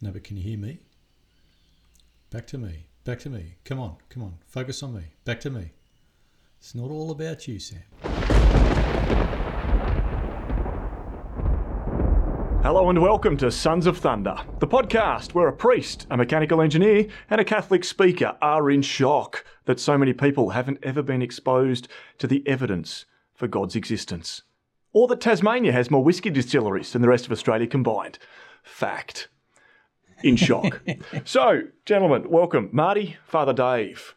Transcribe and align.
No, 0.00 0.12
but 0.12 0.22
can 0.22 0.36
you 0.36 0.44
hear 0.44 0.58
me? 0.58 0.78
Back 2.30 2.46
to 2.48 2.58
me. 2.58 2.86
Back 3.02 3.18
to 3.20 3.30
me. 3.30 3.56
Come 3.64 3.80
on, 3.80 3.96
come 4.08 4.22
on. 4.22 4.36
Focus 4.46 4.80
on 4.84 4.94
me. 4.94 5.02
Back 5.24 5.40
to 5.40 5.50
me. 5.50 5.72
It's 6.60 6.72
not 6.72 6.92
all 6.92 7.10
about 7.10 7.48
you, 7.48 7.58
Sam. 7.58 7.82
Hello 12.62 12.90
and 12.90 13.02
welcome 13.02 13.36
to 13.38 13.50
Sons 13.50 13.86
of 13.86 13.98
Thunder, 13.98 14.36
the 14.60 14.68
podcast 14.68 15.34
where 15.34 15.48
a 15.48 15.52
priest, 15.52 16.06
a 16.10 16.16
mechanical 16.16 16.60
engineer, 16.60 17.08
and 17.28 17.40
a 17.40 17.44
Catholic 17.44 17.82
speaker 17.82 18.36
are 18.40 18.70
in 18.70 18.82
shock 18.82 19.44
that 19.64 19.80
so 19.80 19.98
many 19.98 20.12
people 20.12 20.50
haven't 20.50 20.78
ever 20.84 21.02
been 21.02 21.22
exposed 21.22 21.88
to 22.18 22.28
the 22.28 22.46
evidence 22.46 23.04
for 23.34 23.48
God's 23.48 23.74
existence. 23.74 24.42
Or 24.92 25.08
that 25.08 25.20
Tasmania 25.20 25.72
has 25.72 25.90
more 25.90 26.04
whisky 26.04 26.30
distilleries 26.30 26.92
than 26.92 27.02
the 27.02 27.08
rest 27.08 27.26
of 27.26 27.32
Australia 27.32 27.66
combined. 27.66 28.20
Fact. 28.62 29.28
In 30.22 30.36
shock. 30.36 30.80
so, 31.24 31.62
gentlemen, 31.86 32.28
welcome. 32.28 32.68
Marty, 32.72 33.16
Father 33.26 33.52
Dave. 33.52 34.14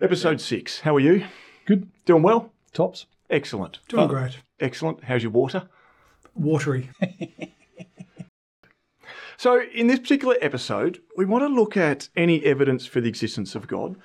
Episode 0.00 0.40
6. 0.40 0.80
How 0.80 0.94
are 0.96 1.00
you? 1.00 1.26
Good. 1.64 1.88
Doing 2.04 2.22
well? 2.22 2.52
Tops. 2.72 3.06
Excellent. 3.28 3.80
Doing 3.88 4.08
Father- 4.08 4.20
great. 4.20 4.38
Excellent. 4.60 5.04
How's 5.04 5.22
your 5.22 5.32
water? 5.32 5.68
Watery. 6.34 6.90
So, 9.42 9.60
in 9.74 9.88
this 9.88 9.98
particular 9.98 10.36
episode, 10.40 11.00
we 11.16 11.24
want 11.24 11.42
to 11.42 11.48
look 11.48 11.76
at 11.76 12.08
any 12.14 12.44
evidence 12.44 12.86
for 12.86 13.00
the 13.00 13.08
existence 13.08 13.56
of 13.56 13.66
God. 13.66 13.96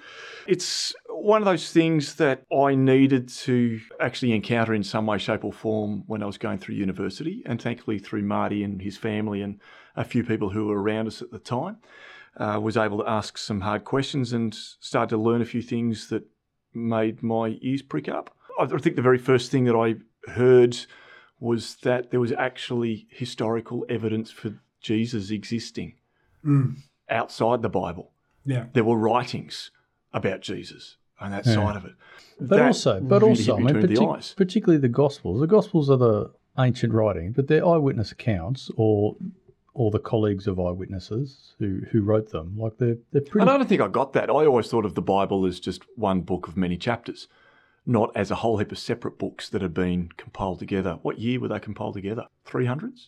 It's 0.48 0.96
one 1.10 1.44
of 1.44 1.46
those 1.46 1.72
things 1.72 2.16
that 2.16 2.42
I 2.52 2.74
needed 2.74 3.30
to 3.30 3.80
actually 4.00 4.32
encounter 4.32 4.74
in 4.74 4.84
some 4.84 5.06
way, 5.06 5.20
shape, 5.20 5.44
or 5.44 5.54
form 5.54 6.06
when 6.08 6.24
I 6.24 6.26
was 6.26 6.40
going 6.40 6.58
through 6.58 6.74
university, 6.74 7.44
and 7.46 7.62
thankfully 7.62 8.00
through 8.00 8.24
Marty 8.24 8.64
and 8.64 8.82
his 8.82 8.98
family 8.98 9.44
and 9.44 9.60
a 9.98 10.04
few 10.06 10.24
people 10.24 10.50
who 10.52 10.68
were 10.68 10.82
around 10.82 11.08
us 11.08 11.22
at 11.22 11.32
the 11.32 11.40
time, 11.40 11.78
uh, 12.38 12.60
was 12.62 12.78
able 12.78 13.00
to 13.00 13.10
ask 13.10 13.38
some 13.38 13.62
hard 13.62 13.84
questions 13.84 14.32
and 14.32 14.54
start 14.56 15.10
to 15.10 15.18
learn 15.18 15.42
a 15.42 15.46
few 15.46 15.62
things 15.62 16.08
that 16.10 16.24
made 16.74 17.22
my 17.24 17.58
ears 17.62 17.82
prick 17.82 18.08
up. 18.08 18.34
I 18.60 18.66
think 18.68 18.96
the 18.96 19.02
very 19.02 19.18
first 19.18 19.52
thing 19.52 19.66
that 19.66 19.76
I 19.76 19.96
heard 20.32 20.78
was 21.40 21.76
that 21.78 22.12
there 22.12 22.20
was 22.20 22.32
actually 22.32 23.08
historical 23.10 23.86
evidence 23.90 24.32
for 24.32 24.54
Jesus 24.82 25.30
existing 25.32 25.96
outside 27.10 27.62
the 27.62 27.70
Bible. 27.70 28.12
Yeah. 28.46 28.66
There 28.74 28.84
were 28.84 28.98
writings 28.98 29.72
about 30.14 30.42
Jesus 30.42 30.98
and 31.20 31.34
that 31.34 31.46
Yeah. 31.46 31.54
side 31.56 31.76
of 31.76 31.86
it. 31.86 31.94
But 32.40 32.58
That 32.58 32.68
also, 32.68 33.02
but 33.02 33.22
really 33.22 33.32
also, 33.34 33.56
I 33.56 33.60
mean, 33.60 33.74
between 33.82 33.96
the 33.96 34.08
eyes. 34.08 34.34
particularly 34.38 34.80
the 34.80 34.88
Gospels. 34.90 35.40
The 35.42 35.48
Gospels 35.48 35.90
are 35.90 35.98
the 35.98 36.32
ancient 36.60 36.94
writing, 36.94 37.32
but 37.32 37.48
they're 37.48 37.66
eyewitness 37.66 38.12
accounts, 38.12 38.72
or 38.78 39.16
or 39.80 39.92
the 39.92 40.00
colleagues 40.00 40.48
of 40.48 40.60
eyewitnesses 40.60 41.54
who 41.60 41.82
who 41.92 42.02
wrote 42.02 42.32
them. 42.32 42.58
Like 42.58 42.78
they're 42.80 42.98
they're 43.12 43.22
pretty. 43.22 43.42
And 43.42 43.50
I 43.50 43.58
don't 43.58 43.70
think 43.70 43.82
I 43.82 43.88
got 43.88 44.14
that. 44.14 44.30
I 44.30 44.46
always 44.46 44.68
thought 44.70 44.86
of 44.86 44.96
the 44.96 45.02
Bible 45.02 45.46
as 45.46 45.60
just 45.60 45.84
one 45.96 46.22
book 46.22 46.48
of 46.48 46.58
many 46.58 46.78
chapters, 46.78 47.28
not 47.86 48.12
as 48.16 48.32
a 48.32 48.36
whole 48.36 48.58
heap 48.58 48.72
of 48.72 48.80
separate 48.80 49.20
books 49.20 49.50
that 49.50 49.62
had 49.62 49.74
been 49.76 50.10
compiled 50.18 50.60
together. 50.60 50.98
What 51.04 51.20
year 51.20 51.40
were 51.40 51.48
they 51.50 51.60
compiled 51.60 51.94
together? 51.94 52.26
300s? 52.48 53.08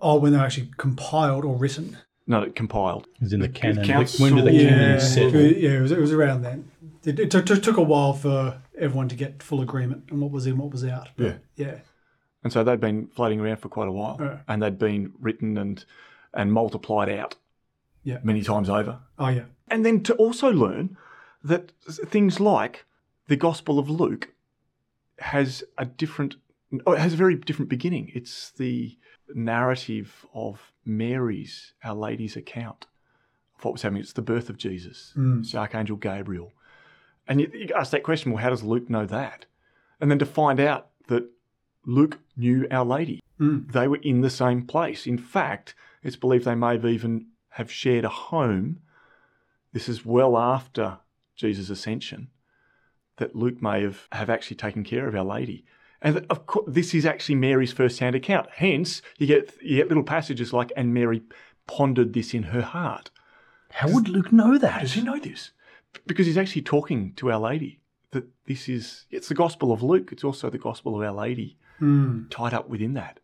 Oh, 0.00 0.18
when 0.18 0.32
they're 0.32 0.44
actually 0.44 0.70
compiled 0.76 1.44
or 1.44 1.56
written. 1.56 1.96
No, 2.26 2.42
it 2.42 2.54
compiled. 2.54 3.06
Is 3.20 3.32
in 3.32 3.40
the 3.40 3.48
the 3.48 3.52
canon. 3.52 3.84
council- 3.84 4.24
when 4.24 4.36
did 4.36 4.44
the 4.44 4.52
Yeah. 4.52 4.68
canon 4.68 4.90
Yeah, 4.90 4.98
settle? 4.98 5.40
yeah, 5.40 5.70
it 5.78 5.80
was, 5.82 5.90
it 5.92 5.98
was 5.98 6.12
around 6.12 6.42
then. 6.42 6.70
It, 7.04 7.18
it 7.18 7.30
took, 7.30 7.44
took, 7.46 7.62
took 7.62 7.76
a 7.76 7.82
while 7.82 8.12
for 8.12 8.60
everyone 8.78 9.08
to 9.08 9.16
get 9.16 9.42
full 9.42 9.60
agreement 9.62 10.10
on 10.12 10.20
what 10.20 10.30
was 10.30 10.46
in, 10.46 10.58
what 10.58 10.70
was 10.70 10.84
out. 10.84 11.08
But, 11.16 11.24
Yeah. 11.24 11.36
yeah. 11.56 11.74
And 12.44 12.52
so 12.52 12.62
they'd 12.62 12.78
been 12.80 13.08
floating 13.08 13.40
around 13.40 13.56
for 13.56 13.68
quite 13.68 13.88
a 13.88 13.92
while. 13.92 14.16
Yeah. 14.20 14.38
And 14.48 14.62
they'd 14.62 14.78
been 14.78 15.12
written 15.18 15.58
and, 15.58 15.84
and 16.34 16.52
multiplied 16.52 17.08
out 17.08 17.36
Yeah. 18.02 18.18
many 18.22 18.42
times 18.42 18.68
over. 18.70 19.00
Oh, 19.18 19.28
yeah. 19.28 19.44
And 19.68 19.84
then 19.84 20.02
to 20.04 20.14
also 20.14 20.50
learn 20.52 20.96
that 21.42 21.72
things 21.86 22.40
like 22.40 22.84
the 23.28 23.36
Gospel 23.36 23.78
of 23.78 23.88
Luke 23.88 24.30
has 25.18 25.62
a 25.78 25.84
different, 25.84 26.36
oh, 26.86 26.92
it 26.92 26.98
has 27.00 27.12
a 27.14 27.16
very 27.16 27.34
different 27.36 27.68
beginning. 27.68 28.10
It's 28.14 28.50
the 28.52 28.96
narrative 29.34 30.26
of 30.34 30.72
Mary's, 30.84 31.74
Our 31.84 31.94
Lady's 31.94 32.36
account 32.36 32.86
of 33.58 33.64
what 33.64 33.72
was 33.72 33.82
happening. 33.82 34.02
It's 34.02 34.12
the 34.12 34.22
birth 34.22 34.48
of 34.50 34.56
Jesus. 34.56 35.12
It's 35.16 35.52
the 35.52 35.58
Archangel 35.58 35.96
Gabriel. 35.96 36.52
And 37.28 37.40
you, 37.40 37.50
you 37.54 37.68
ask 37.76 37.92
that 37.92 38.02
question, 38.02 38.32
well, 38.32 38.42
how 38.42 38.50
does 38.50 38.62
Luke 38.64 38.90
know 38.90 39.06
that? 39.06 39.46
And 40.00 40.10
then 40.10 40.18
to 40.18 40.26
find 40.26 40.58
out 40.58 40.88
that 41.08 41.24
Luke 41.86 42.18
knew 42.36 42.66
Our 42.70 42.84
Lady. 42.84 43.22
Mm. 43.38 43.70
They 43.72 43.86
were 43.86 43.98
in 44.02 44.20
the 44.22 44.30
same 44.30 44.62
place. 44.66 45.06
In 45.06 45.16
fact, 45.18 45.74
it's 46.02 46.16
believed 46.16 46.44
they 46.44 46.54
may 46.54 46.72
have 46.72 46.84
even 46.84 47.26
have 47.50 47.70
shared 47.70 48.04
a 48.04 48.08
home 48.08 48.80
this 49.72 49.88
is 49.88 50.04
well 50.04 50.36
after 50.36 50.98
Jesus' 51.36 51.70
ascension 51.70 52.28
that 53.16 53.36
Luke 53.36 53.62
may 53.62 53.82
have, 53.82 54.08
have 54.12 54.30
actually 54.30 54.56
taken 54.56 54.82
care 54.82 55.06
of 55.06 55.14
Our 55.14 55.24
Lady. 55.24 55.64
And 56.02 56.16
that, 56.16 56.30
of 56.30 56.46
course, 56.46 56.64
this 56.66 56.94
is 56.94 57.04
actually 57.04 57.34
Mary's 57.34 57.72
first-hand 57.72 58.16
account. 58.16 58.48
Hence, 58.54 59.02
you 59.18 59.26
get 59.26 59.52
you 59.62 59.76
get 59.76 59.88
little 59.88 60.02
passages 60.02 60.52
like, 60.52 60.72
"And 60.74 60.94
Mary 60.94 61.22
pondered 61.66 62.14
this 62.14 62.32
in 62.32 62.44
her 62.44 62.62
heart." 62.62 63.10
How 63.70 63.92
would 63.92 64.08
Luke 64.08 64.32
know 64.32 64.52
How 64.52 64.58
that? 64.58 64.80
does 64.80 64.94
he 64.94 65.02
know 65.02 65.18
this? 65.18 65.50
Because 66.06 66.26
he's 66.26 66.38
actually 66.38 66.62
talking 66.62 67.12
to 67.14 67.30
Our 67.30 67.38
Lady. 67.38 67.80
That 68.12 68.24
this 68.46 68.66
is 68.66 69.04
it's 69.10 69.28
the 69.28 69.34
Gospel 69.34 69.72
of 69.72 69.82
Luke. 69.82 70.10
It's 70.10 70.24
also 70.24 70.48
the 70.48 70.58
Gospel 70.58 70.96
of 70.96 71.06
Our 71.06 71.12
Lady 71.12 71.58
hmm. 71.78 72.28
tied 72.30 72.54
up 72.54 72.70
within 72.70 72.94
that. 72.94 73.20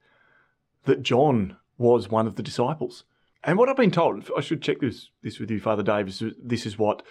That 0.85 1.03
John 1.03 1.57
was 1.79 2.09
one 2.09 2.27
of 2.27 2.37
the 2.37 2.43
disciples. 2.43 3.05
And 3.45 3.59
what 3.59 3.69
I've 3.69 3.77
been 3.77 3.91
told, 3.91 4.29
I 4.37 4.41
should 4.41 4.63
check 4.63 4.81
this 4.81 5.11
this 5.23 5.39
with 5.39 5.51
you, 5.51 5.61
Father 5.61 5.83
Dave, 5.83 6.09
is 6.09 6.23
this 6.43 6.67
is 6.67 6.79
what 6.79 7.03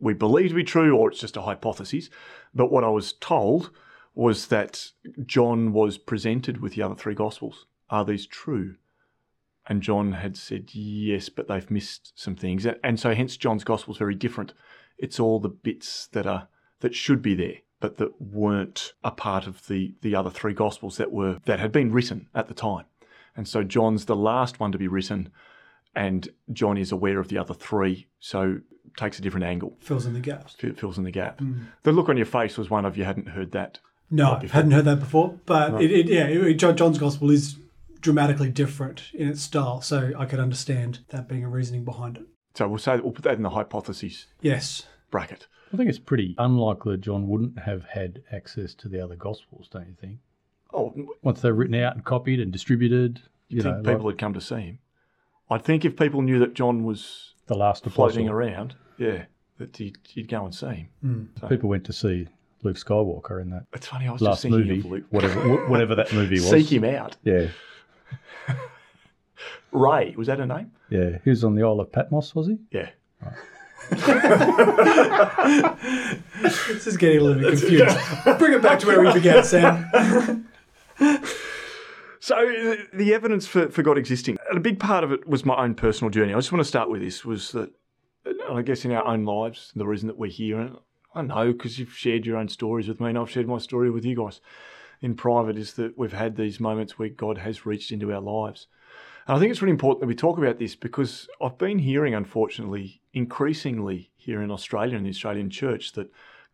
we 0.00 0.14
believe 0.14 0.50
to 0.50 0.54
be 0.54 0.64
true, 0.64 0.96
or 0.96 1.10
it's 1.10 1.20
just 1.20 1.36
a 1.36 1.42
hypothesis. 1.42 2.10
But 2.54 2.70
what 2.70 2.84
I 2.84 2.88
was 2.88 3.12
told 3.12 3.70
was 4.14 4.46
that 4.46 4.90
John 5.26 5.72
was 5.72 5.98
presented 5.98 6.60
with 6.60 6.74
the 6.74 6.82
other 6.82 6.94
three 6.94 7.14
Gospels. 7.14 7.66
Are 7.90 8.04
these 8.04 8.26
true? 8.26 8.76
And 9.66 9.82
John 9.82 10.12
had 10.12 10.36
said 10.36 10.74
yes, 10.74 11.28
but 11.28 11.48
they've 11.48 11.70
missed 11.70 12.12
some 12.14 12.36
things, 12.36 12.66
and 12.66 13.00
so 13.00 13.14
hence 13.14 13.36
John's 13.36 13.64
Gospel 13.64 13.94
is 13.94 13.98
very 13.98 14.14
different. 14.14 14.52
It's 14.98 15.18
all 15.18 15.40
the 15.40 15.48
bits 15.48 16.06
that 16.08 16.26
are 16.26 16.48
that 16.80 16.94
should 16.94 17.22
be 17.22 17.34
there, 17.34 17.56
but 17.80 17.96
that 17.96 18.20
weren't 18.20 18.92
a 19.02 19.10
part 19.10 19.46
of 19.46 19.66
the 19.66 19.94
the 20.02 20.14
other 20.14 20.30
three 20.30 20.54
Gospels 20.54 20.98
that 20.98 21.12
were 21.12 21.40
that 21.46 21.60
had 21.60 21.72
been 21.72 21.92
written 21.92 22.28
at 22.34 22.48
the 22.48 22.54
time. 22.54 22.84
And 23.36 23.46
so 23.48 23.62
John's 23.64 24.04
the 24.04 24.16
last 24.16 24.60
one 24.60 24.72
to 24.72 24.78
be 24.78 24.88
written, 24.88 25.30
and 25.94 26.28
John 26.52 26.76
is 26.78 26.92
aware 26.92 27.18
of 27.18 27.28
the 27.28 27.38
other 27.38 27.54
three, 27.54 28.06
so 28.20 28.58
takes 28.96 29.18
a 29.18 29.22
different 29.22 29.44
angle, 29.46 29.76
Fills 29.80 30.06
in 30.06 30.12
the 30.14 30.20
gaps. 30.20 30.54
fi- 30.54 30.72
fills 30.72 30.98
in 30.98 31.04
the 31.04 31.10
gap. 31.10 31.40
Mm. 31.40 31.66
The 31.82 31.92
look 31.92 32.08
on 32.08 32.16
your 32.16 32.26
face 32.26 32.56
was 32.56 32.70
one 32.70 32.84
of 32.84 32.96
you 32.96 33.04
hadn't 33.04 33.28
heard 33.28 33.52
that. 33.52 33.78
No, 34.10 34.36
hadn't 34.36 34.70
heard 34.70 34.84
that 34.84 35.00
before. 35.00 35.38
But 35.46 35.82
it, 35.82 35.90
it, 35.90 36.06
yeah, 36.08 36.26
it, 36.26 36.54
John's 36.54 36.98
Gospel 36.98 37.30
is 37.30 37.56
dramatically 38.00 38.50
different 38.50 39.10
in 39.14 39.28
its 39.28 39.40
style. 39.40 39.80
So 39.80 40.12
I 40.16 40.26
could 40.26 40.38
understand 40.38 41.00
that 41.08 41.26
being 41.28 41.42
a 41.44 41.48
reasoning 41.48 41.84
behind 41.84 42.18
it. 42.18 42.24
So 42.54 42.68
we'll 42.68 42.78
say 42.78 42.98
we'll 43.00 43.12
put 43.12 43.24
that 43.24 43.34
in 43.36 43.42
the 43.42 43.50
hypothesis 43.50 44.26
Yes. 44.42 44.86
bracket. 45.10 45.48
I 45.72 45.76
think 45.76 45.88
it's 45.88 45.98
pretty 45.98 46.36
unlikely 46.38 46.92
that 46.92 47.00
John 47.00 47.26
wouldn't 47.26 47.58
have 47.60 47.84
had 47.86 48.22
access 48.30 48.74
to 48.74 48.88
the 48.88 49.00
other 49.00 49.16
Gospels, 49.16 49.68
don't 49.72 49.88
you 49.88 49.96
think? 50.00 50.18
Oh, 50.74 50.92
Once 51.22 51.40
they're 51.40 51.54
written 51.54 51.76
out 51.76 51.94
and 51.94 52.04
copied 52.04 52.40
and 52.40 52.52
distributed, 52.52 53.20
you 53.48 53.58
you 53.58 53.62
know, 53.62 53.74
think 53.74 53.86
like 53.86 53.96
people 53.96 54.08
had 54.10 54.18
come 54.18 54.34
to 54.34 54.40
see 54.40 54.56
him? 54.60 54.78
I 55.48 55.58
think 55.58 55.84
if 55.84 55.96
people 55.96 56.22
knew 56.22 56.38
that 56.40 56.54
John 56.54 56.84
was 56.84 57.34
the 57.46 57.54
last 57.54 57.84
floating 57.84 58.26
apostle, 58.26 58.36
around, 58.36 58.74
yeah, 58.98 59.24
that 59.58 59.78
you'd, 59.78 59.98
you'd 60.14 60.28
go 60.28 60.44
and 60.44 60.54
see 60.54 60.66
him. 60.66 60.88
Hmm. 61.40 61.46
people 61.48 61.68
went 61.68 61.84
to 61.84 61.92
see 61.92 62.26
Luke 62.62 62.76
Skywalker 62.76 63.40
in 63.42 63.50
that 63.50 63.66
It's 63.72 63.86
funny, 63.86 64.08
I 64.08 64.12
was 64.12 64.20
just 64.20 64.28
last 64.28 64.42
thinking 64.42 64.60
movie, 64.60 64.80
of 64.80 64.86
Luke. 64.86 65.04
whatever 65.10 65.68
whatever 65.68 65.94
that 65.94 66.12
movie 66.12 66.36
was. 66.36 66.50
Seek 66.50 66.72
him 66.72 66.84
out. 66.84 67.16
Yeah, 67.22 67.48
Rey, 69.70 70.14
was 70.16 70.26
that 70.28 70.38
her 70.38 70.46
name? 70.46 70.72
yeah. 70.90 71.18
He 71.24 71.30
was 71.30 71.44
on 71.44 71.54
the 71.54 71.62
Isle 71.62 71.80
of 71.80 71.92
Patmos, 71.92 72.34
was 72.34 72.48
he? 72.48 72.58
Yeah. 72.72 72.90
This 76.42 76.86
is 76.86 76.96
getting 76.96 77.20
a 77.20 77.22
little 77.22 77.42
bit 77.42 77.58
confused. 77.58 77.96
Bring 78.38 78.54
it 78.54 78.62
back 78.62 78.78
to 78.80 78.86
where 78.86 79.00
we 79.00 79.12
began, 79.12 79.44
Sam. 79.44 80.48
So 82.24 82.76
the 82.94 83.12
evidence 83.12 83.46
for, 83.46 83.68
for 83.68 83.82
God 83.82 83.98
existing, 83.98 84.38
and 84.48 84.56
a 84.56 84.60
big 84.62 84.80
part 84.80 85.04
of 85.04 85.12
it 85.12 85.28
was 85.28 85.44
my 85.44 85.62
own 85.62 85.74
personal 85.74 86.10
journey. 86.10 86.32
I 86.32 86.38
just 86.38 86.52
want 86.52 86.60
to 86.60 86.68
start 86.68 86.88
with 86.88 87.02
this 87.02 87.22
was 87.22 87.52
that, 87.52 87.70
and 88.24 88.40
I 88.58 88.62
guess 88.62 88.86
in 88.86 88.92
our 88.92 89.04
own 89.04 89.26
lives, 89.26 89.72
the 89.76 89.86
reason 89.86 90.06
that 90.06 90.16
we're 90.16 90.30
here, 90.30 90.58
and 90.58 90.78
I 91.14 91.20
know 91.20 91.52
because 91.52 91.78
you've 91.78 91.92
shared 91.92 92.24
your 92.24 92.38
own 92.38 92.48
stories 92.48 92.88
with 92.88 92.98
me, 92.98 93.10
and 93.10 93.18
I've 93.18 93.28
shared 93.28 93.46
my 93.46 93.58
story 93.58 93.90
with 93.90 94.06
you 94.06 94.16
guys 94.16 94.40
in 95.02 95.16
private, 95.16 95.58
is 95.58 95.74
that 95.74 95.98
we've 95.98 96.14
had 96.14 96.34
these 96.34 96.58
moments 96.58 96.98
where 96.98 97.10
God 97.10 97.36
has 97.36 97.66
reached 97.66 97.92
into 97.92 98.10
our 98.10 98.22
lives. 98.22 98.68
And 99.26 99.36
I 99.36 99.38
think 99.38 99.50
it's 99.50 99.60
really 99.60 99.72
important 99.72 100.00
that 100.00 100.06
we 100.06 100.14
talk 100.14 100.38
about 100.38 100.58
this 100.58 100.74
because 100.74 101.28
I've 101.42 101.58
been 101.58 101.78
hearing, 101.78 102.14
unfortunately, 102.14 103.02
increasingly 103.12 104.12
here 104.16 104.40
in 104.40 104.50
Australia 104.50 104.96
in 104.96 105.04
the 105.04 105.10
Australian 105.10 105.50
church 105.50 105.92
that 105.92 106.10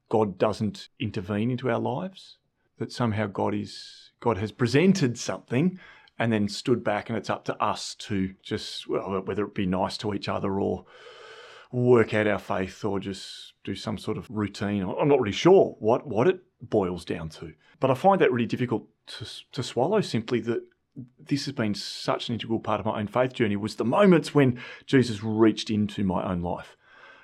God 0.08 0.37
doesn't 0.37 0.88
intervene 0.99 1.49
into 1.49 1.70
our 1.70 1.78
lives, 1.78 2.38
that 2.78 2.90
somehow 2.90 3.28
God 3.28 3.55
is 3.55 4.09
God 4.20 4.38
has 4.38 4.52
presented 4.52 5.19
something 5.19 5.78
and 6.19 6.32
then 6.32 6.49
stood 6.49 6.84
back, 6.84 7.08
and 7.08 7.17
it's 7.17 7.31
up 7.31 7.44
to 7.46 7.62
us 7.62 7.94
to 7.94 8.34
just, 8.43 8.87
well, 8.87 9.22
whether 9.25 9.44
it 9.44 9.55
be 9.55 9.67
nice 9.67 9.96
to 9.99 10.12
each 10.12 10.28
other 10.28 10.61
or 10.61 10.84
work 11.72 12.12
out 12.12 12.26
our 12.26 12.38
faith 12.38 12.84
or 12.84 13.00
just 13.00 13.55
do 13.64 13.75
some 13.75 13.96
sort 13.96 14.19
of 14.19 14.28
routine. 14.28 14.82
I'm 14.82 15.08
not 15.08 15.20
really 15.20 15.32
sure 15.32 15.76
what, 15.78 16.06
what 16.06 16.28
it 16.28 16.40
boils 16.61 17.05
down 17.05 17.31
to. 17.31 17.55
But 17.78 17.90
I 17.90 17.94
find 17.94 18.20
that 18.20 18.32
really 18.32 18.46
difficult 18.46 18.87
to, 19.06 19.26
to 19.52 19.62
swallow 19.62 20.00
simply 20.00 20.40
that 20.40 20.62
this 21.19 21.46
has 21.46 21.55
been 21.55 21.75
such 21.75 22.28
an 22.28 22.34
integral 22.34 22.61
part 22.61 22.81
of 22.81 22.87
my 22.87 22.99
own 22.99 23.06
faith 23.06 23.32
journey 23.32 23.56
was 23.56 23.76
the 23.76 23.84
moments 23.84 24.34
when 24.34 24.61
Jesus 24.87 25.23
reached 25.23 25.70
into 25.70 26.05
my 26.05 26.23
own 26.31 26.43
life. 26.43 26.76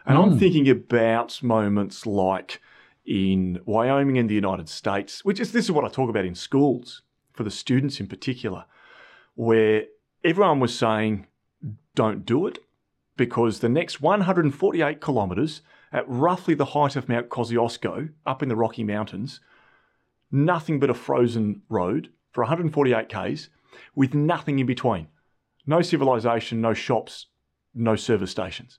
And 0.06 0.16
I'm 0.16 0.36
mm. 0.36 0.38
thinking 0.38 0.68
about 0.68 1.42
moments 1.42 2.06
like 2.06 2.62
in 3.06 3.60
Wyoming 3.64 4.18
and 4.18 4.28
the 4.28 4.34
United 4.34 4.68
States, 4.68 5.24
which 5.24 5.40
is 5.40 5.52
this 5.52 5.66
is 5.66 5.72
what 5.72 5.84
I 5.84 5.88
talk 5.88 6.10
about 6.10 6.24
in 6.24 6.34
schools 6.34 7.02
for 7.32 7.44
the 7.44 7.50
students 7.50 8.00
in 8.00 8.06
particular, 8.06 8.64
where 9.34 9.84
everyone 10.24 10.60
was 10.60 10.76
saying, 10.76 11.26
don't 11.94 12.26
do 12.26 12.46
it 12.46 12.58
because 13.16 13.60
the 13.60 13.68
next 13.68 14.00
148 14.00 15.00
kilometres 15.00 15.62
at 15.92 16.08
roughly 16.08 16.54
the 16.54 16.66
height 16.66 16.96
of 16.96 17.08
Mount 17.08 17.28
Kosciuszko 17.28 18.10
up 18.26 18.42
in 18.42 18.48
the 18.48 18.56
Rocky 18.56 18.84
Mountains, 18.84 19.40
nothing 20.30 20.78
but 20.78 20.90
a 20.90 20.94
frozen 20.94 21.62
road 21.68 22.10
for 22.32 22.42
148 22.42 23.08
k's 23.08 23.48
with 23.94 24.14
nothing 24.14 24.58
in 24.58 24.66
between. 24.66 25.08
No 25.66 25.80
civilization, 25.82 26.60
no 26.60 26.74
shops, 26.74 27.26
no 27.74 27.96
service 27.96 28.30
stations. 28.30 28.78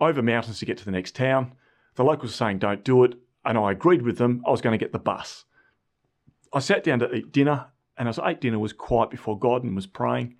Over 0.00 0.22
mountains 0.22 0.58
to 0.58 0.66
get 0.66 0.78
to 0.78 0.84
the 0.84 0.90
next 0.90 1.14
town. 1.14 1.52
The 2.00 2.04
locals 2.04 2.30
were 2.30 2.36
saying, 2.36 2.60
don't 2.60 2.82
do 2.82 3.04
it. 3.04 3.12
And 3.44 3.58
I 3.58 3.72
agreed 3.72 4.00
with 4.00 4.16
them. 4.16 4.42
I 4.46 4.50
was 4.50 4.62
going 4.62 4.72
to 4.72 4.82
get 4.82 4.90
the 4.90 4.98
bus. 4.98 5.44
I 6.50 6.58
sat 6.58 6.82
down 6.82 7.00
to 7.00 7.14
eat 7.14 7.30
dinner, 7.30 7.66
and 7.98 8.08
as 8.08 8.18
I 8.18 8.30
ate 8.30 8.40
dinner, 8.40 8.58
was 8.58 8.72
quiet 8.72 9.10
before 9.10 9.38
God 9.38 9.64
and 9.64 9.76
was 9.76 9.86
praying. 9.86 10.36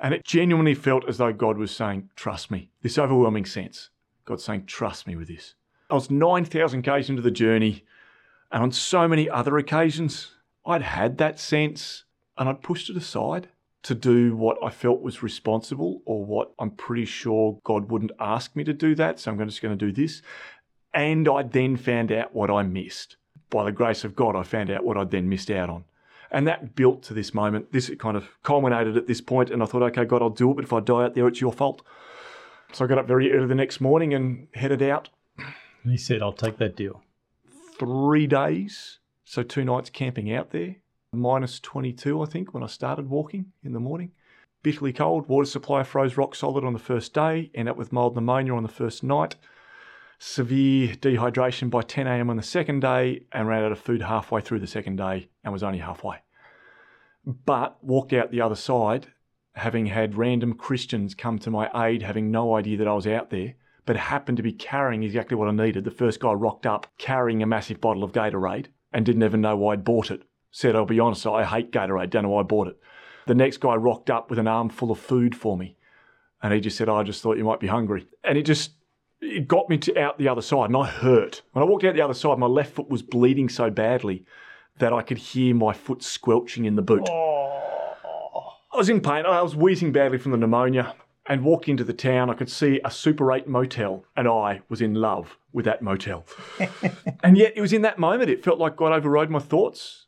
And 0.00 0.14
it 0.14 0.24
genuinely 0.24 0.74
felt 0.74 1.06
as 1.06 1.18
though 1.18 1.34
God 1.34 1.58
was 1.58 1.70
saying, 1.70 2.08
Trust 2.16 2.50
me. 2.50 2.70
This 2.80 2.96
overwhelming 2.96 3.44
sense. 3.44 3.90
God 4.24 4.40
saying, 4.40 4.64
Trust 4.64 5.06
me 5.06 5.16
with 5.16 5.28
this. 5.28 5.54
I 5.90 5.94
was 5.96 6.10
9,000 6.10 6.80
k's 6.80 7.10
into 7.10 7.20
the 7.20 7.30
journey, 7.30 7.84
and 8.50 8.62
on 8.62 8.72
so 8.72 9.06
many 9.06 9.28
other 9.28 9.58
occasions, 9.58 10.30
I'd 10.64 10.80
had 10.80 11.18
that 11.18 11.38
sense 11.38 12.04
and 12.38 12.48
I'd 12.48 12.62
pushed 12.62 12.88
it 12.88 12.96
aside 12.96 13.48
to 13.86 13.94
do 13.94 14.34
what 14.34 14.58
I 14.64 14.70
felt 14.70 15.00
was 15.00 15.22
responsible 15.22 16.02
or 16.06 16.24
what 16.24 16.52
I'm 16.58 16.72
pretty 16.72 17.04
sure 17.04 17.60
God 17.62 17.88
wouldn't 17.88 18.10
ask 18.18 18.56
me 18.56 18.64
to 18.64 18.72
do 18.72 18.96
that. 18.96 19.20
So 19.20 19.30
I'm 19.30 19.38
just 19.46 19.62
going 19.62 19.78
to 19.78 19.86
do 19.86 19.92
this. 19.92 20.22
And 20.96 21.28
I 21.28 21.42
then 21.42 21.76
found 21.76 22.10
out 22.10 22.34
what 22.34 22.50
I 22.50 22.62
missed. 22.62 23.16
By 23.50 23.64
the 23.64 23.72
grace 23.72 24.02
of 24.02 24.16
God, 24.16 24.34
I 24.34 24.42
found 24.42 24.70
out 24.70 24.82
what 24.82 24.96
I'd 24.96 25.10
then 25.10 25.28
missed 25.28 25.50
out 25.50 25.70
on. 25.70 25.84
And 26.30 26.46
that 26.48 26.74
built 26.74 27.02
to 27.04 27.14
this 27.14 27.32
moment. 27.32 27.70
This 27.72 27.90
kind 27.98 28.16
of 28.16 28.30
culminated 28.42 28.96
at 28.96 29.06
this 29.06 29.20
point, 29.20 29.50
and 29.50 29.62
I 29.62 29.66
thought, 29.66 29.82
okay, 29.82 30.04
God, 30.04 30.22
I'll 30.22 30.30
do 30.30 30.50
it, 30.50 30.54
but 30.54 30.64
if 30.64 30.72
I 30.72 30.80
die 30.80 31.04
out 31.04 31.14
there, 31.14 31.28
it's 31.28 31.40
your 31.40 31.52
fault. 31.52 31.82
So 32.72 32.84
I 32.84 32.88
got 32.88 32.98
up 32.98 33.06
very 33.06 33.32
early 33.32 33.46
the 33.46 33.54
next 33.54 33.80
morning 33.80 34.14
and 34.14 34.48
headed 34.54 34.82
out. 34.82 35.10
And 35.38 35.92
he 35.92 35.98
said, 35.98 36.22
I'll 36.22 36.32
take 36.32 36.58
that 36.58 36.74
deal. 36.74 37.02
Three 37.78 38.26
days, 38.26 38.98
so 39.24 39.42
two 39.42 39.64
nights 39.64 39.90
camping 39.90 40.32
out 40.32 40.50
there 40.50 40.76
minus 41.12 41.60
22, 41.60 42.22
I 42.22 42.26
think, 42.26 42.54
when 42.54 42.62
I 42.62 42.66
started 42.66 43.08
walking 43.08 43.52
in 43.64 43.72
the 43.72 43.80
morning. 43.80 44.12
Bitterly 44.62 44.92
cold, 44.92 45.28
water 45.28 45.46
supply 45.46 45.82
froze 45.82 46.16
rock 46.16 46.34
solid 46.34 46.64
on 46.64 46.72
the 46.72 46.78
first 46.78 47.14
day, 47.14 47.50
ended 47.54 47.72
up 47.72 47.76
with 47.76 47.92
mild 47.92 48.14
pneumonia 48.14 48.54
on 48.54 48.62
the 48.62 48.68
first 48.68 49.02
night. 49.02 49.36
Severe 50.18 50.94
dehydration 50.94 51.70
by 51.70 51.82
10 51.82 52.06
a.m. 52.06 52.30
on 52.30 52.36
the 52.36 52.42
second 52.42 52.80
day, 52.80 53.24
and 53.32 53.46
ran 53.46 53.64
out 53.64 53.72
of 53.72 53.78
food 53.78 54.02
halfway 54.02 54.40
through 54.40 54.60
the 54.60 54.66
second 54.66 54.96
day 54.96 55.28
and 55.44 55.52
was 55.52 55.62
only 55.62 55.78
halfway. 55.78 56.16
But 57.24 57.82
walked 57.82 58.12
out 58.12 58.30
the 58.30 58.40
other 58.40 58.54
side, 58.54 59.08
having 59.54 59.86
had 59.86 60.16
random 60.16 60.54
Christians 60.54 61.14
come 61.14 61.38
to 61.40 61.50
my 61.50 61.70
aid, 61.88 62.02
having 62.02 62.30
no 62.30 62.54
idea 62.54 62.78
that 62.78 62.88
I 62.88 62.94
was 62.94 63.06
out 63.06 63.30
there, 63.30 63.54
but 63.84 63.96
happened 63.96 64.36
to 64.36 64.42
be 64.42 64.52
carrying 64.52 65.02
exactly 65.02 65.36
what 65.36 65.48
I 65.48 65.52
needed. 65.52 65.84
The 65.84 65.90
first 65.90 66.20
guy 66.20 66.32
rocked 66.32 66.66
up 66.66 66.86
carrying 66.98 67.42
a 67.42 67.46
massive 67.46 67.80
bottle 67.80 68.04
of 68.04 68.12
Gatorade 68.12 68.66
and 68.92 69.04
didn't 69.04 69.22
even 69.22 69.40
know 69.40 69.56
why 69.56 69.72
I'd 69.72 69.84
bought 69.84 70.10
it 70.10 70.22
said, 70.56 70.74
I'll 70.74 70.86
be 70.86 71.00
honest, 71.00 71.26
I 71.26 71.44
hate 71.44 71.70
Gatorade, 71.70 72.08
don't 72.08 72.22
know 72.22 72.30
why 72.30 72.40
I 72.40 72.44
bought 72.44 72.68
it. 72.68 72.80
The 73.26 73.34
next 73.34 73.58
guy 73.58 73.74
rocked 73.74 74.08
up 74.08 74.30
with 74.30 74.38
an 74.38 74.48
armful 74.48 74.90
of 74.90 74.98
food 74.98 75.36
for 75.36 75.54
me. 75.58 75.76
And 76.42 76.54
he 76.54 76.60
just 76.60 76.78
said, 76.78 76.88
oh, 76.88 76.96
I 76.96 77.02
just 77.02 77.22
thought 77.22 77.36
you 77.36 77.44
might 77.44 77.60
be 77.60 77.66
hungry. 77.66 78.06
And 78.24 78.38
it 78.38 78.44
just, 78.44 78.70
it 79.20 79.48
got 79.48 79.68
me 79.68 79.78
to 79.78 79.98
out 79.98 80.18
the 80.18 80.28
other 80.28 80.42
side 80.42 80.66
and 80.66 80.76
I 80.76 80.86
hurt. 80.86 81.42
When 81.52 81.62
I 81.62 81.66
walked 81.66 81.84
out 81.84 81.94
the 81.94 82.02
other 82.02 82.14
side, 82.14 82.38
my 82.38 82.46
left 82.46 82.74
foot 82.74 82.88
was 82.88 83.02
bleeding 83.02 83.48
so 83.48 83.70
badly 83.70 84.24
that 84.78 84.92
I 84.92 85.02
could 85.02 85.18
hear 85.18 85.54
my 85.54 85.72
foot 85.72 86.02
squelching 86.02 86.64
in 86.64 86.76
the 86.76 86.82
boot. 86.82 87.08
Oh. 87.08 87.36
I 88.72 88.76
was 88.76 88.90
in 88.90 89.00
pain. 89.00 89.24
I 89.24 89.40
was 89.40 89.56
wheezing 89.56 89.92
badly 89.92 90.18
from 90.18 90.32
the 90.32 90.36
pneumonia 90.36 90.94
and 91.24 91.42
walked 91.42 91.68
into 91.68 91.82
the 91.82 91.94
town. 91.94 92.28
I 92.28 92.34
could 92.34 92.50
see 92.50 92.80
a 92.84 92.90
Super 92.90 93.32
8 93.32 93.48
motel 93.48 94.04
and 94.16 94.28
I 94.28 94.60
was 94.68 94.82
in 94.82 94.94
love 94.94 95.38
with 95.52 95.64
that 95.64 95.80
motel. 95.80 96.26
and 97.22 97.38
yet 97.38 97.54
it 97.56 97.60
was 97.62 97.72
in 97.72 97.82
that 97.82 97.98
moment, 97.98 98.28
it 98.28 98.44
felt 98.44 98.58
like 98.58 98.76
God 98.76 98.92
overrode 98.92 99.30
my 99.30 99.38
thoughts 99.38 100.06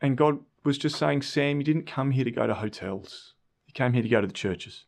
and 0.00 0.16
God 0.16 0.40
was 0.64 0.78
just 0.78 0.96
saying, 0.96 1.22
Sam, 1.22 1.58
you 1.58 1.64
didn't 1.64 1.86
come 1.86 2.10
here 2.10 2.24
to 2.24 2.30
go 2.30 2.46
to 2.46 2.54
hotels. 2.54 3.34
You 3.66 3.72
came 3.72 3.92
here 3.92 4.02
to 4.02 4.08
go 4.08 4.20
to 4.20 4.26
the 4.26 4.32
churches. 4.32 4.84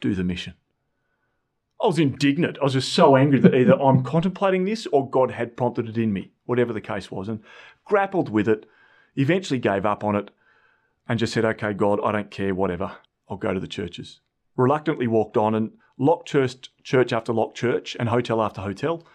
Do 0.00 0.14
the 0.14 0.22
mission. 0.22 0.54
I 1.82 1.86
was 1.86 1.98
indignant. 1.98 2.58
I 2.60 2.64
was 2.64 2.72
just 2.72 2.92
so 2.92 3.16
angry 3.16 3.38
that 3.40 3.54
either 3.54 3.80
I'm 3.80 4.02
contemplating 4.02 4.64
this 4.64 4.86
or 4.86 5.08
God 5.08 5.30
had 5.30 5.56
prompted 5.56 5.88
it 5.88 5.96
in 5.96 6.12
me, 6.12 6.32
whatever 6.44 6.72
the 6.72 6.80
case 6.80 7.10
was, 7.10 7.28
and 7.28 7.40
grappled 7.84 8.28
with 8.28 8.48
it, 8.48 8.66
eventually 9.16 9.60
gave 9.60 9.86
up 9.86 10.02
on 10.02 10.16
it, 10.16 10.30
and 11.08 11.18
just 11.18 11.32
said, 11.32 11.44
okay, 11.44 11.72
God, 11.72 12.00
I 12.04 12.12
don't 12.12 12.30
care, 12.30 12.54
whatever. 12.54 12.96
I'll 13.28 13.36
go 13.36 13.54
to 13.54 13.60
the 13.60 13.68
churches. 13.68 14.20
Reluctantly 14.56 15.06
walked 15.06 15.36
on 15.36 15.54
and 15.54 15.70
locked 15.98 16.28
church, 16.28 16.68
church 16.82 17.12
after 17.12 17.32
locked 17.32 17.56
church 17.56 17.96
and 17.98 18.08
hotel 18.08 18.42
after 18.42 18.60
hotel. 18.60 19.06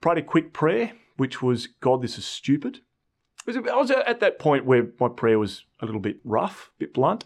Prayed 0.00 0.18
a 0.18 0.22
quick 0.22 0.52
prayer, 0.52 0.92
which 1.16 1.42
was, 1.42 1.66
God, 1.66 2.02
this 2.02 2.16
is 2.18 2.24
stupid. 2.24 2.80
I 3.46 3.76
was 3.76 3.90
at 3.90 4.20
that 4.20 4.38
point 4.38 4.64
where 4.64 4.88
my 4.98 5.08
prayer 5.08 5.38
was 5.38 5.64
a 5.80 5.86
little 5.86 6.00
bit 6.00 6.18
rough, 6.24 6.70
a 6.76 6.78
bit 6.78 6.94
blunt. 6.94 7.24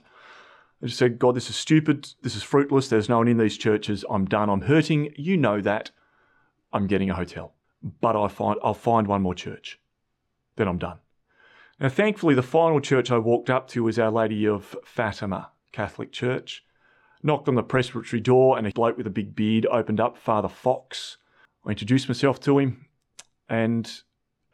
I 0.83 0.87
just 0.87 0.99
said, 0.99 1.19
God, 1.19 1.35
this 1.35 1.49
is 1.49 1.57
stupid. 1.57 2.09
This 2.23 2.37
is 2.37 2.43
fruitless. 2.43 2.89
There's 2.89 3.09
no 3.09 3.19
one 3.19 3.29
in 3.29 3.39
these 3.39 3.57
churches. 3.57 4.05
I'm 4.11 4.27
done. 4.27 4.51
I'm 4.51 4.63
hurting. 4.63 5.13
You 5.17 5.37
know 5.37 5.61
that. 5.63 5.91
I'm 6.73 6.87
getting 6.87 7.11
a 7.11 7.15
hotel. 7.15 7.55
But 8.01 8.17
I 8.17 8.29
find, 8.29 8.59
I'll 8.63 8.75
find 8.75 9.07
one 9.07 9.23
more 9.23 9.35
church. 9.35 9.81
Then 10.57 10.69
I'm 10.69 10.79
done. 10.79 10.99
Now, 11.81 11.89
thankfully, 11.89 12.35
the 12.35 12.43
final 12.43 12.81
church 12.81 13.11
I 13.11 13.19
walked 13.19 13.51
up 13.51 13.69
to 13.69 13.85
was 13.85 13.99
Our 13.99 14.11
Lady 14.11 14.47
of 14.47 14.77
Fatima 14.85 15.51
Catholic 15.73 16.13
Church. 16.13 16.65
Knocked 17.23 17.49
on 17.49 17.55
the 17.55 17.63
presbytery 17.63 18.21
door, 18.21 18.57
and 18.57 18.67
a 18.67 18.71
bloke 18.71 18.97
with 18.97 19.07
a 19.07 19.11
big 19.11 19.35
beard 19.35 19.67
opened 19.67 20.01
up, 20.01 20.17
Father 20.17 20.49
Fox. 20.49 21.17
I 21.67 21.71
introduced 21.71 22.09
myself 22.09 22.39
to 22.41 22.59
him, 22.59 22.87
and 23.49 24.03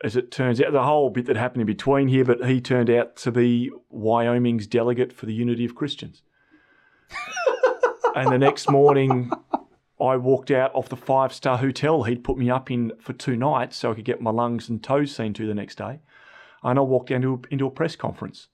as 0.02 0.16
it 0.16 0.30
turns 0.30 0.60
out, 0.60 0.72
the 0.72 0.82
whole 0.82 1.10
bit 1.10 1.26
that 1.26 1.36
happened 1.36 1.62
in 1.62 1.66
between 1.66 2.08
here, 2.08 2.24
but 2.24 2.44
he 2.44 2.60
turned 2.60 2.90
out 2.90 3.16
to 3.16 3.30
be 3.30 3.70
Wyoming's 3.90 4.66
delegate 4.66 5.12
for 5.12 5.26
the 5.26 5.34
unity 5.34 5.64
of 5.64 5.74
Christians. 5.74 6.22
and 8.16 8.32
the 8.32 8.38
next 8.38 8.70
morning, 8.70 9.30
I 10.00 10.16
walked 10.16 10.50
out 10.50 10.74
of 10.74 10.88
the 10.88 10.96
five 10.96 11.32
star 11.32 11.58
hotel 11.58 12.02
he'd 12.02 12.24
put 12.24 12.36
me 12.36 12.50
up 12.50 12.70
in 12.70 12.92
for 12.98 13.12
two 13.12 13.36
nights 13.36 13.76
so 13.76 13.92
I 13.92 13.94
could 13.94 14.04
get 14.04 14.20
my 14.20 14.30
lungs 14.30 14.68
and 14.68 14.82
toes 14.82 15.14
seen 15.14 15.32
to 15.34 15.46
the 15.46 15.54
next 15.54 15.76
day. 15.76 16.00
And 16.64 16.78
I 16.78 16.82
walked 16.82 17.10
down 17.10 17.22
to, 17.22 17.42
into 17.50 17.66
a 17.66 17.70
press 17.70 17.94
conference 17.94 18.48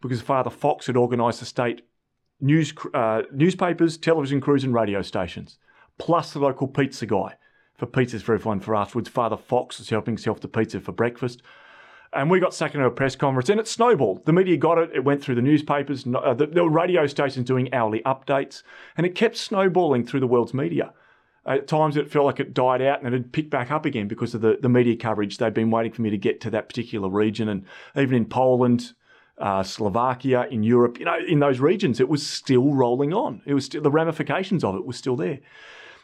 because 0.00 0.20
Father 0.20 0.50
Fox 0.50 0.86
had 0.86 0.96
organised 0.96 1.40
the 1.40 1.46
state 1.46 1.82
news, 2.40 2.72
uh, 2.94 3.22
newspapers, 3.32 3.96
television 3.96 4.40
crews, 4.40 4.64
and 4.64 4.72
radio 4.72 5.02
stations, 5.02 5.58
plus 5.98 6.32
the 6.32 6.38
local 6.38 6.68
pizza 6.68 7.06
guy 7.06 7.36
for 7.80 7.86
pizzas 7.86 8.20
for 8.20 8.34
everyone 8.34 8.60
for 8.60 8.76
afterwards. 8.76 9.08
Father 9.08 9.38
Fox 9.38 9.78
was 9.78 9.88
helping 9.88 10.12
himself 10.12 10.38
to 10.40 10.48
pizza 10.48 10.80
for 10.80 10.92
breakfast. 10.92 11.42
And 12.12 12.28
we 12.28 12.40
got 12.40 12.52
stuck 12.52 12.74
into 12.74 12.86
a 12.86 12.90
press 12.90 13.16
conference 13.16 13.48
and 13.48 13.58
it 13.58 13.66
snowballed. 13.66 14.26
The 14.26 14.32
media 14.32 14.56
got 14.56 14.78
it, 14.78 14.90
it 14.94 15.02
went 15.02 15.22
through 15.22 15.36
the 15.36 15.42
newspapers, 15.42 16.04
uh, 16.06 16.34
the, 16.34 16.46
the 16.46 16.64
radio 16.64 17.06
stations 17.06 17.46
doing 17.46 17.72
hourly 17.72 18.02
updates, 18.04 18.62
and 18.96 19.06
it 19.06 19.14
kept 19.14 19.36
snowballing 19.36 20.04
through 20.04 20.20
the 20.20 20.26
world's 20.26 20.52
media. 20.52 20.92
At 21.46 21.66
times 21.66 21.96
it 21.96 22.10
felt 22.10 22.26
like 22.26 22.38
it 22.38 22.52
died 22.52 22.82
out 22.82 22.98
and 22.98 23.08
it 23.08 23.12
had 23.16 23.32
picked 23.32 23.50
back 23.50 23.70
up 23.70 23.86
again 23.86 24.08
because 24.08 24.34
of 24.34 24.42
the, 24.42 24.58
the 24.60 24.68
media 24.68 24.96
coverage. 24.96 25.38
They'd 25.38 25.54
been 25.54 25.70
waiting 25.70 25.92
for 25.92 26.02
me 26.02 26.10
to 26.10 26.18
get 26.18 26.40
to 26.42 26.50
that 26.50 26.68
particular 26.68 27.08
region. 27.08 27.48
And 27.48 27.64
even 27.96 28.14
in 28.14 28.26
Poland, 28.26 28.92
uh, 29.38 29.62
Slovakia, 29.62 30.46
in 30.50 30.62
Europe, 30.62 30.98
you 30.98 31.06
know, 31.06 31.16
in 31.26 31.38
those 31.38 31.60
regions, 31.60 31.98
it 31.98 32.10
was 32.10 32.26
still 32.26 32.74
rolling 32.74 33.14
on. 33.14 33.40
It 33.46 33.54
was 33.54 33.64
still, 33.64 33.80
the 33.80 33.90
ramifications 33.90 34.64
of 34.64 34.74
it 34.74 34.84
was 34.84 34.98
still 34.98 35.16
there. 35.16 35.38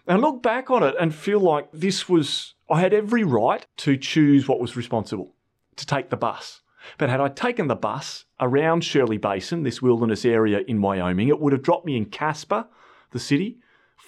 And 0.06 0.20
look 0.20 0.42
back 0.42 0.70
on 0.70 0.82
it 0.82 0.94
and 1.00 1.14
feel 1.14 1.40
like 1.40 1.68
this 1.72 2.08
was, 2.08 2.54
I 2.70 2.80
had 2.80 2.94
every 2.94 3.24
right 3.24 3.66
to 3.78 3.96
choose 3.96 4.46
what 4.46 4.60
was 4.60 4.76
responsible, 4.76 5.34
to 5.76 5.86
take 5.86 6.10
the 6.10 6.16
bus. 6.16 6.60
But 6.98 7.10
had 7.10 7.20
I 7.20 7.28
taken 7.28 7.66
the 7.66 7.74
bus 7.74 8.24
around 8.40 8.84
Shirley 8.84 9.16
Basin, 9.16 9.64
this 9.64 9.82
wilderness 9.82 10.24
area 10.24 10.60
in 10.68 10.80
Wyoming, 10.80 11.28
it 11.28 11.40
would 11.40 11.52
have 11.52 11.62
dropped 11.62 11.86
me 11.86 11.96
in 11.96 12.04
Casper, 12.04 12.66
the 13.10 13.18
city, 13.18 13.58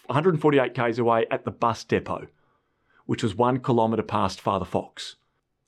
148 0.07 0.75
k's 0.75 0.99
away 0.99 1.27
at 1.31 1.45
the 1.45 1.51
bus 1.51 1.85
depot, 1.85 2.29
which 3.07 3.23
was 3.23 3.35
one 3.35 3.59
kilometre 3.59 4.03
past 4.03 4.41
Father 4.41 4.65
Fox. 4.65 5.17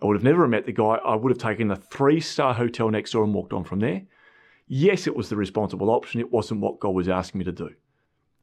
I 0.01 0.07
would 0.07 0.17
have 0.17 0.25
never 0.25 0.49
met 0.49 0.65
the 0.65 0.73
guy. 0.73 0.95
I 1.05 1.15
would 1.15 1.31
have 1.31 1.39
taken 1.39 1.69
the 1.69 1.77
three 1.77 2.21
star 2.21 2.55
hotel 2.55 2.91
next 2.91 3.11
door 3.11 3.25
and 3.25 3.35
walked 3.35 3.53
on 3.53 3.65
from 3.65 3.81
there. 3.81 4.03
Yes, 4.67 5.07
it 5.07 5.17
was 5.17 5.29
the 5.29 5.37
responsible 5.37 5.91
option. 5.91 6.21
It 6.21 6.33
wasn't 6.33 6.61
what 6.61 6.81
God 6.81 6.95
was 6.95 7.09
asking 7.09 7.41
me 7.41 7.45
to 7.45 7.53
do. 7.53 7.75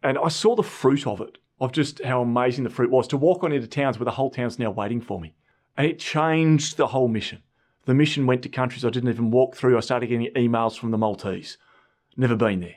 And 0.04 0.18
I 0.18 0.28
saw 0.28 0.56
the 0.56 0.64
fruit 0.64 1.08
of 1.08 1.22
it, 1.22 1.38
of 1.60 1.72
just 1.72 2.04
how 2.04 2.22
amazing 2.22 2.64
the 2.64 2.70
fruit 2.70 2.92
was 2.92 3.08
to 3.08 3.18
walk 3.18 3.44
on 3.44 3.52
into 3.52 3.68
towns 3.68 3.98
where 3.98 4.06
the 4.06 4.12
whole 4.12 4.30
town's 4.30 4.60
now 4.60 4.72
waiting 4.72 5.02
for 5.02 5.20
me. 5.20 5.34
And 5.76 5.88
it 5.88 6.00
changed 6.00 6.78
the 6.78 6.88
whole 6.88 7.08
mission. 7.08 7.42
The 7.86 7.94
mission 7.94 8.26
went 8.26 8.42
to 8.44 8.50
countries 8.50 8.84
I 8.84 8.90
didn't 8.90 9.10
even 9.10 9.32
walk 9.32 9.56
through. 9.56 9.78
I 9.78 9.82
started 9.82 10.08
getting 10.08 10.28
emails 10.36 10.78
from 10.78 10.92
the 10.92 10.98
Maltese. 10.98 11.58
Never 12.16 12.36
been 12.36 12.60
there. 12.60 12.76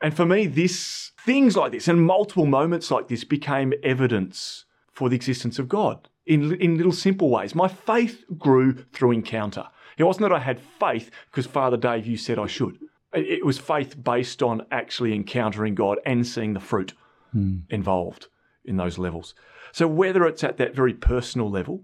And 0.00 0.14
for 0.14 0.26
me, 0.26 0.46
this 0.46 1.12
things 1.24 1.56
like 1.56 1.72
this 1.72 1.88
and 1.88 2.04
multiple 2.04 2.46
moments 2.46 2.90
like 2.90 3.08
this 3.08 3.24
became 3.24 3.72
evidence 3.82 4.64
for 4.92 5.08
the 5.08 5.16
existence 5.16 5.58
of 5.58 5.68
God 5.68 6.08
in, 6.26 6.54
in 6.56 6.76
little 6.76 6.92
simple 6.92 7.30
ways. 7.30 7.54
My 7.54 7.68
faith 7.68 8.24
grew 8.36 8.84
through 8.92 9.12
encounter. 9.12 9.68
It 9.96 10.04
wasn't 10.04 10.28
that 10.28 10.34
I 10.34 10.40
had 10.40 10.60
faith 10.60 11.10
because 11.30 11.46
Father 11.46 11.76
Dave, 11.76 12.06
you 12.06 12.16
said 12.16 12.38
I 12.38 12.46
should. 12.46 12.78
It 13.14 13.46
was 13.46 13.58
faith 13.58 14.02
based 14.02 14.42
on 14.42 14.66
actually 14.70 15.14
encountering 15.14 15.74
God 15.74 15.98
and 16.04 16.26
seeing 16.26 16.52
the 16.52 16.60
fruit 16.60 16.92
Mm. 17.36 17.62
involved 17.68 18.28
in 18.64 18.76
those 18.76 18.96
levels. 18.98 19.34
So 19.72 19.86
whether 19.86 20.26
it's 20.26 20.42
at 20.42 20.56
that 20.56 20.74
very 20.74 20.94
personal 20.94 21.50
level 21.50 21.82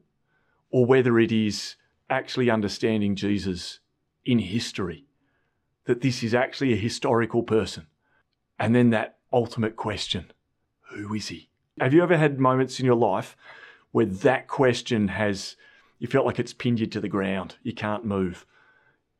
or 0.71 0.87
whether 0.87 1.19
it 1.19 1.31
is 1.31 1.77
actually 2.09 2.49
understanding 2.49 3.15
Jesus 3.17 3.81
in 4.25 4.39
history, 4.39 5.05
that 5.85 6.01
this 6.01 6.23
is 6.23 6.35
actually 6.35 6.73
a 6.73 6.77
historical 6.77 7.43
person. 7.43 7.87
And 8.59 8.75
then 8.75 8.91
that 8.91 9.19
ultimate 9.33 9.77
question 9.77 10.33
who 10.91 11.15
is 11.15 11.29
he? 11.29 11.49
Have 11.81 11.95
you 11.95 12.03
ever 12.03 12.17
had 12.17 12.39
moments 12.39 12.79
in 12.79 12.87
your 12.87 12.97
life 12.97 13.37
where 13.91 14.07
that 14.07 14.47
question 14.47 15.09
has, 15.09 15.57
you 15.99 16.07
felt 16.07 16.27
like 16.27 16.39
it's 16.39 16.53
pinned 16.53 16.81
you 16.81 16.87
to 16.87 17.01
the 17.01 17.09
ground? 17.09 17.57
You 17.63 17.75
can't 17.75 18.05
move. 18.05 18.47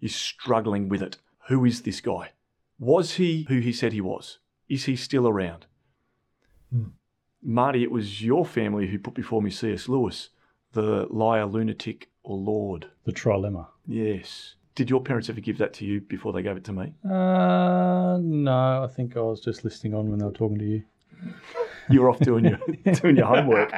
You're 0.01 0.11
struggling 0.11 0.89
with 0.89 1.03
it. 1.03 1.17
Who 1.49 1.65
is 1.65 1.83
this 1.83 2.01
guy? 2.01 2.33
Was 2.79 3.15
he 3.15 3.47
who 3.49 3.59
he 3.59 3.73
said 3.73 3.93
he 3.93 4.01
was? 4.01 4.39
Is 4.69 4.85
he 4.85 4.97
still 4.97 5.29
around? 5.29 5.67
Marty, 7.43 7.83
it 7.83 7.91
was 7.91 8.23
your 8.23 8.45
family 8.45 8.87
who 8.87 8.99
put 8.99 9.15
before 9.15 9.43
me 9.43 9.51
C.S. 9.51 9.89
Lewis, 9.89 10.29
the 10.73 11.07
liar, 11.11 11.47
lunatic, 11.47 12.09
or 12.23 12.37
Lord. 12.37 12.89
The 13.05 13.13
trilemma. 13.13 13.67
Yes. 13.87 14.55
Did 14.75 14.89
your 14.89 15.03
parents 15.03 15.29
ever 15.29 15.41
give 15.41 15.59
that 15.59 15.75
to 15.75 15.85
you 15.85 16.01
before 16.01 16.33
they 16.33 16.43
gave 16.43 16.57
it 16.57 16.65
to 16.65 16.73
me? 16.73 16.95
Uh, 17.05 18.19
no, 18.23 18.85
I 18.85 18.89
think 18.95 19.17
I 19.17 19.21
was 19.21 19.41
just 19.41 19.65
listening 19.65 19.93
on 19.95 20.09
when 20.09 20.19
they 20.19 20.25
were 20.25 20.33
talking 20.33 20.59
to 20.59 20.65
you. 20.65 20.83
You 21.91 22.01
were 22.01 22.11
off 22.11 22.21
doing 22.21 22.45
your 22.45 22.59
doing 22.95 23.17
your 23.17 23.27
homework. 23.27 23.73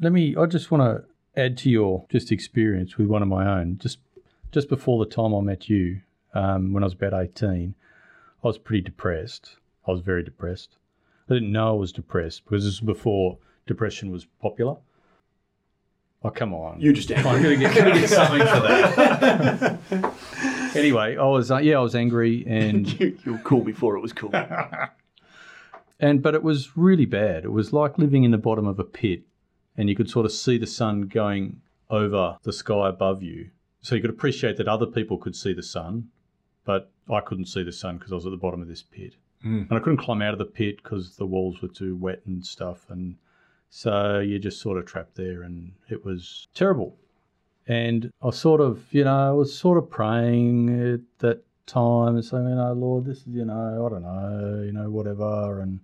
Let 0.00 0.12
me. 0.12 0.36
I 0.36 0.46
just 0.46 0.70
want 0.70 0.82
to 0.82 1.40
add 1.40 1.58
to 1.58 1.70
your 1.70 2.06
just 2.08 2.30
experience 2.30 2.96
with 2.96 3.08
one 3.08 3.22
of 3.22 3.28
my 3.28 3.58
own. 3.58 3.78
Just 3.78 3.98
just 4.52 4.68
before 4.68 5.04
the 5.04 5.10
time 5.10 5.34
I 5.34 5.40
met 5.40 5.68
you, 5.68 6.02
um, 6.34 6.72
when 6.72 6.82
I 6.82 6.86
was 6.86 6.94
about 6.94 7.14
eighteen, 7.14 7.74
I 8.44 8.46
was 8.46 8.58
pretty 8.58 8.82
depressed. 8.82 9.56
I 9.86 9.90
was 9.90 10.02
very 10.02 10.22
depressed. 10.22 10.76
I 11.28 11.34
didn't 11.34 11.52
know 11.52 11.68
I 11.68 11.72
was 11.72 11.92
depressed 11.92 12.44
because 12.44 12.64
this 12.64 12.80
was 12.80 12.86
before 12.86 13.38
depression 13.66 14.10
was 14.10 14.26
popular. 14.40 14.76
Oh 16.24 16.30
come 16.30 16.54
on! 16.54 16.80
You 16.80 16.92
just 16.92 17.10
I'm 17.10 17.24
gonna 17.24 17.56
get, 17.56 17.76
gonna 17.76 17.94
get 17.94 18.08
something 18.08 18.46
for 18.46 18.60
that. 18.60 20.12
anyway, 20.76 21.16
I 21.16 21.24
was 21.24 21.50
uh, 21.50 21.58
yeah, 21.58 21.78
I 21.78 21.80
was 21.80 21.96
angry 21.96 22.44
and 22.46 22.88
you, 23.00 23.18
you 23.24 23.32
were 23.32 23.38
cool 23.38 23.62
before 23.62 23.96
it 23.96 24.00
was 24.00 24.12
cool. 24.12 24.32
and 26.00 26.22
but 26.22 26.34
it 26.34 26.42
was 26.42 26.76
really 26.76 27.06
bad. 27.06 27.44
It 27.44 27.52
was 27.52 27.72
like 27.72 27.98
living 27.98 28.22
in 28.22 28.30
the 28.30 28.38
bottom 28.38 28.66
of 28.66 28.78
a 28.78 28.84
pit, 28.84 29.22
and 29.76 29.88
you 29.88 29.96
could 29.96 30.08
sort 30.08 30.26
of 30.26 30.32
see 30.32 30.58
the 30.58 30.66
sun 30.66 31.02
going 31.02 31.60
over 31.90 32.36
the 32.42 32.52
sky 32.52 32.88
above 32.88 33.22
you. 33.22 33.50
So 33.80 33.96
you 33.96 34.00
could 34.00 34.10
appreciate 34.10 34.56
that 34.58 34.68
other 34.68 34.86
people 34.86 35.18
could 35.18 35.34
see 35.34 35.52
the 35.52 35.62
sun, 35.62 36.08
but 36.64 36.92
I 37.10 37.20
couldn't 37.20 37.46
see 37.46 37.64
the 37.64 37.72
sun 37.72 37.98
because 37.98 38.12
I 38.12 38.14
was 38.14 38.26
at 38.26 38.30
the 38.30 38.36
bottom 38.36 38.62
of 38.62 38.68
this 38.68 38.82
pit, 38.82 39.16
Mm. 39.44 39.68
and 39.68 39.72
I 39.72 39.78
couldn't 39.80 39.98
climb 39.98 40.22
out 40.22 40.32
of 40.32 40.38
the 40.38 40.44
pit 40.44 40.82
because 40.82 41.16
the 41.16 41.26
walls 41.26 41.60
were 41.60 41.68
too 41.68 41.96
wet 41.96 42.22
and 42.26 42.44
stuff, 42.44 42.86
and 42.88 43.16
so 43.70 44.20
you're 44.20 44.38
just 44.38 44.60
sort 44.60 44.78
of 44.78 44.86
trapped 44.86 45.16
there, 45.16 45.42
and 45.42 45.72
it 45.88 46.04
was 46.04 46.48
terrible. 46.54 46.96
And 47.66 48.10
I 48.22 48.30
sort 48.30 48.60
of, 48.60 48.84
you 48.90 49.04
know, 49.04 49.30
I 49.30 49.32
was 49.32 49.56
sort 49.56 49.78
of 49.78 49.88
praying 49.88 50.94
at 50.94 51.00
that 51.18 51.42
time 51.66 52.16
and 52.16 52.24
saying, 52.24 52.48
you 52.48 52.54
know, 52.56 52.72
Lord, 52.72 53.04
this 53.04 53.18
is, 53.18 53.28
you 53.28 53.44
know, 53.44 53.86
I 53.86 53.88
don't 53.88 54.02
know, 54.02 54.62
you 54.64 54.72
know, 54.72 54.90
whatever, 54.90 55.60
and 55.60 55.80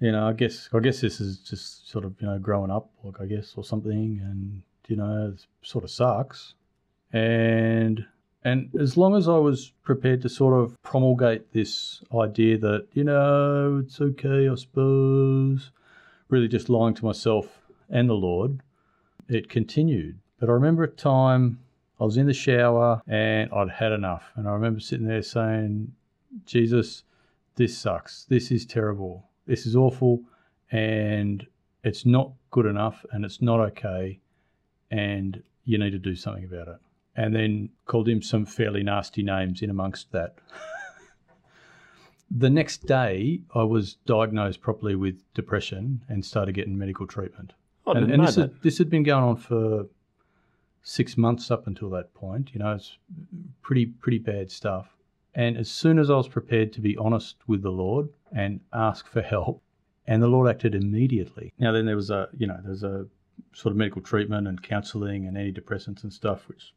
you 0.00 0.12
know, 0.12 0.28
I 0.28 0.32
guess 0.32 0.68
I 0.74 0.80
guess 0.80 1.00
this 1.00 1.20
is 1.20 1.38
just 1.38 1.88
sort 1.88 2.04
of 2.04 2.14
you 2.20 2.26
know 2.26 2.38
growing 2.38 2.70
up, 2.70 2.90
like 3.02 3.20
I 3.20 3.26
guess, 3.26 3.54
or 3.56 3.64
something, 3.64 4.20
and 4.22 4.62
you 4.88 4.96
know, 4.96 5.32
it 5.34 5.46
sort 5.62 5.84
of 5.84 5.90
sucks. 5.90 6.54
And 7.12 8.06
and 8.46 8.70
as 8.78 8.96
long 8.96 9.16
as 9.16 9.28
I 9.28 9.38
was 9.38 9.72
prepared 9.82 10.22
to 10.22 10.28
sort 10.28 10.54
of 10.54 10.80
promulgate 10.82 11.52
this 11.52 12.00
idea 12.14 12.56
that 12.58 12.86
you 12.92 13.02
know 13.02 13.82
it's 13.84 14.00
okay, 14.00 14.48
I 14.48 14.54
suppose, 14.54 15.72
really 16.28 16.46
just 16.46 16.68
lying 16.68 16.94
to 16.94 17.04
myself 17.04 17.60
and 17.90 18.08
the 18.08 18.14
Lord, 18.14 18.60
it 19.28 19.48
continued. 19.48 20.20
But 20.38 20.48
I 20.48 20.52
remember 20.52 20.84
a 20.84 20.88
time 20.88 21.58
I 21.98 22.04
was 22.04 22.18
in 22.18 22.26
the 22.26 22.32
shower 22.32 23.02
and 23.08 23.50
I'd 23.52 23.68
had 23.68 23.90
enough, 23.90 24.30
and 24.36 24.46
I 24.48 24.52
remember 24.52 24.78
sitting 24.78 25.08
there 25.08 25.22
saying, 25.22 25.92
Jesus, 26.44 27.02
this 27.56 27.76
sucks. 27.76 28.26
This 28.28 28.52
is 28.52 28.64
terrible. 28.64 29.28
This 29.46 29.66
is 29.66 29.74
awful. 29.74 30.20
And 30.70 31.44
it's 31.82 32.06
not 32.06 32.30
good 32.52 32.66
enough 32.66 33.04
and 33.10 33.24
it's 33.24 33.42
not 33.42 33.58
okay. 33.58 34.20
And 34.92 35.42
you 35.64 35.78
need 35.78 35.90
to 35.90 35.98
do 35.98 36.14
something 36.14 36.44
about 36.44 36.68
it. 36.68 36.78
And 37.16 37.34
then 37.34 37.70
called 37.86 38.08
him 38.08 38.20
some 38.20 38.44
fairly 38.44 38.82
nasty 38.82 39.22
names 39.22 39.62
in 39.62 39.70
amongst 39.70 40.12
that. 40.12 40.36
the 42.30 42.50
next 42.50 42.86
day, 42.86 43.40
I 43.54 43.62
was 43.62 43.94
diagnosed 44.06 44.60
properly 44.60 44.96
with 44.96 45.22
depression 45.32 46.02
and 46.08 46.24
started 46.24 46.54
getting 46.54 46.76
medical 46.76 47.06
treatment. 47.06 47.54
Oh, 47.86 47.92
I 47.92 47.98
and 47.98 48.06
didn't 48.06 48.12
and 48.12 48.20
know 48.20 48.26
this, 48.26 48.34
that. 48.36 48.52
Had, 48.52 48.62
this 48.62 48.78
had 48.78 48.90
been 48.90 49.02
going 49.02 49.24
on 49.24 49.36
for 49.36 49.86
six 50.82 51.16
months 51.16 51.50
up 51.50 51.66
until 51.66 51.90
that 51.90 52.14
point. 52.14 52.50
You 52.52 52.60
know, 52.60 52.72
it's 52.72 52.98
pretty 53.62 53.86
pretty 53.86 54.18
bad 54.18 54.50
stuff. 54.50 54.88
And 55.34 55.56
as 55.56 55.70
soon 55.70 55.98
as 55.98 56.10
I 56.10 56.16
was 56.16 56.28
prepared 56.28 56.72
to 56.74 56.80
be 56.80 56.96
honest 56.96 57.36
with 57.46 57.62
the 57.62 57.70
Lord 57.70 58.08
and 58.34 58.60
ask 58.72 59.06
for 59.06 59.20
help, 59.20 59.62
and 60.06 60.22
the 60.22 60.28
Lord 60.28 60.48
acted 60.48 60.74
immediately. 60.74 61.52
Now 61.58 61.72
then, 61.72 61.86
there 61.86 61.96
was 61.96 62.10
a 62.10 62.28
you 62.36 62.46
know 62.46 62.58
there's 62.64 62.84
a 62.84 63.06
sort 63.52 63.72
of 63.72 63.76
medical 63.76 64.00
treatment 64.00 64.46
and 64.46 64.62
counselling 64.62 65.26
and 65.26 65.36
antidepressants 65.36 66.02
and 66.04 66.12
stuff, 66.12 66.48
which 66.48 66.72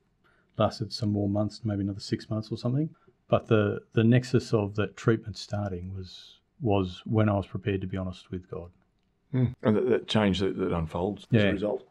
lasted 0.59 0.93
some 0.93 1.11
more 1.11 1.29
months, 1.29 1.61
maybe 1.63 1.81
another 1.81 1.99
six 1.99 2.29
months 2.29 2.51
or 2.51 2.57
something. 2.57 2.89
But 3.29 3.47
the 3.47 3.79
the 3.93 4.03
nexus 4.03 4.53
of 4.53 4.75
that 4.75 4.97
treatment 4.97 5.37
starting 5.37 5.95
was 5.95 6.39
was 6.61 7.01
when 7.05 7.29
I 7.29 7.33
was 7.33 7.47
prepared 7.47 7.81
to 7.81 7.87
be 7.87 7.97
honest 7.97 8.29
with 8.31 8.49
God. 8.49 8.69
And 9.31 9.55
that, 9.61 9.87
that 9.89 10.07
change 10.07 10.39
that, 10.39 10.57
that 10.57 10.73
unfolds 10.73 11.27
as 11.31 11.43
a 11.43 11.51
result. 11.51 11.87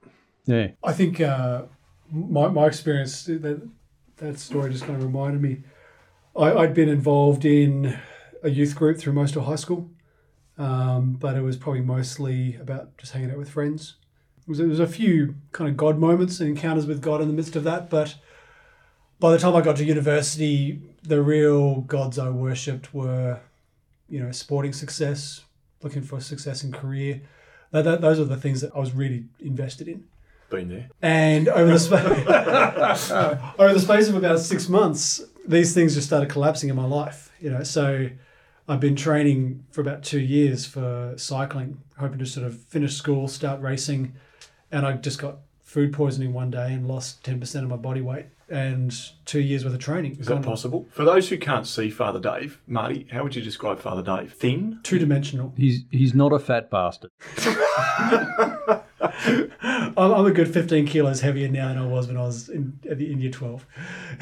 Yeah, 0.47 0.69
I 0.83 0.93
think 0.93 1.21
uh, 1.21 1.63
my, 2.11 2.49
my 2.49 2.67
experience, 2.67 3.25
that, 3.27 3.69
that 4.17 4.39
story 4.41 4.73
just 4.73 4.85
kind 4.85 4.97
of 4.97 5.05
reminded 5.05 5.41
me. 5.41 5.63
I, 6.37 6.53
I'd 6.55 6.75
been 6.75 6.89
involved 6.89 7.45
in 7.45 7.97
a 8.43 8.51
youth 8.51 8.75
group 8.75 8.99
through 8.99 9.13
most 9.13 9.37
of 9.37 9.45
high 9.45 9.55
school, 9.55 9.89
um, 10.57 11.13
but 11.13 11.37
it 11.37 11.43
was 11.43 11.57
probably 11.57 11.83
mostly 11.83 12.57
about 12.57 12.99
just 12.99 13.13
hanging 13.13 13.31
out 13.31 13.39
with 13.39 13.51
friends. 13.51 13.95
It 14.41 14.49
was, 14.49 14.59
there 14.59 14.67
was 14.67 14.81
a 14.81 14.89
few 14.89 15.37
kind 15.53 15.71
of 15.71 15.77
God 15.77 15.99
moments 15.99 16.41
and 16.41 16.49
encounters 16.49 16.87
with 16.87 17.01
God 17.01 17.21
in 17.21 17.29
the 17.29 17.35
midst 17.35 17.55
of 17.55 17.63
that, 17.63 17.89
but 17.89 18.17
by 19.21 19.33
the 19.33 19.39
time 19.39 19.57
I 19.57 19.61
got 19.61 19.77
to 19.77 19.85
university, 19.85 20.81
the 21.03 21.21
real 21.21 21.83
gods 21.83 22.19
I 22.19 22.31
worshipped 22.31 22.95
were, 22.95 23.41
you 24.09 24.21
know, 24.21 24.31
sporting 24.31 24.73
success, 24.73 25.45
looking 25.83 26.03
for 26.03 26.21
success 26.21 26.63
in 26.63 26.73
career. 26.73 27.23
That, 27.71 27.83
that, 27.83 28.01
those 28.01 28.21
are 28.21 28.25
the 28.25 28.37
things 28.37 28.61
that 28.61 28.73
I 28.75 28.79
was 28.79 28.93
really 28.93 29.25
invested 29.41 29.89
in. 29.89 30.05
Been 30.51 30.69
there. 30.69 30.89
And 31.03 31.49
over 31.49 31.73
the 31.73 31.79
space 31.79 33.11
over 33.59 33.75
the 33.75 33.81
space 33.81 34.09
of 34.09 34.15
about 34.15 34.39
six 34.39 34.69
months, 34.69 35.23
these 35.47 35.75
things 35.75 35.95
just 35.95 36.07
started 36.07 36.31
collapsing 36.31 36.71
in 36.71 36.77
my 36.77 36.87
life. 36.87 37.31
You 37.39 37.51
know, 37.51 37.63
so 37.63 38.09
I've 38.67 38.81
been 38.81 38.97
training 38.97 39.65
for 39.71 39.83
about 39.83 40.03
two 40.03 40.21
years 40.21 40.65
for 40.65 41.15
cycling, 41.19 41.83
hoping 41.99 42.19
to 42.21 42.27
sort 42.27 42.47
of 42.47 42.59
finish 42.63 42.95
school, 42.95 43.29
start 43.29 43.61
racing, 43.61 44.15
and 44.73 44.87
I 44.87 44.93
just 44.93 45.19
got 45.19 45.39
food 45.69 45.93
poisoning 45.93 46.33
one 46.33 46.51
day 46.51 46.73
and 46.73 46.89
lost 46.89 47.23
ten 47.23 47.39
percent 47.39 47.63
of 47.63 47.71
my 47.71 47.77
body 47.77 48.01
weight 48.01 48.25
and 48.49 48.99
two 49.27 49.41
years 49.41 49.63
worth 49.67 49.75
of 49.75 49.81
training. 49.81 50.17
Is 50.19 50.27
that 50.27 50.43
possible? 50.43 50.89
For 50.91 51.05
those 51.05 51.29
who 51.29 51.37
can't 51.37 51.67
see 51.67 51.91
Father 51.91 52.19
Dave, 52.19 52.59
Marty, 52.67 53.07
how 53.13 53.23
would 53.23 53.37
you 53.37 53.43
describe 53.43 53.79
Father 53.79 54.03
Dave? 54.03 54.33
Thin? 54.33 54.81
Two 54.83 54.99
dimensional. 54.99 55.53
he's 55.57 55.83
he's 55.91 56.15
not 56.15 56.33
a 56.33 56.39
fat 56.39 56.71
bastard. 56.71 57.11
I'm, 59.01 60.13
I'm 60.13 60.27
a 60.27 60.31
good 60.31 60.53
fifteen 60.53 60.87
kilos 60.87 61.21
heavier 61.21 61.49
now 61.49 61.69
than 61.69 61.79
I 61.79 61.87
was 61.87 62.07
when 62.09 62.17
I 62.17 62.23
was 62.23 62.49
in, 62.49 62.79
at 62.91 62.97
the, 62.97 63.13
in 63.13 63.21
year 63.21 63.31
twelve. 63.31 63.67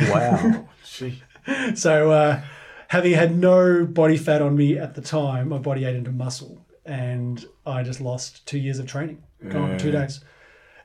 Wow. 0.01 0.69
Gee. 0.85 1.23
So, 1.77 2.11
uh, 2.11 2.41
having 2.89 3.13
had 3.13 3.39
no 3.39 3.87
body 3.87 4.17
fat 4.17 4.43
on 4.43 4.57
me 4.57 4.77
at 4.79 4.97
the 4.97 5.01
time, 5.01 5.51
my 5.51 5.59
body 5.59 5.85
ate 5.85 5.95
into 5.95 6.11
muscle, 6.11 6.67
and 6.85 7.47
I 7.65 7.85
just 7.85 8.01
lost 8.01 8.45
two 8.49 8.59
years 8.59 8.81
of 8.81 8.89
training, 8.89 9.23
gone 9.49 9.71
in 9.71 9.79
two 9.79 9.93
days. 9.93 10.25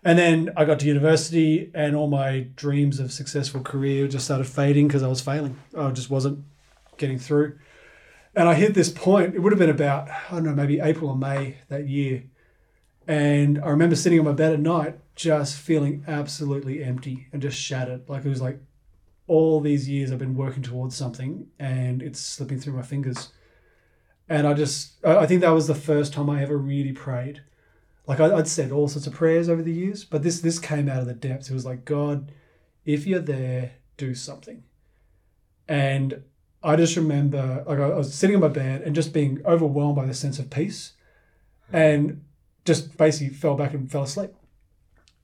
And 0.03 0.17
then 0.17 0.49
I 0.57 0.65
got 0.65 0.79
to 0.79 0.87
university, 0.87 1.69
and 1.75 1.95
all 1.95 2.07
my 2.07 2.47
dreams 2.55 2.99
of 2.99 3.11
successful 3.11 3.61
career 3.61 4.07
just 4.07 4.25
started 4.25 4.47
fading 4.47 4.87
because 4.87 5.03
I 5.03 5.07
was 5.07 5.21
failing. 5.21 5.59
I 5.77 5.91
just 5.91 6.09
wasn't 6.09 6.43
getting 6.97 7.19
through. 7.19 7.59
And 8.35 8.49
I 8.49 8.55
hit 8.55 8.73
this 8.73 8.89
point. 8.89 9.35
It 9.35 9.39
would 9.39 9.51
have 9.51 9.59
been 9.59 9.69
about 9.69 10.09
I 10.09 10.31
don't 10.31 10.45
know, 10.45 10.55
maybe 10.55 10.79
April 10.79 11.09
or 11.09 11.17
May 11.17 11.57
that 11.69 11.87
year. 11.87 12.23
And 13.07 13.59
I 13.59 13.69
remember 13.69 13.95
sitting 13.95 14.19
on 14.19 14.25
my 14.25 14.31
bed 14.31 14.53
at 14.53 14.59
night, 14.59 14.97
just 15.15 15.57
feeling 15.57 16.03
absolutely 16.07 16.83
empty 16.83 17.27
and 17.31 17.41
just 17.41 17.59
shattered. 17.59 18.07
Like 18.07 18.25
it 18.25 18.29
was 18.29 18.41
like 18.41 18.59
all 19.27 19.59
these 19.59 19.87
years 19.87 20.11
I've 20.11 20.19
been 20.19 20.35
working 20.35 20.63
towards 20.63 20.95
something, 20.95 21.47
and 21.59 22.01
it's 22.01 22.19
slipping 22.19 22.59
through 22.59 22.73
my 22.73 22.81
fingers. 22.81 23.29
And 24.27 24.47
I 24.47 24.53
just, 24.53 24.93
I 25.05 25.25
think 25.25 25.41
that 25.41 25.49
was 25.49 25.67
the 25.67 25.75
first 25.75 26.13
time 26.13 26.29
I 26.29 26.41
ever 26.41 26.57
really 26.57 26.93
prayed. 26.93 27.41
Like 28.07 28.19
I, 28.19 28.35
I'd 28.35 28.47
said 28.47 28.71
all 28.71 28.87
sorts 28.87 29.07
of 29.07 29.13
prayers 29.13 29.47
over 29.49 29.61
the 29.61 29.73
years, 29.73 30.03
but 30.03 30.23
this 30.23 30.41
this 30.41 30.59
came 30.59 30.89
out 30.89 31.01
of 31.01 31.07
the 31.07 31.13
depths. 31.13 31.49
It 31.49 31.53
was 31.53 31.65
like, 31.65 31.85
God, 31.85 32.31
if 32.85 33.05
you're 33.05 33.19
there, 33.19 33.73
do 33.97 34.15
something. 34.15 34.63
And 35.67 36.23
I 36.63 36.75
just 36.75 36.95
remember, 36.95 37.63
like 37.67 37.79
I 37.79 37.87
was 37.89 38.13
sitting 38.13 38.35
on 38.35 38.41
my 38.41 38.47
bed 38.47 38.81
and 38.81 38.95
just 38.95 39.13
being 39.13 39.41
overwhelmed 39.45 39.95
by 39.95 40.05
the 40.05 40.13
sense 40.13 40.39
of 40.39 40.49
peace, 40.49 40.93
and 41.71 42.23
just 42.65 42.97
basically 42.97 43.33
fell 43.33 43.55
back 43.55 43.73
and 43.73 43.89
fell 43.89 44.03
asleep. 44.03 44.31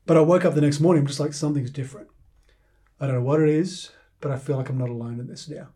But 0.05 0.17
I 0.17 0.21
woke 0.21 0.45
up 0.45 0.55
the 0.55 0.61
next 0.61 0.79
morning, 0.79 1.05
just 1.05 1.19
like 1.19 1.33
something's 1.33 1.69
different. 1.69 2.07
I 2.99 3.05
don't 3.05 3.15
know 3.15 3.21
what 3.21 3.41
it 3.41 3.49
is, 3.49 3.91
but 4.21 4.31
I 4.31 4.37
feel 4.37 4.57
like 4.57 4.69
I'm 4.69 4.77
not 4.77 4.89
alone 4.89 5.19
in 5.19 5.27
this 5.27 5.49
now. 5.49 5.67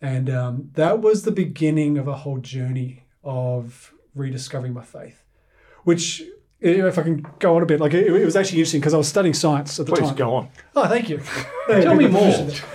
And 0.00 0.28
um, 0.28 0.70
that 0.74 1.00
was 1.00 1.22
the 1.22 1.32
beginning 1.32 1.96
of 1.96 2.06
a 2.06 2.16
whole 2.16 2.38
journey 2.38 3.04
of 3.24 3.92
rediscovering 4.14 4.74
my 4.74 4.84
faith, 4.84 5.24
which, 5.86 6.20
if 6.60 6.98
I 6.98 7.02
can 7.02 7.24
go 7.38 7.54
on 7.54 7.62
a 7.62 7.66
bit, 7.66 7.78
like 7.78 7.94
it, 7.94 8.08
it 8.08 8.24
was 8.24 8.34
actually 8.34 8.58
interesting 8.58 8.80
because 8.80 8.92
I 8.92 8.96
was 8.96 9.06
studying 9.06 9.34
science 9.34 9.78
at 9.78 9.86
the 9.86 9.92
Please 9.92 10.00
time. 10.00 10.08
Please 10.08 10.18
go 10.18 10.34
on. 10.34 10.48
Oh, 10.74 10.88
thank 10.88 11.08
you. 11.08 11.22
Tell 11.68 11.94
me 11.94 12.08
more. 12.08 12.50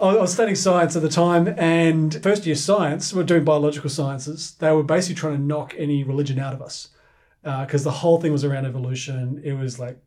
I 0.00 0.16
was 0.16 0.32
studying 0.32 0.56
science 0.56 0.96
at 0.96 1.02
the 1.02 1.10
time, 1.10 1.46
and 1.58 2.22
first 2.22 2.46
year 2.46 2.54
science, 2.54 3.12
we're 3.12 3.22
doing 3.22 3.44
biological 3.44 3.90
sciences. 3.90 4.52
They 4.52 4.72
were 4.72 4.82
basically 4.82 5.16
trying 5.16 5.36
to 5.36 5.42
knock 5.42 5.74
any 5.76 6.04
religion 6.04 6.38
out 6.38 6.54
of 6.54 6.62
us 6.62 6.88
uh, 7.44 7.66
because 7.66 7.84
the 7.84 7.90
whole 7.90 8.18
thing 8.18 8.32
was 8.32 8.42
around 8.42 8.64
evolution. 8.64 9.42
It 9.44 9.52
was 9.52 9.78
like 9.78 9.98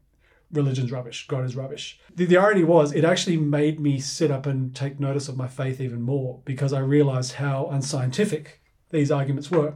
religion's 0.51 0.91
rubbish, 0.91 1.27
God 1.27 1.45
is 1.45 1.55
rubbish. 1.55 2.00
The, 2.15 2.25
the 2.25 2.38
irony 2.38 2.63
was, 2.63 2.91
it 2.91 3.05
actually 3.05 3.38
made 3.38 3.79
me 3.79 4.00
sit 4.00 4.31
up 4.31 4.48
and 4.48 4.75
take 4.75 5.00
notice 5.00 5.29
of 5.29 5.38
my 5.38 5.48
faith 5.48 5.79
even 5.79 6.01
more 6.01 6.39
because 6.43 6.74
I 6.74 6.79
realized 6.79 7.33
how 7.33 7.67
unscientific 7.67 8.62
these 8.89 9.12
arguments 9.12 9.51
were. 9.51 9.75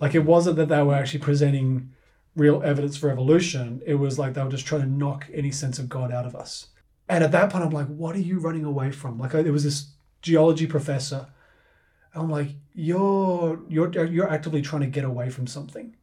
Like, 0.00 0.14
it 0.14 0.24
wasn't 0.24 0.56
that 0.56 0.68
they 0.68 0.82
were 0.82 0.94
actually 0.94 1.20
presenting 1.20 1.92
real 2.36 2.62
evidence 2.64 2.96
for 2.96 3.10
evolution, 3.10 3.82
it 3.84 3.96
was 3.96 4.18
like 4.18 4.34
they 4.34 4.42
were 4.42 4.50
just 4.50 4.66
trying 4.66 4.82
to 4.82 4.88
knock 4.88 5.26
any 5.32 5.50
sense 5.50 5.78
of 5.78 5.88
God 5.88 6.12
out 6.12 6.26
of 6.26 6.34
us. 6.34 6.68
And 7.08 7.24
at 7.24 7.32
that 7.32 7.50
point, 7.50 7.64
I'm 7.64 7.70
like, 7.70 7.88
what 7.88 8.14
are 8.14 8.20
you 8.20 8.38
running 8.38 8.64
away 8.64 8.92
from? 8.92 9.18
Like, 9.18 9.32
there 9.32 9.52
was 9.52 9.64
this 9.64 9.88
geology 10.22 10.66
professor. 10.66 11.26
I'm 12.14 12.30
like, 12.30 12.50
you're 12.74 13.60
you're 13.68 14.04
you're 14.04 14.28
actively 14.28 14.62
trying 14.62 14.82
to 14.82 14.88
get 14.88 15.04
away 15.04 15.30
from 15.30 15.46
something, 15.46 15.94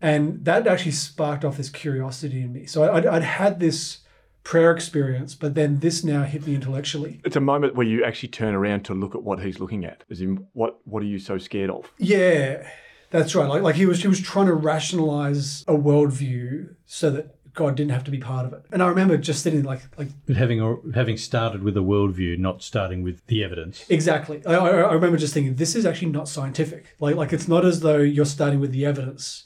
and 0.00 0.44
that 0.44 0.66
actually 0.66 0.92
sparked 0.92 1.44
off 1.44 1.56
this 1.56 1.70
curiosity 1.70 2.40
in 2.42 2.52
me. 2.52 2.66
So 2.66 2.92
I'd, 2.92 3.06
I'd 3.06 3.22
had 3.22 3.58
this 3.58 3.98
prayer 4.44 4.70
experience, 4.70 5.34
but 5.34 5.54
then 5.54 5.80
this 5.80 6.04
now 6.04 6.22
hit 6.22 6.46
me 6.46 6.54
intellectually. 6.54 7.20
It's 7.24 7.36
a 7.36 7.40
moment 7.40 7.74
where 7.74 7.86
you 7.86 8.04
actually 8.04 8.28
turn 8.28 8.54
around 8.54 8.84
to 8.84 8.94
look 8.94 9.14
at 9.14 9.22
what 9.22 9.42
he's 9.42 9.58
looking 9.58 9.84
at. 9.84 10.04
As 10.10 10.20
in, 10.20 10.46
what 10.52 10.78
what 10.84 11.02
are 11.02 11.06
you 11.06 11.18
so 11.18 11.38
scared 11.38 11.70
of? 11.70 11.90
Yeah, 11.98 12.68
that's 13.14 13.34
right. 13.36 13.48
Like 13.48 13.62
like 13.62 13.74
he 13.76 13.86
was 13.86 14.02
he 14.02 14.08
was 14.08 14.20
trying 14.20 14.46
to 14.46 14.54
rationalize 14.54 15.62
a 15.68 15.72
worldview 15.72 16.74
so 16.84 17.10
that 17.12 17.36
God 17.54 17.76
didn't 17.76 17.92
have 17.92 18.02
to 18.04 18.10
be 18.10 18.18
part 18.18 18.44
of 18.44 18.52
it. 18.52 18.64
And 18.72 18.82
I 18.82 18.88
remember 18.88 19.16
just 19.16 19.44
sitting 19.44 19.62
like 19.62 19.82
like 19.96 20.08
But 20.26 20.34
having 20.34 20.92
having 20.92 21.16
started 21.16 21.62
with 21.62 21.76
a 21.76 21.80
worldview, 21.80 22.38
not 22.38 22.60
starting 22.62 23.04
with 23.04 23.24
the 23.26 23.44
evidence. 23.44 23.84
Exactly. 23.88 24.42
I, 24.44 24.54
I, 24.54 24.68
I 24.68 24.92
remember 24.94 25.16
just 25.16 25.32
thinking 25.32 25.54
this 25.54 25.76
is 25.76 25.86
actually 25.86 26.10
not 26.10 26.28
scientific. 26.28 26.96
Like 26.98 27.14
like 27.14 27.32
it's 27.32 27.46
not 27.46 27.64
as 27.64 27.80
though 27.80 27.98
you're 27.98 28.24
starting 28.24 28.58
with 28.58 28.72
the 28.72 28.84
evidence. 28.84 29.44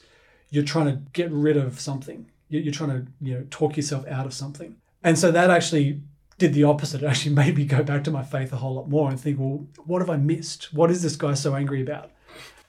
You're 0.49 0.63
trying 0.63 0.87
to 0.87 1.03
get 1.13 1.31
rid 1.31 1.55
of 1.55 1.79
something. 1.79 2.31
You're, 2.47 2.63
you're 2.63 2.73
trying 2.73 2.89
to 2.89 3.05
you 3.21 3.35
know 3.35 3.45
talk 3.51 3.77
yourself 3.77 4.07
out 4.07 4.25
of 4.25 4.33
something. 4.33 4.77
And 5.03 5.17
so 5.17 5.29
that 5.29 5.51
actually 5.51 6.01
did 6.39 6.55
the 6.55 6.63
opposite. 6.63 7.03
It 7.03 7.05
actually 7.05 7.35
made 7.43 7.55
me 7.55 7.65
go 7.65 7.83
back 7.83 8.03
to 8.05 8.11
my 8.11 8.23
faith 8.23 8.51
a 8.51 8.55
whole 8.55 8.73
lot 8.73 8.89
more 8.89 9.11
and 9.11 9.19
think, 9.19 9.39
well, 9.39 9.67
what 9.85 9.99
have 9.99 10.09
I 10.09 10.17
missed? 10.17 10.73
What 10.73 10.89
is 10.89 11.03
this 11.03 11.15
guy 11.15 11.35
so 11.35 11.53
angry 11.53 11.83
about? 11.83 12.09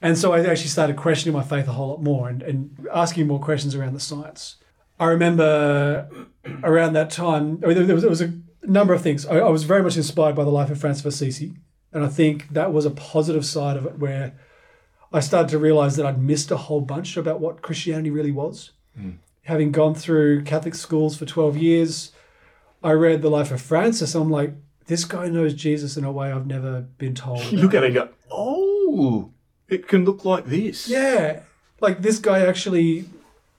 And 0.03 0.17
so 0.17 0.33
I 0.33 0.41
actually 0.41 0.69
started 0.69 0.97
questioning 0.97 1.37
my 1.37 1.43
faith 1.43 1.69
a 1.69 1.73
whole 1.73 1.89
lot 1.89 2.03
more 2.03 2.29
and, 2.29 2.43
and 2.43 2.89
asking 2.93 3.27
more 3.27 3.39
questions 3.39 3.75
around 3.75 3.93
the 3.93 4.01
science. 4.01 4.57
I 4.99 5.07
remember 5.07 6.09
around 6.63 6.95
that 6.95 7.11
time, 7.11 7.61
I 7.63 7.69
mean, 7.69 7.87
there, 7.87 7.95
was, 7.95 8.03
there 8.03 8.11
was 8.11 8.23
a 8.23 8.33
number 8.63 8.95
of 8.95 9.03
things. 9.03 9.27
I, 9.27 9.39
I 9.39 9.49
was 9.49 9.65
very 9.65 9.83
much 9.83 9.97
inspired 9.97 10.37
by 10.37 10.45
the 10.45 10.51
life 10.51 10.71
of 10.71 10.81
Francis 10.81 11.05
of 11.05 11.13
Assisi. 11.13 11.55
And 11.93 12.05
I 12.05 12.09
think 12.09 12.49
that 12.51 12.73
was 12.73 12.87
a 12.87 12.91
positive 12.91 13.45
side 13.45 13.77
of 13.77 13.85
it 13.85 13.99
where 13.99 14.35
I 15.13 15.21
started 15.21 15.49
to 15.51 15.59
realize 15.59 15.97
that 15.97 16.07
I'd 16.07 16.23
missed 16.23 16.51
a 16.51 16.57
whole 16.57 16.81
bunch 16.81 17.17
about 17.17 17.41
what 17.41 17.63
Christianity 17.63 18.11
really 18.11 18.31
was. 18.31 18.71
Hmm. 18.97 19.13
Having 19.43 19.73
gone 19.73 19.95
through 19.95 20.45
Catholic 20.45 20.75
schools 20.75 21.17
for 21.17 21.27
12 21.27 21.57
years, 21.57 22.13
I 22.83 22.93
read 22.93 23.23
the 23.23 23.31
life 23.31 23.51
of 23.51 23.61
Francis. 23.61 24.15
I'm 24.15 24.31
like, 24.31 24.53
this 24.87 25.05
guy 25.05 25.29
knows 25.29 25.55
Jesus 25.55 25.97
in 25.97 26.05
a 26.05 26.13
way 26.13 26.31
I've 26.31 26.47
never 26.47 26.83
been 26.99 27.15
told. 27.15 27.43
You 27.51 27.59
look 27.63 27.75
at 27.75 27.83
it 27.83 27.87
and 27.87 27.95
go, 27.95 28.09
oh, 28.31 29.33
it 29.71 29.89
can 29.89 30.05
look 30.05 30.25
like 30.25 30.47
this. 30.47 30.89
Yeah. 30.89 31.41
Like 31.81 32.03
this 32.03 32.19
guy 32.19 32.41
actually 32.41 33.07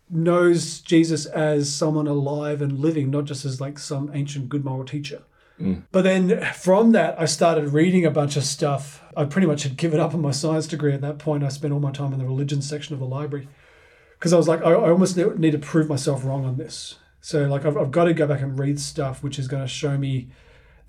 knows 0.10 0.82
Jesus 0.82 1.26
as 1.26 1.74
someone 1.74 2.08
alive 2.08 2.62
and 2.62 2.80
living, 2.80 3.10
not 3.10 3.26
just 3.26 3.46
as 3.46 3.62
like 3.62 3.80
some 3.80 4.12
ancient 4.14 4.50
good 4.50 4.66
moral 4.66 4.86
teacher. 4.86 5.24
Mm. 5.60 5.84
But 5.92 6.04
then 6.04 6.44
from 6.54 6.92
that, 6.92 7.20
I 7.20 7.26
started 7.26 7.70
reading 7.70 8.06
a 8.06 8.12
bunch 8.12 8.36
of 8.36 8.44
stuff. 8.44 9.02
I 9.16 9.26
pretty 9.26 9.48
much 9.48 9.64
had 9.64 9.78
given 9.78 10.00
up 10.00 10.14
on 10.14 10.22
my 10.22 10.32
science 10.32 10.68
degree 10.68 10.94
at 10.94 11.02
that 11.02 11.18
point. 11.18 11.44
I 11.44 11.50
spent 11.50 11.74
all 11.74 11.80
my 11.80 11.92
time 11.92 12.14
in 12.14 12.20
the 12.20 12.26
religion 12.26 12.62
section 12.62 12.94
of 12.94 13.00
the 13.00 13.06
library 13.06 13.48
because 14.20 14.34
I 14.34 14.38
was 14.38 14.48
like, 14.48 14.62
I, 14.62 14.72
I 14.72 14.90
almost 14.90 15.18
need 15.18 15.52
to 15.52 15.60
prove 15.60 15.88
myself 15.88 16.26
wrong 16.26 16.46
on 16.46 16.58
this. 16.58 16.98
So 17.22 17.46
like, 17.48 17.66
I've, 17.66 17.78
I've 17.78 17.92
got 17.92 18.06
to 18.06 18.14
go 18.14 18.28
back 18.28 18.42
and 18.42 18.60
read 18.60 18.80
stuff 18.80 19.24
which 19.24 19.40
is 19.40 19.48
going 19.48 19.64
to 19.64 19.68
show 19.68 19.98
me 19.98 20.28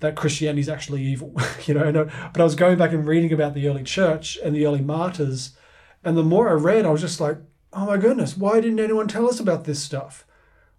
that 0.03 0.15
Christianity 0.15 0.61
is 0.61 0.69
actually 0.69 1.01
evil, 1.01 1.33
you 1.65 1.73
know. 1.73 1.83
And, 1.83 1.97
I- 1.97 2.29
but 2.31 2.39
I 2.39 2.43
was 2.43 2.55
going 2.55 2.77
back 2.77 2.91
and 2.93 3.07
reading 3.07 3.33
about 3.33 3.55
the 3.55 3.67
early 3.67 3.83
church 3.83 4.37
and 4.43 4.55
the 4.55 4.65
early 4.67 4.81
martyrs, 4.81 5.57
and 6.03 6.15
the 6.15 6.23
more 6.23 6.47
I 6.49 6.53
read, 6.53 6.85
I 6.85 6.91
was 6.91 7.01
just 7.01 7.19
like, 7.19 7.37
oh 7.73 7.85
my 7.87 7.97
goodness, 7.97 8.37
why 8.37 8.61
didn't 8.61 8.79
anyone 8.79 9.07
tell 9.07 9.27
us 9.27 9.39
about 9.39 9.63
this 9.63 9.81
stuff? 9.81 10.25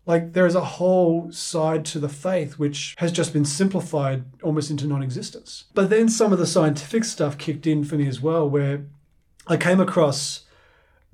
Like 0.07 0.35
there 0.35 0.47
is 0.47 0.55
a 0.55 0.65
whole 0.65 1.33
side 1.33 1.85
to 1.87 1.99
the 1.99 2.11
faith 2.11 2.59
which 2.59 2.95
has 2.99 3.11
just 3.11 3.33
been 3.33 3.47
simplified 3.47 4.25
almost 4.43 4.71
into 4.71 4.87
non-existence. 4.87 5.65
But 5.75 5.89
then 5.91 6.09
some 6.11 6.31
of 6.33 6.39
the 6.39 6.47
scientific 6.47 7.05
stuff 7.05 7.39
kicked 7.39 7.67
in 7.67 7.85
for 7.85 7.97
me 7.97 8.07
as 8.07 8.21
well, 8.21 8.49
where 8.49 8.85
I 9.47 9.57
came 9.57 9.81
across 9.81 10.45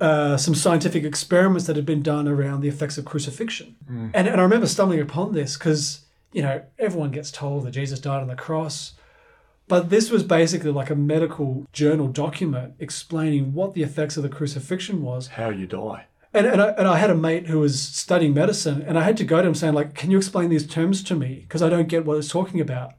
uh, 0.00 0.36
some 0.36 0.54
scientific 0.54 1.04
experiments 1.04 1.66
that 1.66 1.76
had 1.76 1.86
been 1.86 2.02
done 2.02 2.26
around 2.26 2.62
the 2.62 2.68
effects 2.68 2.98
of 2.98 3.04
crucifixion. 3.04 3.76
And, 3.88 4.26
and 4.26 4.40
I 4.40 4.42
remember 4.42 4.66
stumbling 4.66 5.00
upon 5.00 5.32
this 5.34 5.56
because, 5.56 6.00
you 6.32 6.42
know, 6.42 6.62
everyone 6.78 7.10
gets 7.10 7.30
told 7.30 7.64
that 7.64 7.72
Jesus 7.72 7.98
died 7.98 8.22
on 8.22 8.28
the 8.28 8.36
cross. 8.36 8.94
But 9.68 9.90
this 9.90 10.10
was 10.10 10.24
basically 10.24 10.72
like 10.72 10.90
a 10.90 10.96
medical 10.96 11.66
journal 11.72 12.08
document 12.08 12.74
explaining 12.80 13.52
what 13.52 13.74
the 13.74 13.82
effects 13.82 14.16
of 14.16 14.22
the 14.22 14.28
crucifixion 14.28 15.02
was. 15.02 15.28
How 15.28 15.50
you 15.50 15.66
die. 15.66 16.06
And, 16.32 16.46
and, 16.46 16.62
I, 16.62 16.68
and 16.70 16.88
I 16.88 16.98
had 16.98 17.10
a 17.10 17.14
mate 17.14 17.46
who 17.46 17.58
was 17.58 17.80
studying 17.80 18.34
medicine, 18.34 18.82
and 18.82 18.98
I 18.98 19.02
had 19.02 19.16
to 19.18 19.24
go 19.24 19.42
to 19.42 19.48
him 19.48 19.54
saying, 19.54 19.74
like, 19.74 19.94
can 19.94 20.10
you 20.10 20.16
explain 20.16 20.48
these 20.48 20.66
terms 20.66 21.02
to 21.04 21.16
me? 21.16 21.40
Because 21.42 21.62
I 21.62 21.68
don't 21.68 21.88
get 21.88 22.04
what 22.04 22.18
it's 22.18 22.28
talking 22.28 22.60
about. 22.60 22.94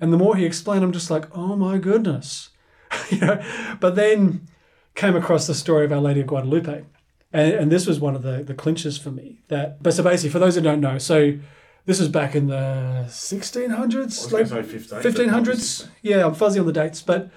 And 0.00 0.12
the 0.12 0.18
more 0.18 0.36
he 0.36 0.44
explained, 0.44 0.84
I'm 0.84 0.92
just 0.92 1.10
like, 1.10 1.34
oh 1.36 1.56
my 1.56 1.78
goodness. 1.78 2.50
you 3.10 3.20
know? 3.20 3.42
But 3.80 3.94
then 3.94 4.48
came 4.94 5.16
across 5.16 5.46
the 5.46 5.54
story 5.54 5.84
of 5.84 5.92
Our 5.92 6.00
Lady 6.00 6.20
of 6.20 6.26
Guadalupe. 6.26 6.84
And, 7.32 7.54
and 7.54 7.72
this 7.72 7.86
was 7.86 8.00
one 8.00 8.14
of 8.14 8.22
the, 8.22 8.42
the 8.42 8.54
clinches 8.54 8.96
for 8.98 9.10
me. 9.10 9.40
That, 9.48 9.82
but 9.82 9.94
so 9.94 10.02
basically, 10.02 10.30
for 10.30 10.38
those 10.38 10.54
who 10.54 10.60
don't 10.60 10.80
know, 10.80 10.98
so 10.98 11.38
this 11.86 12.00
was 12.00 12.08
back 12.08 12.34
in 12.34 12.46
the 12.46 13.04
1600s, 13.08 14.32
late 14.32 14.46
1500s. 14.46 15.88
Yeah, 16.02 16.26
I'm 16.26 16.34
fuzzy 16.34 16.60
on 16.60 16.66
the 16.66 16.72
dates, 16.72 17.02
but 17.02 17.30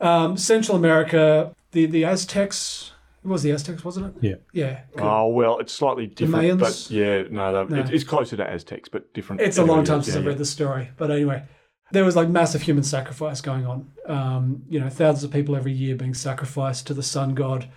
um, 0.00 0.36
Central 0.36 0.76
America, 0.76 1.54
the 1.72 1.86
the 1.86 2.04
Aztecs. 2.04 2.92
It 3.24 3.28
was 3.28 3.42
the 3.42 3.52
Aztecs, 3.52 3.82
wasn't 3.82 4.14
it? 4.22 4.22
Yeah. 4.22 4.34
Yeah. 4.52 4.80
Oh, 4.98 5.28
well, 5.28 5.58
it's 5.58 5.72
slightly 5.72 6.06
different. 6.06 6.44
Mayans? 6.44 6.60
But 6.60 6.90
yeah, 6.90 7.22
no, 7.30 7.64
No. 7.64 7.80
It's, 7.80 7.90
it's 7.90 8.04
closer 8.04 8.36
to 8.36 8.46
Aztecs, 8.46 8.90
but 8.90 9.14
different. 9.14 9.40
It's 9.40 9.56
a 9.56 9.64
long 9.64 9.82
time 9.82 10.02
since 10.02 10.14
Yeah, 10.14 10.18
I've 10.18 10.24
yeah. 10.24 10.28
read 10.30 10.38
the 10.38 10.44
story, 10.44 10.90
but 10.98 11.10
anyway, 11.10 11.42
there 11.90 12.04
was 12.04 12.16
like 12.16 12.28
massive 12.28 12.60
human 12.62 12.84
sacrifice 12.84 13.40
going 13.40 13.64
on. 13.64 13.90
Um, 14.06 14.64
you 14.68 14.78
know, 14.78 14.90
thousands 14.90 15.24
of 15.24 15.30
people 15.30 15.56
every 15.56 15.72
year 15.72 15.94
being 15.96 16.12
sacrificed 16.12 16.86
to 16.88 16.94
the 16.94 17.02
sun 17.02 17.34
god. 17.34 17.70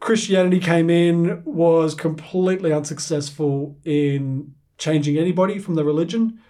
Christianity 0.00 0.60
came 0.60 0.88
in, 0.88 1.42
was 1.44 1.94
completely 1.94 2.72
unsuccessful 2.72 3.76
in 3.84 4.54
changing 4.78 5.18
anybody 5.18 5.58
from 5.58 5.74
the 5.74 5.84
religion. 5.84 6.40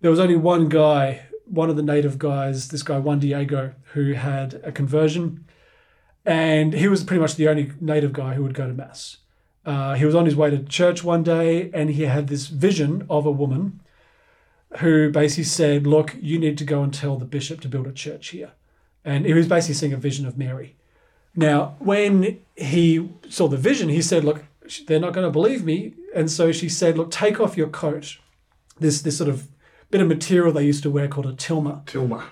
There 0.00 0.10
was 0.10 0.20
only 0.20 0.36
one 0.36 0.68
guy, 0.68 1.26
one 1.44 1.68
of 1.70 1.76
the 1.76 1.82
native 1.82 2.18
guys, 2.18 2.68
this 2.68 2.82
guy 2.82 2.98
Juan 2.98 3.18
Diego, 3.18 3.74
who 3.92 4.12
had 4.12 4.54
a 4.64 4.72
conversion, 4.72 5.44
and 6.24 6.72
he 6.72 6.88
was 6.88 7.04
pretty 7.04 7.20
much 7.20 7.36
the 7.36 7.48
only 7.48 7.72
native 7.80 8.12
guy 8.12 8.34
who 8.34 8.42
would 8.42 8.54
go 8.54 8.66
to 8.66 8.72
mass. 8.72 9.18
Uh, 9.64 9.94
he 9.94 10.04
was 10.04 10.14
on 10.14 10.24
his 10.24 10.36
way 10.36 10.50
to 10.50 10.58
church 10.64 11.04
one 11.04 11.22
day 11.22 11.70
and 11.72 11.90
he 11.90 12.02
had 12.02 12.28
this 12.28 12.48
vision 12.48 13.06
of 13.08 13.26
a 13.26 13.30
woman 13.30 13.80
who 14.78 15.10
basically 15.10 15.44
said, 15.44 15.86
Look, 15.86 16.16
you 16.20 16.38
need 16.38 16.58
to 16.58 16.64
go 16.64 16.82
and 16.82 16.92
tell 16.92 17.16
the 17.16 17.24
bishop 17.24 17.60
to 17.60 17.68
build 17.68 17.86
a 17.86 17.92
church 17.92 18.28
here. 18.28 18.52
And 19.04 19.26
he 19.26 19.34
was 19.34 19.48
basically 19.48 19.74
seeing 19.74 19.92
a 19.92 19.98
vision 19.98 20.26
of 20.26 20.38
Mary. 20.38 20.76
Now, 21.34 21.76
when 21.78 22.40
he 22.56 23.10
saw 23.28 23.48
the 23.48 23.56
vision, 23.56 23.88
he 23.88 24.02
said, 24.02 24.24
Look, 24.24 24.44
they're 24.86 25.00
not 25.00 25.12
going 25.12 25.26
to 25.26 25.30
believe 25.30 25.64
me. 25.64 25.94
And 26.14 26.30
so 26.30 26.52
she 26.52 26.68
said, 26.68 26.96
Look, 26.96 27.10
take 27.10 27.40
off 27.40 27.56
your 27.56 27.68
coat. 27.68 28.18
This, 28.78 29.02
this 29.02 29.18
sort 29.18 29.30
of 29.30 29.48
bit 29.90 30.00
of 30.00 30.08
material 30.08 30.52
they 30.52 30.64
used 30.64 30.82
to 30.82 30.90
wear 30.90 31.08
called 31.08 31.26
a 31.26 31.32
tilma. 31.32 31.84
Tilma. 31.84 32.24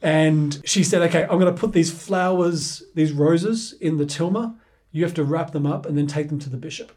And 0.00 0.60
she 0.64 0.84
said, 0.84 1.02
Okay, 1.02 1.22
I'm 1.22 1.38
going 1.38 1.52
to 1.52 1.60
put 1.60 1.72
these 1.72 1.92
flowers, 1.92 2.82
these 2.94 3.12
roses 3.12 3.72
in 3.80 3.96
the 3.98 4.06
tilma. 4.06 4.56
You 4.90 5.04
have 5.04 5.14
to 5.14 5.24
wrap 5.24 5.52
them 5.52 5.66
up 5.66 5.84
and 5.86 5.98
then 5.98 6.06
take 6.06 6.28
them 6.28 6.38
to 6.40 6.50
the 6.50 6.56
bishop. 6.56 6.92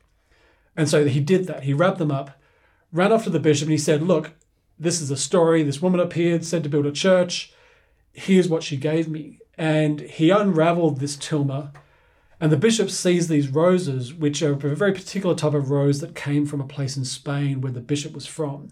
And 0.75 0.87
so 0.87 1.05
he 1.05 1.19
did 1.19 1.47
that. 1.47 1.63
He 1.63 1.73
wrapped 1.73 1.97
them 1.97 2.11
up, 2.11 2.39
ran 2.91 3.11
off 3.11 3.25
to 3.25 3.29
the 3.29 3.39
bishop, 3.39 3.65
and 3.65 3.73
he 3.73 3.77
said, 3.77 4.01
Look, 4.01 4.31
this 4.79 5.01
is 5.01 5.11
a 5.11 5.17
story. 5.17 5.63
This 5.63 5.81
woman 5.81 5.99
appeared, 5.99 6.45
said 6.45 6.63
to 6.63 6.69
build 6.69 6.85
a 6.85 6.91
church. 6.91 7.53
Here's 8.13 8.49
what 8.49 8.63
she 8.63 8.77
gave 8.77 9.07
me. 9.07 9.39
And 9.57 10.01
he 10.01 10.29
unraveled 10.29 10.99
this 10.99 11.17
tilma. 11.17 11.73
And 12.41 12.51
the 12.51 12.57
bishop 12.57 12.89
sees 12.89 13.27
these 13.27 13.49
roses, 13.49 14.15
which 14.15 14.41
are 14.41 14.53
a 14.53 14.75
very 14.75 14.93
particular 14.93 15.35
type 15.35 15.53
of 15.53 15.69
rose 15.69 16.01
that 16.01 16.15
came 16.15 16.47
from 16.47 16.59
a 16.59 16.65
place 16.67 16.97
in 16.97 17.05
Spain 17.05 17.61
where 17.61 17.71
the 17.71 17.79
bishop 17.81 18.13
was 18.13 18.25
from. 18.25 18.69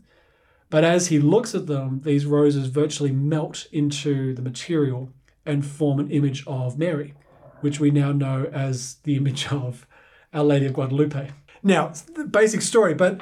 But 0.72 0.84
as 0.84 1.08
he 1.08 1.20
looks 1.20 1.54
at 1.54 1.68
them, 1.68 2.02
these 2.04 2.26
roses 2.26 2.66
virtually 2.68 3.12
melt 3.12 3.68
into 3.72 4.34
the 4.34 4.42
material 4.42 5.12
and 5.46 5.64
form 5.64 6.00
an 6.00 6.10
image 6.10 6.44
of 6.48 6.80
Mary, 6.80 7.14
which 7.62 7.80
we 7.80 7.92
now 7.92 8.12
know 8.12 8.50
as 8.52 8.96
the 9.04 9.16
image 9.16 9.48
of 9.52 9.86
Our 10.34 10.44
Lady 10.44 10.66
of 10.66 10.74
Guadalupe. 10.74 11.30
Now, 11.62 11.90
it's 11.90 12.02
the 12.02 12.24
basic 12.26 12.64
story, 12.64 12.96
but 12.96 13.22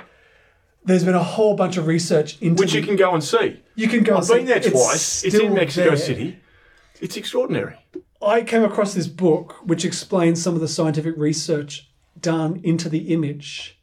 there's 0.85 1.03
been 1.03 1.15
a 1.15 1.23
whole 1.23 1.55
bunch 1.55 1.75
of 1.75 1.87
research 1.87 2.41
into 2.41 2.61
Which 2.63 2.73
you 2.73 2.83
can 2.83 2.95
go 2.95 3.13
and 3.13 3.21
see. 3.23 3.61
you 3.75 3.89
can 3.89 4.03
go. 4.03 4.13
I've 4.13 4.19
and 4.19 4.27
see- 4.27 4.33
been 4.35 4.45
there 4.45 4.59
twice. 4.61 5.25
It's, 5.25 5.35
in 5.35 5.53
Mexico 5.53 5.89
there. 5.89 5.97
City. 5.97 6.39
It's 7.01 7.17
extraordinary. 7.17 7.75
I 8.21 8.41
came 8.41 8.63
across 8.63 8.93
this 8.93 9.07
book 9.07 9.55
which 9.63 9.85
explains 9.85 10.41
some 10.41 10.55
of 10.55 10.61
the 10.61 10.67
scientific 10.67 11.15
research 11.17 11.89
done 12.19 12.59
into 12.63 12.89
the 12.89 13.13
image, 13.13 13.79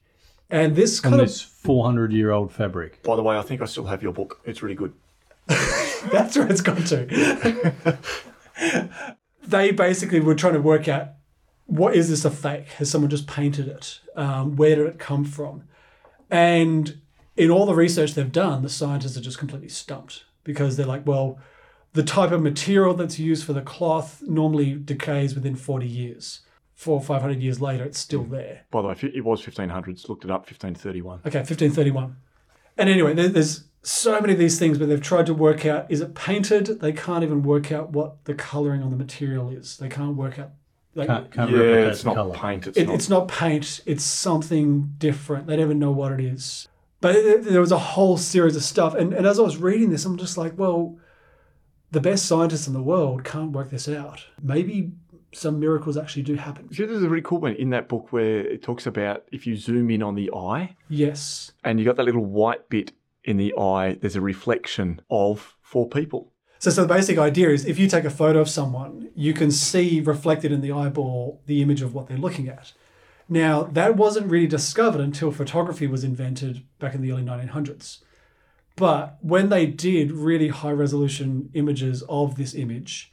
and 0.51 0.75
this 0.75 1.05
On 1.05 1.11
kind 1.11 1.23
of 1.23 1.29
this 1.29 1.41
400 1.41 2.13
year 2.13 2.31
old 2.31 2.53
fabric. 2.53 3.03
By 3.03 3.17
the 3.17 3.23
way, 3.23 3.37
I 3.37 3.43
think 3.43 3.63
I 3.63 3.67
still 3.67 3.87
have 3.87 4.03
your 4.03 4.13
book. 4.13 4.41
It's 4.45 4.63
really 4.63 4.75
good. 4.75 4.93
That's 5.47 6.37
where 6.37 6.49
it's 6.49 6.61
gone 6.61 6.85
to. 6.85 7.99
they 9.43 9.73
basically 9.73 10.21
were 10.21 10.35
trying 10.35 10.55
to 10.55 10.61
work 10.61 10.89
out 10.89 11.09
what 11.67 11.95
is 11.95 12.11
this 12.11 12.25
a 12.25 12.31
fake? 12.31 12.69
Has 12.73 12.91
someone 12.91 13.11
just 13.11 13.27
painted 13.27 13.69
it? 13.69 14.01
Um, 14.17 14.57
where 14.57 14.77
did 14.77 14.87
it 14.87 14.99
come 14.99 15.25
from? 15.25 15.65
And 16.31 17.01
in 17.37 17.51
all 17.51 17.67
the 17.67 17.75
research 17.75 18.15
they've 18.15 18.31
done, 18.31 18.63
the 18.63 18.69
scientists 18.69 19.17
are 19.17 19.23
just 19.23 19.39
completely 19.39 19.69
stumped 19.69 20.25
because 20.45 20.77
they're 20.77 20.87
like, 20.87 21.07
well, 21.07 21.39
the 21.95 22.03
type 22.03 22.33
of 22.33 22.43
material 22.43 22.93
that's 22.93 23.19
used 23.19 23.45
for 23.45 23.53
the 23.53 23.63
cloth 23.63 24.23
normally 24.27 24.75
decays 24.75 25.35
within 25.35 25.57
40 25.57 25.87
years. 25.87 26.41
Four 26.75 26.97
or 26.97 27.01
500 27.01 27.41
years 27.41 27.61
later, 27.61 27.85
it's 27.85 28.01
still 28.01 28.25
hmm. 28.25 28.33
there. 28.33 28.63
By 28.71 28.83
the 28.83 28.89
way, 28.89 28.97
it 29.15 29.25
was 29.25 29.43
1500s. 29.43 30.09
Looked 30.09 30.25
it 30.25 30.31
up, 30.31 30.41
1531. 30.41 31.21
Okay, 31.21 31.39
1531. 31.39 32.17
And 32.77 32.89
anyway, 32.89 33.15
there's 33.15 33.65
so 33.83 34.21
many 34.21 34.33
of 34.33 34.39
these 34.41 34.59
things, 34.59 34.77
but 34.77 34.89
they've 34.89 35.01
tried 35.01 35.27
to 35.27 35.35
work 35.35 35.65
out 35.65 35.89
is 35.89 36.01
it 36.01 36.15
painted? 36.15 36.81
They 36.81 36.93
can't 36.93 37.23
even 37.23 37.45
work 37.45 37.71
out 37.71 37.91
what 37.91 38.25
the 38.25 38.35
colouring 38.35 38.83
on 38.83 38.91
the 38.91 38.97
material 38.97 39.51
is. 39.51 39.77
They 39.77 39.89
can't 39.89 40.17
work 40.17 40.39
out. 40.39 40.51
Like, 40.97 41.09
Can't, 41.09 41.31
can't 41.31 41.51
yeah, 41.51 41.59
replicate 41.59 41.93
it's 41.93 42.03
the 42.03 42.09
not 42.09 42.15
colour. 42.15 42.35
paint. 42.35 42.67
It's 42.69 42.79
it, 42.79 42.87
not. 42.87 42.95
it's 42.95 43.09
not 43.09 43.29
paint, 43.29 43.81
it's 43.85 44.05
something 44.05 44.95
different. 44.99 45.49
They 45.49 45.57
don't 45.57 45.65
even 45.65 45.79
know 45.81 45.91
what 45.91 46.13
it 46.13 46.21
is. 46.21 46.69
But 47.01 47.17
it, 47.17 47.45
there 47.45 47.61
was 47.61 47.73
a 47.73 47.79
whole 47.79 48.17
series 48.17 48.55
of 48.55 48.63
stuff. 48.63 48.95
And, 48.95 49.13
and 49.13 49.27
as 49.27 49.39
I 49.39 49.43
was 49.43 49.57
reading 49.57 49.91
this, 49.91 50.05
I'm 50.05 50.17
just 50.17 50.39
like, 50.39 50.57
well, 50.57 50.97
the 51.95 52.01
best 52.01 52.27
scientists 52.27 52.67
in 52.67 52.75
the 52.75 52.83
world 52.83 53.25
can't 53.25 53.53
work 53.53 53.71
this 53.71 53.89
out. 53.89 54.25
Maybe 54.43 54.93
some 55.33 55.59
miracles 55.59 55.97
actually 55.97 56.23
do 56.23 56.35
happen. 56.35 56.69
There's 56.71 57.03
a 57.03 57.09
really 57.09 57.23
cool 57.23 57.39
one 57.41 57.55
in 57.55 57.71
that 57.71 57.89
book 57.89 58.13
where 58.13 58.41
it 58.41 58.63
talks 58.63 58.87
about 58.87 59.25
if 59.33 59.47
you 59.47 59.57
zoom 59.57 59.91
in 59.91 60.03
on 60.03 60.15
the 60.15 60.31
eye 60.33 60.77
Yes. 60.89 61.53
and 61.65 61.79
you 61.79 61.85
got 61.85 61.97
that 61.97 62.05
little 62.05 62.25
white 62.25 62.69
bit 62.69 62.93
in 63.25 63.37
the 63.37 63.55
eye, 63.59 63.97
there's 64.01 64.17
a 64.17 64.21
reflection 64.21 65.01
of 65.11 65.57
four 65.63 65.89
people. 65.89 66.31
So, 66.59 66.71
so 66.71 66.83
the 66.83 66.95
basic 66.95 67.17
idea 67.19 67.51
is 67.51 67.65
if 67.65 67.79
you 67.79 67.89
take 67.89 68.05
a 68.05 68.11
photo 68.11 68.41
of 68.41 68.49
someone, 68.49 69.11
you 69.15 69.33
can 69.35 69.51
see 69.51 70.01
reflected 70.01 70.53
in 70.53 70.61
the 70.61 70.73
eyeball 70.73 71.41
the 71.47 71.63
image 71.63 71.83
of 71.83 71.95
what 71.95 72.07
they're 72.09 72.19
looking 72.19 72.49
at. 72.49 72.73
Now, 73.29 73.63
that 73.65 73.97
wasn't 73.97 74.31
really 74.31 74.47
discovered 74.47 75.01
until 75.01 75.31
photography 75.31 75.87
was 75.87 76.05
invented 76.05 76.63
back 76.79 76.95
in 76.95 77.01
the 77.03 77.11
early 77.13 77.23
1900s. 77.23 78.03
But 78.77 79.19
when 79.21 79.49
they 79.51 79.67
did 79.67 80.11
really 80.13 80.49
high 80.49 80.73
resolution 80.73 81.51
images 81.55 82.03
of 82.09 82.37
this 82.37 82.55
image, 82.55 83.13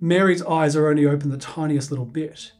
Mary's 0.00 0.42
eyes 0.42 0.76
are 0.76 0.88
only 0.88 1.06
open 1.06 1.30
the 1.30 1.36
tiniest 1.38 1.90
little 1.90 2.06
bit. 2.06 2.52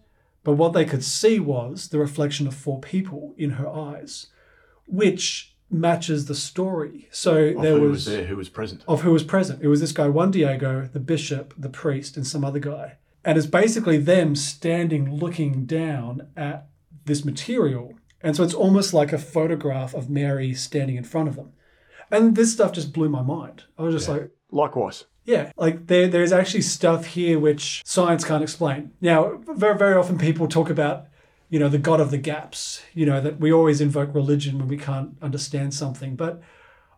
But 0.43 0.53
what 0.55 0.73
they 0.73 0.85
could 0.85 1.05
see 1.05 1.39
was 1.39 1.89
the 1.89 1.99
reflection 1.99 2.47
of 2.47 2.55
four 2.55 2.81
people 2.81 3.35
in 3.39 3.51
her 3.51 3.69
eyes, 3.69 4.27
which 4.87 5.55
matches 5.71 6.27
the 6.27 6.35
story. 6.35 7.09
So 7.11 7.37
Of 7.37 7.63
there 7.63 7.73
who 7.79 7.81
was 7.83 7.91
was 7.91 8.05
there, 8.07 8.25
who 8.27 8.37
was 8.37 8.49
present. 8.49 8.83
of 8.87 9.03
who 9.03 9.13
was 9.13 9.25
present. 9.25 9.63
It 9.63 9.69
was 9.69 9.81
this 9.81 9.93
guy, 9.93 10.09
Juan 10.09 10.31
Diego, 10.31 10.89
the 10.93 11.01
bishop, 11.01 11.55
the 11.57 11.71
priest, 11.71 12.17
and 12.17 12.27
some 12.27 12.45
other 12.45 12.59
guy. 12.59 12.99
And 13.25 13.39
it's 13.39 13.47
basically 13.47 13.97
them 13.97 14.35
standing 14.37 15.15
looking 15.15 15.65
down 15.65 16.29
at 16.37 16.67
this 17.07 17.25
material. 17.25 17.95
And 18.23 18.37
so 18.37 18.43
it's 18.43 18.55
almost 18.55 18.93
like 18.93 19.13
a 19.13 19.19
photograph 19.19 19.95
of 19.95 20.11
Mary 20.11 20.53
standing 20.55 20.97
in 20.97 21.05
front 21.05 21.29
of 21.29 21.37
them. 21.37 21.53
And 22.15 22.37
this 22.37 22.53
stuff 22.53 22.73
just 22.73 22.93
blew 22.93 23.09
my 23.09 23.23
mind. 23.23 23.65
I 23.79 23.83
was 23.83 23.95
just 23.95 24.09
like, 24.09 24.31
Likewise. 24.51 25.05
yeah, 25.25 25.51
like 25.57 25.89
there, 25.89 26.07
there's 26.09 26.33
actually 26.33 26.63
stuff 26.63 27.07
here 27.07 27.39
which 27.41 27.83
science 27.85 28.25
can't 28.25 28.43
explain. 28.43 28.93
Now, 29.01 29.41
very, 29.49 29.77
very 29.77 29.95
often 29.97 30.17
people 30.19 30.47
talk 30.47 30.71
about, 30.71 31.07
you 31.49 31.59
know, 31.59 31.69
the 31.69 31.79
God 31.79 32.01
of 32.01 32.11
the 32.11 32.19
gaps, 32.19 32.83
you 32.95 33.05
know, 33.05 33.21
that 33.21 33.41
we 33.41 33.53
always 33.53 33.81
invoke 33.81 34.15
religion 34.15 34.59
when 34.59 34.69
we 34.69 34.77
can't 34.77 35.17
understand 35.21 35.75
something. 35.75 36.15
But 36.15 36.41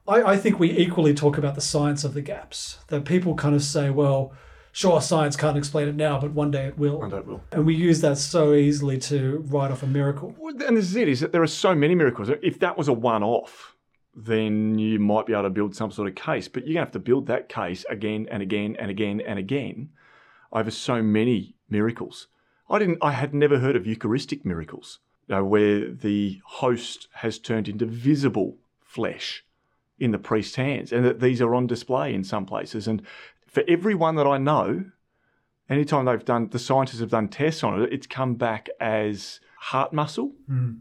I, 0.07 0.23
I 0.23 0.37
think 0.37 0.59
we 0.59 0.71
equally 0.71 1.15
talk 1.15 1.39
about 1.39 1.55
the 1.55 1.61
science 1.61 2.05
of 2.05 2.15
the 2.15 2.23
gaps, 2.23 2.79
that 2.89 3.05
people 3.05 3.35
kind 3.35 3.55
of 3.55 3.63
say, 3.63 3.91
well, 3.91 4.33
sure, 4.73 5.01
science 5.01 5.37
can't 5.37 5.57
explain 5.57 5.89
it 5.89 5.95
now, 5.95 6.21
but 6.21 6.33
one 6.33 6.51
day 6.51 6.67
it 6.67 6.79
will. 6.79 7.03
And 7.03 7.13
that 7.13 7.27
will. 7.27 7.43
And 7.53 7.65
we 7.65 7.75
use 7.75 8.03
that 8.03 8.19
so 8.19 8.53
easily 8.53 8.99
to 8.99 9.43
write 9.49 9.71
off 9.71 9.83
a 9.83 9.87
miracle. 9.87 10.37
And 10.67 10.77
this 10.77 10.87
is 10.87 10.97
it, 10.97 11.09
is 11.09 11.21
that 11.21 11.33
there 11.33 11.43
are 11.43 11.47
so 11.47 11.75
many 11.75 11.95
miracles. 11.95 12.29
If 12.43 12.59
that 12.61 12.77
was 12.77 12.89
a 12.89 12.93
one 12.93 13.23
off, 13.23 13.76
then 14.17 14.79
you 14.79 14.99
might 14.99 15.27
be 15.27 15.35
able 15.35 15.43
to 15.43 15.51
build 15.51 15.77
some 15.77 15.91
sort 15.91 16.09
of 16.09 16.15
case. 16.15 16.49
But 16.49 16.67
you're 16.67 16.75
going 16.75 16.87
to 16.87 16.87
have 16.87 16.93
to 16.93 16.99
build 16.99 17.27
that 17.27 17.49
case 17.49 17.85
again 17.91 18.27
and 18.31 18.43
again 18.43 18.75
and 18.79 18.91
again 18.91 19.21
and 19.21 19.39
again 19.39 19.91
over 20.53 20.71
so 20.71 21.03
many 21.03 21.55
miracles. 21.69 22.29
I 22.71 22.79
didn't 22.79 22.99
I 23.03 23.13
had 23.13 23.35
never 23.35 23.59
heard 23.59 23.77
of 23.77 23.87
Eucharistic 23.87 24.45
miracles, 24.45 24.99
you 25.29 25.35
know, 25.35 25.45
where 25.45 25.91
the 25.91 26.41
host 26.45 27.09
has 27.15 27.39
turned 27.39 27.69
into 27.69 27.87
visible 27.87 28.57
flesh 28.81 29.45
in 29.99 30.11
the 30.11 30.19
priest's 30.19 30.57
hands, 30.57 30.93
and 30.93 31.05
that 31.05 31.21
these 31.21 31.41
are 31.41 31.55
on 31.55 31.67
display 31.67 32.13
in 32.13 32.25
some 32.25 32.45
places. 32.45 32.89
And 32.89 33.03
for 33.47 33.63
everyone 33.69 34.17
that 34.17 34.27
I 34.27 34.39
know, 34.39 34.87
anytime 35.69 36.07
they've 36.07 36.25
done 36.25 36.49
the 36.49 36.59
scientists 36.59 37.01
have 37.01 37.11
done 37.11 37.29
tests 37.29 37.63
on 37.63 37.83
it, 37.83 37.93
it's 37.93 38.07
come 38.07 38.35
back 38.35 38.69
as 38.81 39.41
heart 39.59 39.93
muscle 39.93 40.33
hmm. 40.47 40.73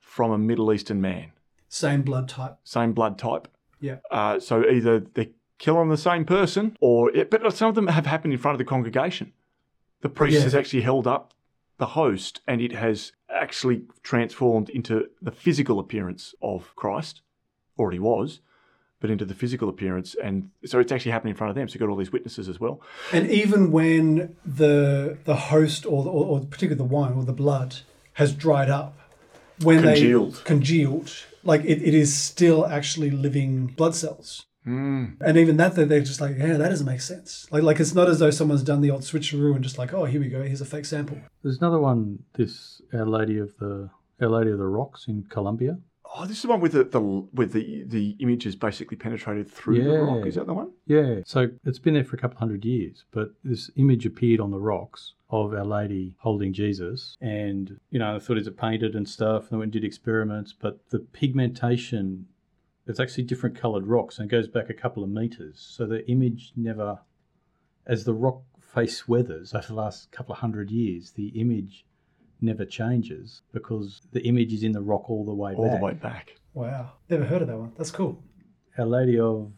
from 0.00 0.30
a 0.30 0.38
Middle 0.38 0.72
Eastern 0.72 1.00
man, 1.00 1.32
Same 1.68 2.02
blood 2.02 2.28
type. 2.28 2.56
same 2.64 2.92
blood 2.92 3.18
type. 3.18 3.48
Yeah. 3.80 3.96
Uh, 4.10 4.40
so 4.40 4.64
either 4.68 5.00
they 5.00 5.30
kill 5.58 5.76
on 5.76 5.88
the 5.88 5.96
same 5.96 6.24
person, 6.24 6.76
or 6.80 7.10
it, 7.14 7.30
but 7.30 7.52
some 7.54 7.68
of 7.68 7.74
them 7.74 7.88
have 7.88 8.06
happened 8.06 8.32
in 8.32 8.38
front 8.38 8.54
of 8.54 8.58
the 8.58 8.64
congregation. 8.64 9.32
The 10.00 10.08
priest 10.08 10.36
Yeah. 10.38 10.42
has 10.44 10.54
actually 10.54 10.82
held 10.82 11.06
up 11.06 11.34
the 11.78 11.86
host, 11.86 12.40
and 12.46 12.60
it 12.60 12.72
has 12.72 13.12
actually 13.30 13.82
transformed 14.02 14.68
into 14.70 15.08
the 15.22 15.30
physical 15.30 15.78
appearance 15.78 16.34
of 16.42 16.74
Christ, 16.74 17.20
or 17.76 17.90
he 17.92 17.98
was, 17.98 18.40
but 19.00 19.10
into 19.10 19.24
the 19.24 19.34
physical 19.34 19.68
appearance, 19.68 20.16
and 20.20 20.50
so 20.64 20.80
it's 20.80 20.90
actually 20.90 21.12
happening 21.12 21.30
in 21.32 21.36
front 21.36 21.50
of 21.50 21.54
them. 21.54 21.68
So 21.68 21.74
you've 21.74 21.80
got 21.80 21.88
all 21.88 21.96
these 21.96 22.10
witnesses 22.12 22.48
as 22.48 22.58
well. 22.58 22.80
And 23.12 23.30
even 23.30 23.70
when 23.70 24.34
the 24.44 25.18
the 25.24 25.36
host 25.36 25.86
or, 25.86 26.04
or, 26.06 26.24
or 26.26 26.40
particularly 26.40 26.78
the 26.78 26.84
wine 26.96 27.12
or 27.12 27.24
the 27.24 27.32
blood 27.32 27.76
has 28.14 28.32
dried 28.34 28.68
up, 28.70 28.97
when 29.62 29.82
Congealed. 29.82 30.34
they 30.36 30.42
congealed, 30.44 31.12
like 31.44 31.62
it, 31.64 31.82
it 31.82 31.94
is 31.94 32.16
still 32.16 32.66
actually 32.66 33.10
living 33.10 33.66
blood 33.66 33.94
cells. 33.94 34.46
Mm. 34.66 35.16
And 35.20 35.38
even 35.38 35.56
that, 35.56 35.74
they're 35.74 35.86
they're 35.86 36.00
just 36.00 36.20
like, 36.20 36.36
yeah, 36.36 36.56
that 36.58 36.68
doesn't 36.68 36.86
make 36.86 37.00
sense. 37.00 37.46
Like, 37.50 37.62
like 37.62 37.80
it's 37.80 37.94
not 37.94 38.08
as 38.08 38.18
though 38.18 38.30
someone's 38.30 38.62
done 38.62 38.80
the 38.82 38.90
old 38.90 39.02
switcheroo 39.02 39.54
and 39.54 39.64
just 39.64 39.78
like, 39.78 39.94
oh, 39.94 40.04
here 40.04 40.20
we 40.20 40.28
go, 40.28 40.42
here's 40.42 40.60
a 40.60 40.66
fake 40.66 40.84
sample. 40.84 41.18
There's 41.42 41.58
another 41.58 41.78
one, 41.78 42.18
this 42.34 42.82
Our 42.92 43.06
Lady 43.06 43.38
of 43.38 43.56
the 43.58 43.88
Our 44.20 44.28
Lady 44.28 44.50
of 44.50 44.58
the 44.58 44.66
Rocks 44.66 45.06
in 45.08 45.24
Colombia. 45.30 45.78
Oh, 46.14 46.24
this 46.24 46.38
is 46.38 46.42
the 46.42 46.48
one 46.48 46.60
with 46.60 46.72
the, 46.72 46.84
the 46.84 47.00
with 47.00 47.52
the 47.52 47.84
the 47.86 48.16
images 48.20 48.56
basically 48.56 48.96
penetrated 48.96 49.50
through 49.50 49.84
the 49.84 49.98
rock. 49.98 50.26
Is 50.26 50.36
that 50.36 50.46
the 50.46 50.54
one? 50.54 50.72
Yeah. 50.86 51.20
So 51.24 51.48
it's 51.64 51.78
been 51.78 51.94
there 51.94 52.04
for 52.04 52.16
a 52.16 52.18
couple 52.18 52.38
hundred 52.38 52.64
years, 52.64 53.04
but 53.10 53.32
this 53.44 53.70
image 53.76 54.06
appeared 54.06 54.40
on 54.40 54.50
the 54.50 54.58
rocks 54.58 55.14
of 55.30 55.52
Our 55.52 55.64
Lady 55.64 56.14
holding 56.18 56.52
Jesus, 56.52 57.16
and 57.20 57.78
you 57.90 57.98
know, 57.98 58.16
I 58.16 58.18
thought 58.18 58.38
is 58.38 58.46
it 58.46 58.56
painted 58.56 58.94
and 58.94 59.08
stuff, 59.08 59.42
and 59.42 59.50
they 59.50 59.56
went 59.56 59.64
and 59.64 59.72
did 59.72 59.84
experiments, 59.84 60.54
but 60.58 60.88
the 60.90 61.00
pigmentation, 61.00 62.26
it's 62.86 63.00
actually 63.00 63.24
different 63.24 63.56
coloured 63.56 63.86
rocks, 63.86 64.18
and 64.18 64.26
it 64.26 64.30
goes 64.30 64.48
back 64.48 64.70
a 64.70 64.74
couple 64.74 65.02
of 65.02 65.10
meters, 65.10 65.58
so 65.76 65.86
the 65.86 66.08
image 66.10 66.52
never, 66.56 67.00
as 67.86 68.04
the 68.04 68.14
rock 68.14 68.42
face 68.60 69.08
weathers 69.08 69.54
over 69.54 69.66
the 69.66 69.74
last 69.74 70.10
couple 70.12 70.32
of 70.32 70.38
hundred 70.38 70.70
years, 70.70 71.12
the 71.12 71.28
image 71.28 71.84
never 72.40 72.64
changes 72.64 73.42
because 73.52 74.02
the 74.12 74.20
image 74.22 74.52
is 74.52 74.62
in 74.62 74.72
the 74.72 74.80
rock 74.80 75.10
all 75.10 75.24
the 75.24 75.34
way 75.34 75.54
all 75.54 75.64
back. 75.68 75.78
the 75.78 75.84
way 75.84 75.92
back. 75.94 76.36
Wow. 76.54 76.92
Never 77.08 77.24
heard 77.24 77.42
of 77.42 77.48
that 77.48 77.58
one. 77.58 77.72
That's 77.76 77.90
cool. 77.90 78.22
Our 78.78 78.86
Lady 78.86 79.18
of 79.18 79.52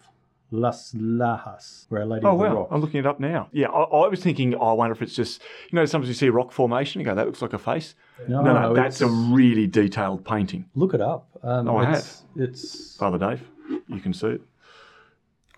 Las 0.51 0.93
Lajas, 0.95 1.87
where 1.89 2.01
Our 2.03 2.07
Lady 2.07 2.27
Oh 2.27 2.33
of 2.33 2.39
the 2.39 2.45
wow. 2.57 2.69
I'm 2.71 2.81
looking 2.81 3.01
it 3.01 3.07
up 3.07 3.21
now. 3.21 3.49
Yeah, 3.53 3.69
I, 3.69 3.83
I 3.83 4.09
was 4.09 4.23
thinking. 4.23 4.55
Oh, 4.55 4.69
I 4.69 4.73
wonder 4.73 4.93
if 4.93 5.03
it's 5.03 5.15
just 5.15 5.43
you 5.71 5.77
know 5.77 5.85
sometimes 5.85 6.09
you 6.09 6.15
see 6.15 6.27
a 6.27 6.33
rock 6.33 6.53
formation, 6.53 7.01
you 7.01 7.05
go 7.05 7.15
that 7.15 7.27
looks 7.27 7.43
like 7.43 7.53
a 7.53 7.59
face. 7.59 7.95
No, 8.29 8.43
No, 8.43 8.53
no, 8.53 8.75
that's 8.75 9.01
a 9.01 9.09
really 9.09 9.67
detailed 9.67 10.25
painting. 10.25 10.67
Look 10.75 10.95
it 10.95 11.01
up. 11.01 11.29
Um, 11.43 11.69
Oh, 11.69 11.77
I 11.77 11.95
it's, 11.95 12.23
It's 12.37 12.97
Father 12.97 13.19
Dave, 13.19 13.43
you 13.89 14.01
can 14.01 14.13
see 14.13 14.29
it. 14.29 14.43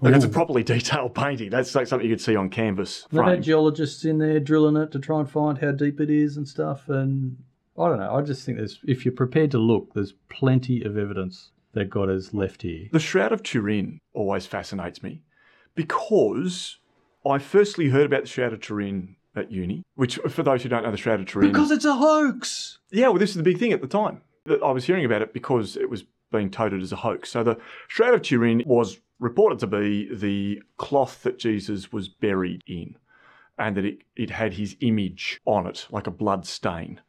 Like 0.00 0.14
it's 0.16 0.24
a 0.24 0.28
properly 0.28 0.62
detailed 0.64 1.14
painting. 1.14 1.50
That's 1.50 1.74
like 1.74 1.86
something 1.86 2.08
you 2.08 2.14
could 2.14 2.20
see 2.20 2.34
on 2.34 2.50
canvas. 2.50 3.06
They've 3.10 3.22
had 3.24 3.42
geologists 3.42 4.04
in 4.04 4.18
there 4.18 4.40
drilling 4.40 4.76
it 4.76 4.90
to 4.92 4.98
try 4.98 5.20
and 5.20 5.30
find 5.30 5.58
how 5.58 5.70
deep 5.70 6.00
it 6.00 6.10
is 6.10 6.36
and 6.36 6.46
stuff. 6.48 6.88
And 6.88 7.36
I 7.78 7.88
don't 7.88 8.00
know. 8.00 8.12
I 8.14 8.20
just 8.22 8.44
think 8.44 8.58
there's, 8.58 8.80
if 8.84 9.04
you're 9.04 9.14
prepared 9.14 9.52
to 9.52 9.58
look, 9.58 9.94
there's 9.94 10.12
plenty 10.28 10.82
of 10.82 10.98
evidence 10.98 11.50
that 11.74 11.90
God 11.90 12.08
has 12.08 12.34
left 12.34 12.62
here. 12.62 12.88
The 12.92 13.00
Shroud 13.00 13.32
of 13.32 13.42
Turin 13.42 13.98
always 14.12 14.46
fascinates 14.46 15.02
me 15.02 15.22
because 15.74 16.78
I 17.26 17.38
firstly 17.38 17.88
heard 17.88 18.06
about 18.06 18.22
the 18.22 18.28
Shroud 18.28 18.52
of 18.52 18.60
Turin 18.60 19.16
at 19.34 19.50
uni, 19.50 19.82
which, 19.94 20.16
for 20.28 20.42
those 20.42 20.62
who 20.62 20.68
don't 20.68 20.82
know 20.82 20.90
the 20.90 20.96
Shroud 20.96 21.20
of 21.20 21.26
Turin. 21.26 21.50
Because 21.50 21.70
it's 21.70 21.84
a 21.84 21.94
hoax. 21.94 22.78
Yeah, 22.90 23.08
well, 23.08 23.18
this 23.18 23.30
is 23.30 23.36
the 23.36 23.42
big 23.42 23.58
thing 23.58 23.72
at 23.72 23.80
the 23.80 23.88
time. 23.88 24.20
That 24.44 24.62
I 24.62 24.72
was 24.72 24.84
hearing 24.84 25.04
about 25.04 25.22
it 25.22 25.32
because 25.32 25.76
it 25.76 25.88
was 25.88 26.04
being 26.30 26.50
touted 26.50 26.82
as 26.82 26.92
a 26.92 26.96
hoax. 26.96 27.30
So 27.30 27.44
the 27.44 27.58
Shroud 27.88 28.14
of 28.14 28.22
Turin 28.22 28.62
was 28.66 28.98
reported 29.18 29.58
to 29.60 29.66
be 29.66 30.12
the 30.14 30.62
cloth 30.76 31.22
that 31.22 31.38
Jesus 31.38 31.92
was 31.92 32.08
buried 32.08 32.62
in, 32.66 32.96
and 33.58 33.76
that 33.76 33.84
it, 33.84 33.98
it 34.16 34.30
had 34.30 34.54
his 34.54 34.76
image 34.80 35.40
on 35.46 35.66
it, 35.66 35.86
like 35.90 36.06
a 36.06 36.10
blood 36.10 36.44
stain 36.44 37.00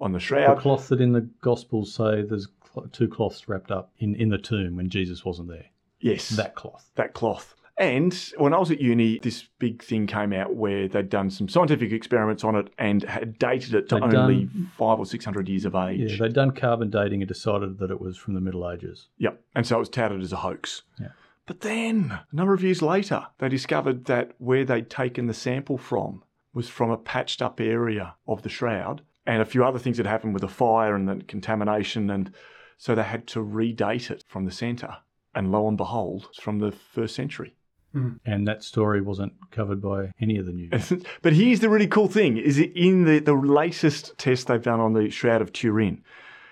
on 0.00 0.12
the 0.12 0.20
shroud. 0.20 0.58
The 0.58 0.60
cloth 0.60 0.88
that 0.88 1.00
in 1.00 1.12
the 1.12 1.28
Gospels 1.40 1.94
say 1.94 2.22
there's 2.22 2.46
cl- 2.46 2.55
two 2.92 3.08
cloths 3.08 3.48
wrapped 3.48 3.70
up 3.70 3.92
in, 3.98 4.14
in 4.14 4.28
the 4.28 4.38
tomb 4.38 4.76
when 4.76 4.88
Jesus 4.88 5.24
wasn't 5.24 5.48
there. 5.48 5.66
yes, 6.00 6.28
That 6.30 6.54
cloth. 6.54 6.90
that 6.96 7.14
cloth. 7.14 7.54
And 7.78 8.14
when 8.38 8.54
I 8.54 8.58
was 8.58 8.70
at 8.70 8.80
uni, 8.80 9.18
this 9.18 9.44
big 9.58 9.82
thing 9.84 10.06
came 10.06 10.32
out 10.32 10.54
where 10.54 10.88
they'd 10.88 11.10
done 11.10 11.28
some 11.28 11.46
scientific 11.46 11.92
experiments 11.92 12.42
on 12.42 12.56
it 12.56 12.68
and 12.78 13.02
had 13.02 13.38
dated 13.38 13.74
it 13.74 13.88
to 13.90 13.96
They'd 13.96 14.14
only 14.14 14.44
done- 14.46 14.70
five 14.78 14.98
or 14.98 15.04
six 15.04 15.26
hundred 15.26 15.46
years 15.48 15.66
of 15.66 15.74
age. 15.74 16.12
Yeah, 16.12 16.16
they'd 16.20 16.32
done 16.32 16.52
carbon 16.52 16.88
dating 16.88 17.20
and 17.20 17.28
decided 17.28 17.78
that 17.78 17.90
it 17.90 18.00
was 18.00 18.16
from 18.16 18.32
the 18.32 18.40
Middle 18.40 18.70
Ages. 18.70 19.08
Yep. 19.18 19.42
And 19.54 19.66
so 19.66 19.76
it 19.76 19.80
was 19.80 19.88
touted 19.90 20.22
as 20.22 20.32
a 20.32 20.36
hoax. 20.36 20.82
Yeah. 20.98 21.08
But 21.44 21.60
then, 21.60 22.18
a 22.32 22.34
number 22.34 22.54
of 22.54 22.62
years 22.64 22.80
later, 22.80 23.26
they 23.38 23.48
discovered 23.50 24.06
that 24.06 24.32
where 24.38 24.64
they'd 24.64 24.88
taken 24.88 25.26
the 25.26 25.34
sample 25.34 25.76
from 25.76 26.22
was 26.54 26.68
from 26.70 26.90
a 26.90 26.96
patched 26.96 27.42
up 27.42 27.60
area 27.60 28.14
of 28.26 28.40
the 28.40 28.48
shroud. 28.48 29.02
And 29.26 29.42
a 29.42 29.44
few 29.44 29.62
other 29.64 29.78
things 29.78 29.98
had 29.98 30.06
happened 30.06 30.32
with 30.32 30.40
the 30.40 30.48
fire 30.48 30.94
and 30.94 31.06
the 31.06 31.16
contamination. 31.24 32.08
And 32.10 32.32
so 32.76 32.94
they 32.94 33.02
had 33.02 33.26
to 33.28 33.40
redate 33.40 34.10
it 34.10 34.24
from 34.28 34.44
the 34.44 34.50
centre. 34.50 34.96
And 35.34 35.52
lo 35.52 35.68
and 35.68 35.76
behold, 35.76 36.28
it's 36.30 36.40
from 36.40 36.58
the 36.58 36.72
first 36.72 37.14
century. 37.14 37.54
Hmm. 37.92 38.14
And 38.24 38.46
that 38.46 38.62
story 38.62 39.00
wasn't 39.00 39.34
covered 39.50 39.80
by 39.80 40.12
any 40.20 40.38
of 40.38 40.46
the 40.46 40.52
news. 40.52 40.92
but 41.22 41.32
here's 41.32 41.60
the 41.60 41.68
really 41.68 41.86
cool 41.86 42.08
thing 42.08 42.36
is 42.36 42.58
it 42.58 42.72
in 42.74 43.04
the, 43.04 43.18
the 43.18 43.34
latest 43.34 44.16
test 44.18 44.46
they've 44.46 44.62
done 44.62 44.80
on 44.80 44.92
the 44.92 45.10
Shroud 45.10 45.42
of 45.42 45.52
Turin, 45.52 46.02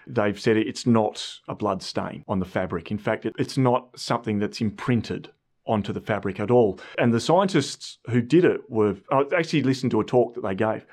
they've 0.06 0.38
said 0.38 0.56
it's 0.56 0.86
not 0.86 1.40
a 1.48 1.54
blood 1.54 1.82
stain 1.82 2.24
on 2.28 2.38
the 2.38 2.46
fabric. 2.46 2.90
In 2.90 2.98
fact, 2.98 3.26
it, 3.26 3.34
it's 3.38 3.58
not 3.58 3.98
something 3.98 4.38
that's 4.38 4.60
imprinted 4.60 5.30
onto 5.66 5.92
the 5.92 6.00
fabric 6.00 6.40
at 6.40 6.50
all. 6.50 6.78
And 6.98 7.12
the 7.12 7.20
scientists 7.20 7.98
who 8.10 8.20
did 8.20 8.44
it 8.44 8.70
were, 8.70 8.96
I 9.10 9.24
actually 9.36 9.62
listened 9.62 9.90
to 9.92 10.00
a 10.00 10.04
talk 10.04 10.34
that 10.34 10.42
they 10.42 10.54
gave. 10.54 10.86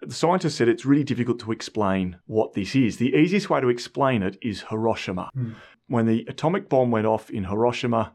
The 0.00 0.14
scientists 0.14 0.54
said 0.54 0.68
it's 0.68 0.84
really 0.84 1.04
difficult 1.04 1.40
to 1.40 1.52
explain 1.52 2.18
what 2.26 2.54
this 2.54 2.74
is. 2.74 2.96
The 2.96 3.14
easiest 3.14 3.50
way 3.50 3.60
to 3.60 3.68
explain 3.68 4.22
it 4.22 4.38
is 4.42 4.64
Hiroshima. 4.68 5.30
Hmm. 5.34 5.52
When 5.88 6.06
the 6.06 6.24
atomic 6.28 6.68
bomb 6.68 6.90
went 6.90 7.06
off 7.06 7.30
in 7.30 7.44
Hiroshima, 7.44 8.12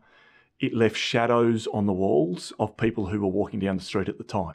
it 0.59 0.73
left 0.73 0.97
shadows 0.97 1.67
on 1.67 1.85
the 1.85 1.93
walls 1.93 2.53
of 2.59 2.77
people 2.77 3.07
who 3.07 3.21
were 3.21 3.27
walking 3.27 3.59
down 3.59 3.77
the 3.77 3.83
street 3.83 4.09
at 4.09 4.17
the 4.17 4.23
time. 4.23 4.53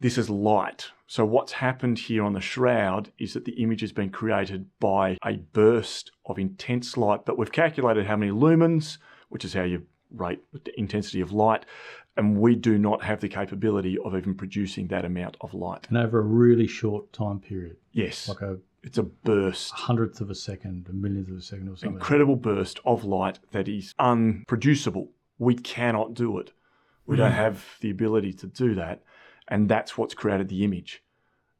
This 0.00 0.18
is 0.18 0.28
light. 0.30 0.90
So, 1.06 1.24
what's 1.24 1.52
happened 1.52 1.98
here 1.98 2.24
on 2.24 2.32
the 2.32 2.40
shroud 2.40 3.12
is 3.18 3.34
that 3.34 3.44
the 3.44 3.62
image 3.62 3.82
has 3.82 3.92
been 3.92 4.10
created 4.10 4.66
by 4.80 5.18
a 5.24 5.36
burst 5.36 6.10
of 6.26 6.38
intense 6.38 6.96
light, 6.96 7.24
but 7.24 7.38
we've 7.38 7.52
calculated 7.52 8.06
how 8.06 8.16
many 8.16 8.32
lumens, 8.32 8.98
which 9.28 9.44
is 9.44 9.54
how 9.54 9.62
you 9.62 9.86
rate 10.10 10.40
the 10.52 10.78
intensity 10.78 11.20
of 11.20 11.32
light, 11.32 11.64
and 12.16 12.38
we 12.38 12.54
do 12.54 12.78
not 12.78 13.02
have 13.04 13.20
the 13.20 13.28
capability 13.28 13.96
of 14.04 14.14
even 14.14 14.34
producing 14.34 14.88
that 14.88 15.04
amount 15.04 15.36
of 15.40 15.54
light. 15.54 15.86
and 15.88 15.98
over 15.98 16.18
a 16.18 16.22
really 16.22 16.66
short 16.66 17.12
time 17.12 17.40
period, 17.40 17.76
Yes, 17.92 18.28
like 18.28 18.40
a 18.42 18.58
it's 18.82 18.98
a 18.98 19.04
burst. 19.04 19.72
hundredth 19.72 20.20
of 20.20 20.28
a 20.28 20.34
second, 20.34 20.88
a 20.88 20.92
millionth 20.92 21.28
of 21.28 21.36
a 21.36 21.42
second 21.42 21.68
or 21.68 21.76
something. 21.76 21.94
incredible 21.94 22.36
burst 22.36 22.80
of 22.84 23.04
light 23.04 23.38
that 23.52 23.68
is 23.68 23.94
unproducible. 23.98 25.08
We 25.38 25.54
cannot 25.54 26.14
do 26.14 26.38
it. 26.38 26.52
We 27.06 27.16
don't 27.16 27.32
mm. 27.32 27.36
have 27.36 27.64
the 27.80 27.90
ability 27.90 28.32
to 28.34 28.46
do 28.46 28.74
that. 28.74 29.02
And 29.48 29.68
that's 29.68 29.96
what's 29.98 30.14
created 30.14 30.48
the 30.48 30.64
image, 30.64 31.02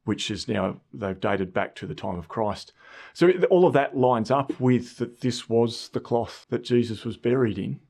which 0.05 0.31
is 0.31 0.49
now 0.49 0.81
they've 0.93 1.19
dated 1.19 1.53
back 1.53 1.75
to 1.77 1.87
the 1.87 1.95
time 1.95 2.17
of 2.17 2.29
Christ. 2.29 2.73
So 3.13 3.31
all 3.51 3.67
of 3.67 3.73
that 3.75 3.97
lines 3.97 4.31
up 4.31 4.59
with 4.61 4.97
that 4.99 5.21
this 5.21 5.49
was 5.49 5.89
the 5.91 6.01
cloth 6.01 6.47
that 6.51 6.65
Jesus 6.65 7.05
was 7.05 7.17
buried 7.17 7.59
in. 7.59 7.81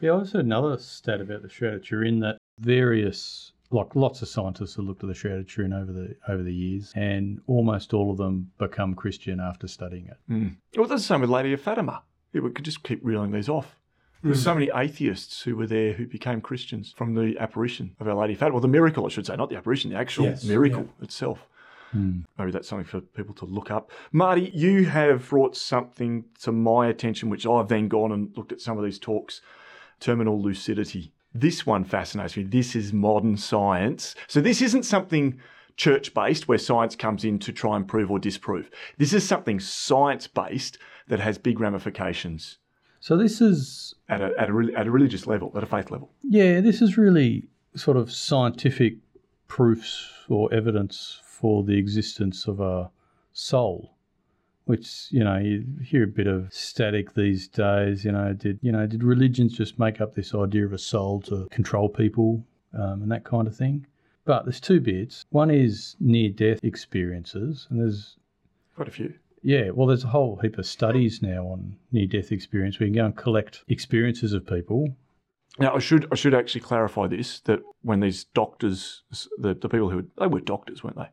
Yeah, 0.00 0.10
I 0.10 0.14
also 0.14 0.38
heard 0.38 0.46
another 0.46 0.78
stat 0.78 1.20
about 1.20 1.42
the 1.42 1.48
Shroud 1.48 1.74
of 1.74 1.84
Turin 1.84 2.20
that 2.20 2.38
various, 2.60 3.52
like 3.70 3.96
lots 3.96 4.22
of 4.22 4.28
scientists 4.28 4.76
have 4.76 4.84
looked 4.84 5.02
at 5.02 5.08
the 5.08 5.14
Shroud 5.14 5.40
of 5.40 5.48
Turin 5.48 5.72
over 5.72 5.92
the 5.92 6.14
over 6.28 6.42
the 6.42 6.54
years, 6.54 6.92
and 6.94 7.40
almost 7.46 7.92
all 7.94 8.10
of 8.10 8.16
them 8.16 8.50
become 8.58 8.94
Christian 8.94 9.40
after 9.40 9.66
studying 9.66 10.06
it. 10.06 10.16
Hmm. 10.28 10.48
Well, 10.76 10.86
that's 10.86 11.02
the 11.02 11.08
same 11.08 11.20
with 11.20 11.30
Lady 11.30 11.52
of 11.52 11.60
Fatima. 11.60 12.02
Yeah, 12.32 12.42
we 12.42 12.50
could 12.50 12.64
just 12.64 12.82
keep 12.84 13.00
reeling 13.02 13.32
these 13.32 13.48
off. 13.48 13.76
There's 14.22 14.38
hmm. 14.38 14.44
so 14.44 14.54
many 14.54 14.70
atheists 14.74 15.42
who 15.42 15.56
were 15.56 15.66
there 15.66 15.92
who 15.92 16.06
became 16.06 16.40
Christians 16.40 16.92
from 16.96 17.14
the 17.14 17.36
apparition 17.38 17.96
of 18.00 18.08
Our 18.08 18.14
Lady 18.14 18.34
of 18.34 18.40
Fatima. 18.40 18.54
Well, 18.54 18.62
the 18.62 18.68
miracle, 18.68 19.06
I 19.06 19.08
should 19.08 19.26
say, 19.26 19.36
not 19.36 19.48
the 19.50 19.56
apparition, 19.56 19.90
the 19.90 19.96
actual 19.96 20.26
Yes, 20.26 20.44
miracle 20.44 20.88
itself. 21.00 21.46
Hmm. 21.92 22.20
Maybe 22.38 22.50
that's 22.50 22.68
something 22.68 22.86
for 22.86 23.00
people 23.00 23.34
to 23.36 23.46
look 23.46 23.70
up. 23.70 23.90
Marty, 24.12 24.50
you 24.54 24.84
have 24.86 25.28
brought 25.28 25.56
something 25.56 26.24
to 26.42 26.52
my 26.52 26.88
attention, 26.88 27.30
which 27.30 27.46
I've 27.46 27.68
then 27.68 27.88
gone 27.88 28.12
and 28.12 28.36
looked 28.36 28.52
at 28.52 28.60
some 28.60 28.76
of 28.76 28.84
these 28.84 28.98
talks 28.98 29.40
terminal 30.00 30.40
lucidity. 30.40 31.12
This 31.34 31.66
one 31.66 31.84
fascinates 31.84 32.36
me. 32.36 32.42
This 32.42 32.74
is 32.74 32.92
modern 32.92 33.36
science. 33.36 34.14
So, 34.26 34.40
this 34.40 34.62
isn't 34.62 34.84
something 34.84 35.38
church 35.76 36.12
based 36.12 36.48
where 36.48 36.58
science 36.58 36.96
comes 36.96 37.24
in 37.24 37.38
to 37.38 37.52
try 37.52 37.76
and 37.76 37.86
prove 37.86 38.10
or 38.10 38.18
disprove. 38.18 38.68
This 38.98 39.12
is 39.12 39.26
something 39.26 39.60
science 39.60 40.26
based 40.26 40.76
that 41.06 41.20
has 41.20 41.38
big 41.38 41.60
ramifications 41.60 42.58
So 43.00 43.16
this 43.16 43.40
is 43.40 43.94
at 44.08 44.20
a, 44.20 44.32
at, 44.38 44.50
a, 44.50 44.70
at 44.76 44.86
a 44.86 44.90
religious 44.90 45.26
level, 45.26 45.52
at 45.56 45.62
a 45.62 45.66
faith 45.66 45.90
level. 45.90 46.10
yeah, 46.22 46.60
this 46.60 46.82
is 46.82 46.98
really 46.98 47.44
sort 47.76 47.96
of 47.96 48.10
scientific 48.10 48.96
proofs 49.46 50.10
or 50.28 50.52
evidence 50.52 51.20
for 51.24 51.62
the 51.62 51.78
existence 51.78 52.46
of 52.46 52.60
a 52.60 52.90
soul. 53.32 53.94
Which 54.68 55.06
you 55.10 55.24
know 55.24 55.38
you 55.38 55.64
hear 55.82 56.04
a 56.04 56.06
bit 56.06 56.26
of 56.26 56.52
static 56.52 57.14
these 57.14 57.48
days. 57.48 58.04
You 58.04 58.12
know, 58.12 58.34
did 58.34 58.58
you 58.60 58.70
know 58.70 58.86
did 58.86 59.02
religions 59.02 59.56
just 59.56 59.78
make 59.78 59.98
up 60.02 60.14
this 60.14 60.34
idea 60.34 60.66
of 60.66 60.74
a 60.74 60.78
soul 60.78 61.22
to 61.22 61.46
control 61.50 61.88
people 61.88 62.44
um, 62.74 63.02
and 63.02 63.10
that 63.10 63.24
kind 63.24 63.48
of 63.48 63.56
thing? 63.56 63.86
But 64.26 64.44
there's 64.44 64.60
two 64.60 64.78
bits. 64.80 65.24
One 65.30 65.50
is 65.50 65.96
near-death 66.00 66.62
experiences, 66.62 67.66
and 67.70 67.80
there's 67.80 68.18
Quite 68.76 68.88
a 68.88 68.90
few. 68.90 69.14
yeah, 69.42 69.70
well, 69.70 69.86
there's 69.86 70.04
a 70.04 70.08
whole 70.08 70.36
heap 70.42 70.58
of 70.58 70.66
studies 70.66 71.22
now 71.22 71.46
on 71.46 71.74
near-death 71.92 72.30
experience. 72.30 72.78
We 72.78 72.88
can 72.88 72.94
go 72.94 73.06
and 73.06 73.16
collect 73.16 73.64
experiences 73.68 74.34
of 74.34 74.46
people. 74.46 74.94
Now, 75.58 75.74
I 75.74 75.78
should 75.78 76.06
I 76.12 76.14
should 76.14 76.34
actually 76.34 76.60
clarify 76.60 77.06
this 77.06 77.40
that 77.40 77.60
when 77.80 78.00
these 78.00 78.24
doctors, 78.24 79.02
the, 79.38 79.54
the 79.54 79.68
people 79.70 79.88
who 79.88 80.04
they 80.18 80.26
were 80.26 80.40
doctors, 80.40 80.84
weren't 80.84 80.98
they? 80.98 81.08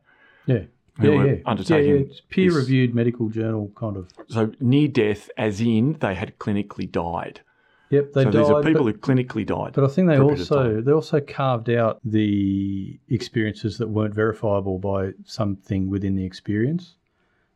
Yeah, 0.54 0.64
Who 0.98 1.10
yeah, 1.10 1.16
were 1.16 1.34
yeah. 1.34 1.42
undertaking 1.44 1.96
yeah, 1.96 2.04
yeah. 2.08 2.20
Peer-reviewed 2.30 2.94
medical 2.94 3.28
journal 3.28 3.70
kind 3.76 3.96
of. 3.96 4.08
So 4.28 4.52
near 4.60 4.88
death, 4.88 5.28
as 5.36 5.60
in 5.60 5.98
they 6.00 6.14
had 6.14 6.38
clinically 6.38 6.90
died. 6.90 7.40
Yep, 7.90 8.12
they 8.14 8.24
so 8.24 8.30
died. 8.30 8.42
these 8.42 8.50
are 8.50 8.62
people 8.62 8.84
but, 8.84 8.94
who 8.94 8.98
clinically 9.00 9.46
died. 9.46 9.72
but 9.74 9.84
I 9.84 9.88
think 9.88 10.08
they 10.08 10.16
for 10.16 10.22
a 10.22 10.28
bit 10.28 10.40
of 10.40 10.52
also 10.52 10.80
they 10.80 10.92
also 10.92 11.20
carved 11.20 11.70
out 11.70 12.00
the 12.04 12.98
experiences 13.08 13.78
that 13.78 13.88
weren't 13.88 14.14
verifiable 14.14 14.78
by 14.78 15.12
something 15.24 15.88
within 15.88 16.16
the 16.16 16.24
experience. 16.24 16.96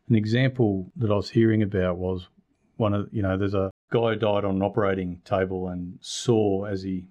An 0.09 0.15
example 0.15 0.93
that 0.97 1.11
I 1.11 1.15
was 1.15 1.31
hearing 1.31 1.63
about 1.63 1.97
was 1.97 2.29
one 2.77 2.95
of 2.95 3.09
you 3.11 3.23
know 3.23 3.37
there's 3.37 3.55
a 3.55 3.71
guy 3.91 4.13
who 4.13 4.17
died 4.17 4.45
on 4.45 4.57
an 4.57 4.63
operating 4.63 5.21
table 5.25 5.69
and 5.69 5.99
saw 6.01 6.65
as 6.65 6.83
he 6.83 7.07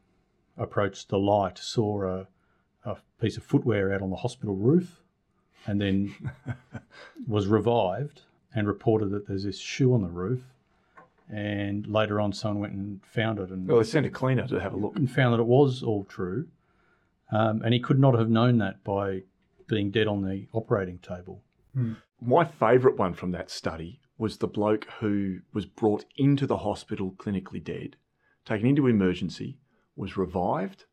approached 0.58 1.10
the 1.10 1.18
light 1.18 1.58
saw 1.58 2.04
a, 2.04 2.28
a 2.86 2.98
piece 3.22 3.38
of 3.38 3.44
footwear 3.44 3.94
out 3.94 4.02
on 4.02 4.10
the 4.10 4.16
hospital 4.16 4.56
roof 4.56 5.02
and 5.66 5.80
then 5.82 6.16
was 7.28 7.48
revived 7.48 8.22
and 8.56 8.68
reported 8.68 9.12
that 9.12 9.28
there's 9.28 9.44
this 9.44 9.60
shoe 9.60 9.94
on 9.94 10.02
the 10.02 10.08
roof. 10.10 10.42
And 11.32 11.86
later 11.86 12.20
on, 12.20 12.34
someone 12.34 12.60
went 12.62 12.74
and 12.74 13.02
found 13.06 13.38
it 13.40 13.50
and, 13.52 13.68
Well, 13.68 13.78
they 13.78 13.84
sent 13.84 14.06
a 14.06 14.10
cleaner 14.10 14.48
to 14.48 14.60
have 14.60 14.74
a 14.74 14.78
look. 14.78 14.96
and 14.96 15.10
found 15.10 15.34
that 15.34 15.40
it 15.40 15.46
was 15.46 15.84
all 15.84 16.04
true. 16.06 16.48
Um, 17.32 17.62
and 17.64 17.74
he 17.74 17.80
could 17.80 18.00
not 18.00 18.18
have 18.18 18.30
known 18.30 18.58
that 18.58 18.84
by 18.84 19.22
being 19.68 19.92
dead 19.92 20.08
on 20.08 20.24
the 20.24 20.48
operating 20.54 20.98
table. 20.98 21.44
My 22.20 22.44
favourite 22.44 22.98
one 22.98 23.14
from 23.14 23.32
that 23.32 23.52
study 23.52 24.02
was 24.18 24.38
the 24.38 24.48
bloke 24.48 24.86
who 25.00 25.40
was 25.54 25.66
brought 25.68 26.04
into 26.18 26.48
the 26.48 26.58
hospital 26.58 27.14
clinically 27.18 27.64
dead, 27.64 27.96
taken 28.44 28.68
into 28.68 28.88
emergency, 28.88 29.60
was 29.96 30.18
revived. 30.18 30.86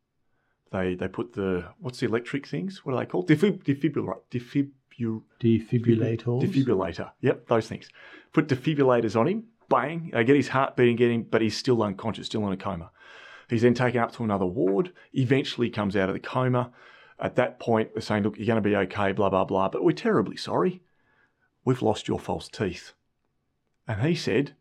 They 0.73 0.95
they 0.95 1.09
put 1.09 1.33
the 1.35 1.65
what's 1.79 2.01
the 2.01 2.07
electric 2.07 2.47
things? 2.47 2.85
What 2.85 2.95
are 2.95 3.01
they 3.01 3.07
called? 3.07 3.29
Defib, 3.29 3.63
defibrillator. 3.63 4.21
Defibul, 4.31 5.23
Defibrillators. 5.41 6.43
defibrillator. 6.43 7.11
Yep, 7.21 7.47
those 7.49 7.69
things. 7.69 7.89
Put 8.33 8.49
defibrillators 8.49 9.19
on 9.19 9.29
him. 9.29 9.45
Bang! 9.69 10.11
They 10.13 10.25
get 10.25 10.37
his 10.37 10.49
heart 10.49 10.77
beating, 10.77 10.97
get 10.97 11.11
him, 11.11 11.27
but 11.29 11.43
he's 11.43 11.57
still 11.57 11.83
unconscious, 11.83 12.27
still 12.27 12.47
in 12.47 12.53
a 12.53 12.57
coma. 12.57 12.91
He's 13.49 13.63
then 13.63 13.75
taken 13.75 14.01
up 14.01 14.13
to 14.15 14.25
another 14.25 14.47
ward. 14.47 14.93
Eventually, 15.13 15.71
comes 15.71 15.97
out 15.97 16.09
of 16.09 16.15
the 16.15 16.21
coma. 16.21 16.73
At 17.19 17.37
that 17.37 17.59
point, 17.61 17.95
they're 17.95 18.03
saying, 18.03 18.23
"Look, 18.25 18.37
you're 18.39 18.47
going 18.47 18.63
to 18.63 18.69
be 18.69 18.77
okay." 18.77 19.13
Blah 19.13 19.31
blah 19.31 19.45
blah. 19.45 19.69
But 19.69 19.85
we're 19.85 19.93
terribly 19.93 20.37
sorry. 20.37 20.83
We've 21.65 21.83
lost 21.83 22.07
your 22.09 22.19
false 22.21 22.49
teeth. 22.49 22.93
And 23.89 24.03
he 24.03 24.15
said, 24.15 24.55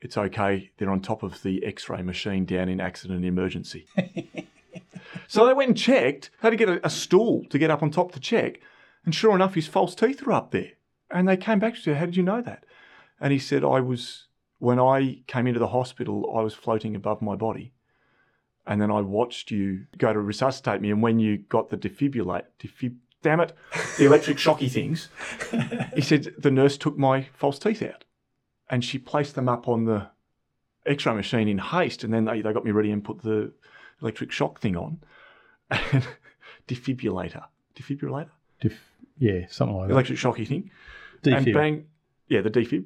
"It's 0.00 0.16
okay. 0.16 0.70
They're 0.78 0.90
on 0.90 1.00
top 1.02 1.22
of 1.22 1.42
the 1.42 1.64
X-ray 1.64 2.02
machine 2.02 2.44
down 2.44 2.68
in 2.68 2.80
accident 2.80 3.18
and 3.18 3.26
emergency." 3.26 3.86
so 5.28 5.46
they 5.46 5.54
went 5.54 5.68
and 5.68 5.78
checked. 5.78 6.30
Had 6.40 6.50
to 6.50 6.56
get 6.56 6.68
a, 6.68 6.86
a 6.86 6.90
stool 6.90 7.44
to 7.50 7.58
get 7.58 7.70
up 7.70 7.82
on 7.82 7.90
top 7.90 8.12
to 8.12 8.20
check, 8.20 8.60
and 9.04 9.14
sure 9.14 9.34
enough, 9.34 9.54
his 9.54 9.66
false 9.66 9.94
teeth 9.94 10.22
were 10.22 10.32
up 10.32 10.50
there. 10.50 10.72
And 11.10 11.28
they 11.28 11.36
came 11.36 11.58
back 11.58 11.74
to 11.82 11.90
him, 11.90 11.96
"How 11.96 12.06
did 12.06 12.16
you 12.16 12.22
know 12.22 12.42
that?" 12.42 12.64
And 13.20 13.32
he 13.32 13.38
said, 13.38 13.64
"I 13.64 13.80
was 13.80 14.26
when 14.58 14.78
I 14.78 15.22
came 15.26 15.46
into 15.46 15.60
the 15.60 15.68
hospital. 15.68 16.32
I 16.36 16.42
was 16.42 16.54
floating 16.54 16.96
above 16.96 17.22
my 17.22 17.36
body." 17.36 17.72
and 18.66 18.80
then 18.80 18.90
I 18.90 19.00
watched 19.00 19.50
you 19.50 19.86
go 19.98 20.12
to 20.12 20.20
resuscitate 20.20 20.80
me. 20.80 20.90
And 20.90 21.02
when 21.02 21.18
you 21.18 21.38
got 21.38 21.70
the 21.70 21.76
defibrillate, 21.76 22.44
defib, 22.60 22.96
damn 23.22 23.40
it, 23.40 23.52
the 23.98 24.06
electric 24.06 24.38
shocky 24.38 24.68
things, 24.68 25.08
he 25.94 26.00
said 26.00 26.34
the 26.38 26.50
nurse 26.50 26.76
took 26.76 26.96
my 26.96 27.28
false 27.34 27.58
teeth 27.58 27.82
out, 27.82 28.04
and 28.70 28.84
she 28.84 28.98
placed 28.98 29.34
them 29.34 29.48
up 29.48 29.68
on 29.68 29.84
the 29.84 30.08
X-ray 30.86 31.14
machine 31.14 31.48
in 31.48 31.58
haste, 31.58 32.04
and 32.04 32.12
then 32.12 32.24
they, 32.24 32.40
they 32.40 32.52
got 32.52 32.64
me 32.64 32.70
ready 32.70 32.90
and 32.90 33.04
put 33.04 33.22
the 33.22 33.52
electric 34.02 34.32
shock 34.32 34.60
thing 34.60 34.76
on, 34.76 34.98
and 35.70 36.06
defibrillator, 36.68 37.44
defibrillator, 37.76 38.30
Def- 38.60 38.92
yeah, 39.18 39.46
something 39.48 39.76
like 39.76 39.88
that. 39.88 39.94
electric 39.94 40.18
shocky 40.18 40.44
thing, 40.44 40.70
and 41.24 41.44
bang, 41.54 41.86
yeah, 42.28 42.40
the 42.40 42.50
defib. 42.50 42.84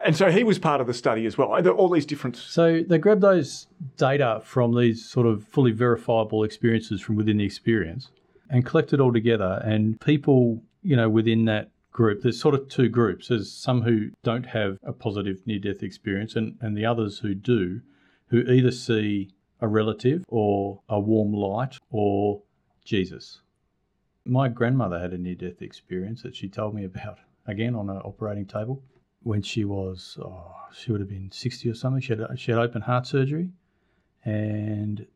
And 0.00 0.16
so 0.16 0.30
he 0.30 0.44
was 0.44 0.60
part 0.60 0.80
of 0.80 0.86
the 0.86 0.94
study 0.94 1.26
as 1.26 1.36
well. 1.36 1.48
All 1.70 1.88
these 1.88 2.06
different 2.06 2.36
So 2.36 2.84
they 2.86 2.98
grabbed 2.98 3.20
those 3.20 3.66
data 3.96 4.40
from 4.44 4.76
these 4.76 5.04
sort 5.04 5.26
of 5.26 5.42
fully 5.42 5.72
verifiable 5.72 6.44
experiences 6.44 7.00
from 7.00 7.16
within 7.16 7.38
the 7.38 7.44
experience 7.44 8.10
and 8.48 8.64
collected 8.64 9.00
all 9.00 9.12
together. 9.12 9.60
And 9.64 10.00
people, 10.00 10.62
you 10.82 10.94
know, 10.94 11.08
within 11.08 11.46
that 11.46 11.70
group, 11.90 12.22
there's 12.22 12.40
sort 12.40 12.54
of 12.54 12.68
two 12.68 12.88
groups. 12.88 13.26
There's 13.26 13.50
some 13.50 13.82
who 13.82 14.10
don't 14.22 14.46
have 14.46 14.78
a 14.84 14.92
positive 14.92 15.44
near 15.46 15.58
death 15.58 15.82
experience, 15.82 16.36
and, 16.36 16.56
and 16.60 16.76
the 16.76 16.86
others 16.86 17.18
who 17.18 17.34
do, 17.34 17.80
who 18.28 18.42
either 18.42 18.70
see 18.70 19.32
a 19.60 19.68
relative 19.68 20.24
or 20.28 20.80
a 20.88 20.98
warm 21.00 21.32
light 21.32 21.78
or 21.90 22.42
Jesus. 22.84 23.40
My 24.24 24.48
grandmother 24.48 24.98
had 24.98 25.12
a 25.12 25.18
near 25.18 25.34
death 25.34 25.62
experience 25.62 26.22
that 26.22 26.36
she 26.36 26.48
told 26.48 26.74
me 26.74 26.84
about, 26.84 27.18
again, 27.46 27.74
on 27.74 27.88
an 27.90 27.98
operating 27.98 28.46
table 28.46 28.82
when 29.22 29.42
she 29.42 29.64
was, 29.64 30.18
oh, 30.22 30.54
she 30.72 30.92
would 30.92 31.00
have 31.00 31.08
been 31.08 31.30
60 31.30 31.68
or 31.68 31.74
something. 31.74 32.00
She 32.00 32.14
had, 32.14 32.38
she 32.38 32.52
had 32.52 32.60
open 32.60 32.82
heart 32.82 33.06
surgery 33.06 33.50
and 34.24 35.06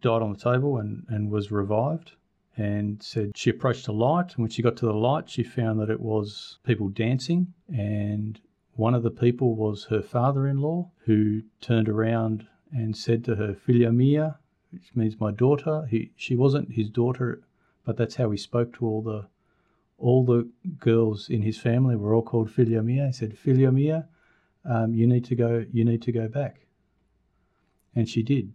died 0.00 0.22
on 0.22 0.32
the 0.32 0.38
table 0.38 0.78
and, 0.78 1.04
and 1.08 1.30
was 1.30 1.50
revived 1.50 2.12
and 2.56 3.02
said 3.02 3.32
she 3.36 3.50
approached 3.50 3.86
a 3.88 3.92
light. 3.92 4.34
And 4.34 4.38
when 4.38 4.50
she 4.50 4.62
got 4.62 4.76
to 4.78 4.86
the 4.86 4.94
light, 4.94 5.28
she 5.28 5.42
found 5.42 5.78
that 5.80 5.90
it 5.90 6.00
was 6.00 6.58
people 6.64 6.88
dancing. 6.88 7.52
And 7.68 8.40
one 8.72 8.94
of 8.94 9.02
the 9.02 9.10
people 9.10 9.54
was 9.54 9.84
her 9.84 10.02
father 10.02 10.46
in 10.46 10.60
law 10.60 10.90
who 11.04 11.42
turned 11.60 11.88
around 11.88 12.46
and 12.72 12.96
said 12.96 13.24
to 13.24 13.36
her, 13.36 13.54
Filia 13.54 13.92
mia, 13.92 14.38
which 14.72 14.94
means 14.94 15.20
my 15.20 15.30
daughter. 15.30 15.86
He, 15.88 16.10
she 16.16 16.36
wasn't 16.36 16.72
his 16.72 16.90
daughter, 16.90 17.42
but 17.84 17.96
that's 17.96 18.16
how 18.16 18.30
he 18.30 18.36
spoke 18.36 18.74
to 18.74 18.86
all 18.86 19.02
the 19.02 19.26
all 19.98 20.24
the 20.26 20.46
girls 20.78 21.30
in 21.30 21.40
his 21.40 21.56
family 21.56 21.96
were 21.96 22.14
all 22.14 22.22
called 22.22 22.50
Filia 22.50 22.82
mia. 22.82 23.06
He 23.06 23.12
said, 23.12 23.38
Filia 23.38 23.72
mia, 23.72 24.06
um, 24.64 24.94
you 24.94 25.06
need 25.06 25.24
to 25.26 25.34
go. 25.34 25.64
You 25.72 25.84
need 25.84 26.02
to 26.02 26.12
go 26.12 26.28
back. 26.28 26.66
And 27.94 28.08
she 28.08 28.22
did. 28.22 28.52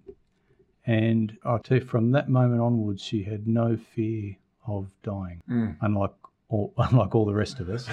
And 0.85 1.37
I 1.43 1.57
tell 1.57 1.79
you, 1.79 1.83
from 1.83 2.11
that 2.11 2.29
moment 2.29 2.61
onwards, 2.61 3.01
she 3.01 3.23
had 3.23 3.47
no 3.47 3.75
fear 3.77 4.35
of 4.67 4.91
dying, 5.03 5.41
unlike 5.81 6.13
all, 6.49 6.73
unlike 6.77 7.15
all 7.15 7.25
the 7.25 7.33
rest 7.33 7.59
of 7.59 7.69
us. 7.69 7.87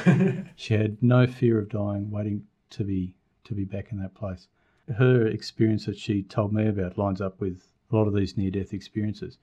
she 0.57 0.75
had 0.75 1.03
no 1.03 1.27
fear 1.27 1.59
of 1.59 1.69
dying, 1.71 2.11
waiting 2.11 2.45
to 2.71 2.85
be 2.85 3.15
to 3.45 3.55
be 3.55 3.65
back 3.65 3.93
in 3.93 3.99
that 4.01 4.15
place. 4.15 4.49
Her 4.97 5.27
experience 5.27 5.87
that 5.87 5.99
she 5.99 6.23
told 6.23 6.53
me 6.53 6.67
about 6.67 6.97
lines 6.99 7.21
up 7.21 7.41
with 7.41 7.73
a 7.91 7.97
lot 7.97 8.07
of 8.07 8.15
these 8.15 8.37
near-death 8.37 8.73
experiences. 8.73 9.39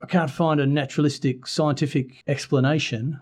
I 0.00 0.06
can't 0.06 0.30
find 0.30 0.60
a 0.60 0.66
naturalistic 0.66 1.46
scientific 1.46 2.22
explanation 2.26 3.20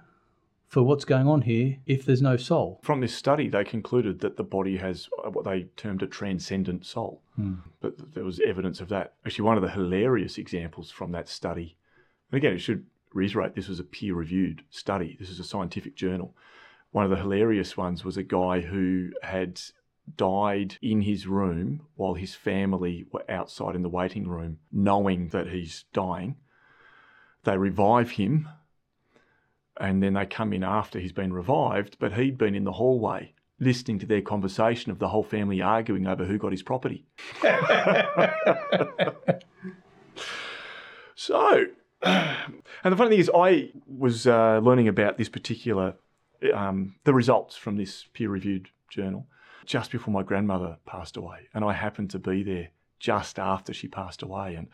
for 0.66 0.82
what's 0.82 1.04
going 1.04 1.26
on 1.28 1.42
here 1.42 1.78
if 1.86 2.04
there's 2.04 2.20
no 2.20 2.36
soul. 2.36 2.80
From 2.82 3.00
this 3.00 3.14
study, 3.14 3.48
they 3.48 3.64
concluded 3.64 4.20
that 4.20 4.36
the 4.36 4.44
body 4.44 4.76
has 4.76 5.08
uh, 5.24 5.30
what 5.30 5.44
they 5.44 5.68
termed 5.76 6.02
a 6.02 6.06
transcendent 6.06 6.84
soul. 6.84 7.22
But 7.80 8.14
there 8.14 8.24
was 8.24 8.40
evidence 8.40 8.80
of 8.80 8.88
that. 8.88 9.14
Actually, 9.24 9.44
one 9.44 9.56
of 9.56 9.62
the 9.62 9.70
hilarious 9.70 10.38
examples 10.38 10.90
from 10.90 11.12
that 11.12 11.28
study, 11.28 11.76
and 12.30 12.38
again, 12.38 12.54
it 12.54 12.58
should 12.58 12.84
reiterate 13.12 13.54
this 13.54 13.68
was 13.68 13.78
a 13.78 13.84
peer 13.84 14.14
reviewed 14.14 14.62
study, 14.70 15.16
this 15.20 15.30
is 15.30 15.38
a 15.38 15.44
scientific 15.44 15.94
journal. 15.94 16.34
One 16.90 17.04
of 17.04 17.10
the 17.10 17.16
hilarious 17.16 17.76
ones 17.76 18.04
was 18.04 18.16
a 18.16 18.22
guy 18.22 18.60
who 18.60 19.10
had 19.22 19.60
died 20.14 20.78
in 20.80 21.02
his 21.02 21.26
room 21.26 21.86
while 21.96 22.14
his 22.14 22.34
family 22.34 23.06
were 23.12 23.24
outside 23.28 23.74
in 23.74 23.82
the 23.82 23.88
waiting 23.88 24.28
room, 24.28 24.58
knowing 24.72 25.28
that 25.28 25.48
he's 25.48 25.84
dying. 25.92 26.36
They 27.44 27.56
revive 27.56 28.12
him 28.12 28.48
and 29.78 30.02
then 30.02 30.14
they 30.14 30.26
come 30.26 30.52
in 30.52 30.64
after 30.64 30.98
he's 30.98 31.12
been 31.12 31.32
revived, 31.32 31.98
but 31.98 32.14
he'd 32.14 32.38
been 32.38 32.54
in 32.54 32.64
the 32.64 32.72
hallway 32.72 33.32
listening 33.58 33.98
to 33.98 34.06
their 34.06 34.20
conversation 34.20 34.92
of 34.92 34.98
the 34.98 35.08
whole 35.08 35.22
family 35.22 35.62
arguing 35.62 36.06
over 36.06 36.24
who 36.24 36.38
got 36.38 36.52
his 36.52 36.62
property. 36.62 37.06
so, 41.14 41.64
and 42.02 42.52
the 42.84 42.96
funny 42.96 43.10
thing 43.10 43.18
is, 43.18 43.30
I 43.34 43.70
was 43.86 44.26
uh, 44.26 44.60
learning 44.62 44.88
about 44.88 45.16
this 45.16 45.28
particular, 45.30 45.94
um, 46.52 46.96
the 47.04 47.14
results 47.14 47.56
from 47.56 47.76
this 47.76 48.04
peer 48.12 48.28
reviewed 48.28 48.68
journal 48.90 49.26
just 49.66 49.90
before 49.90 50.12
my 50.12 50.22
grandmother 50.22 50.78
passed 50.86 51.16
away. 51.16 51.48
And 51.54 51.64
I 51.64 51.72
happened 51.72 52.10
to 52.10 52.18
be 52.18 52.42
there 52.42 52.70
just 52.98 53.38
after 53.38 53.74
she 53.74 53.88
passed 53.88 54.22
away. 54.22 54.54
And 54.54 54.68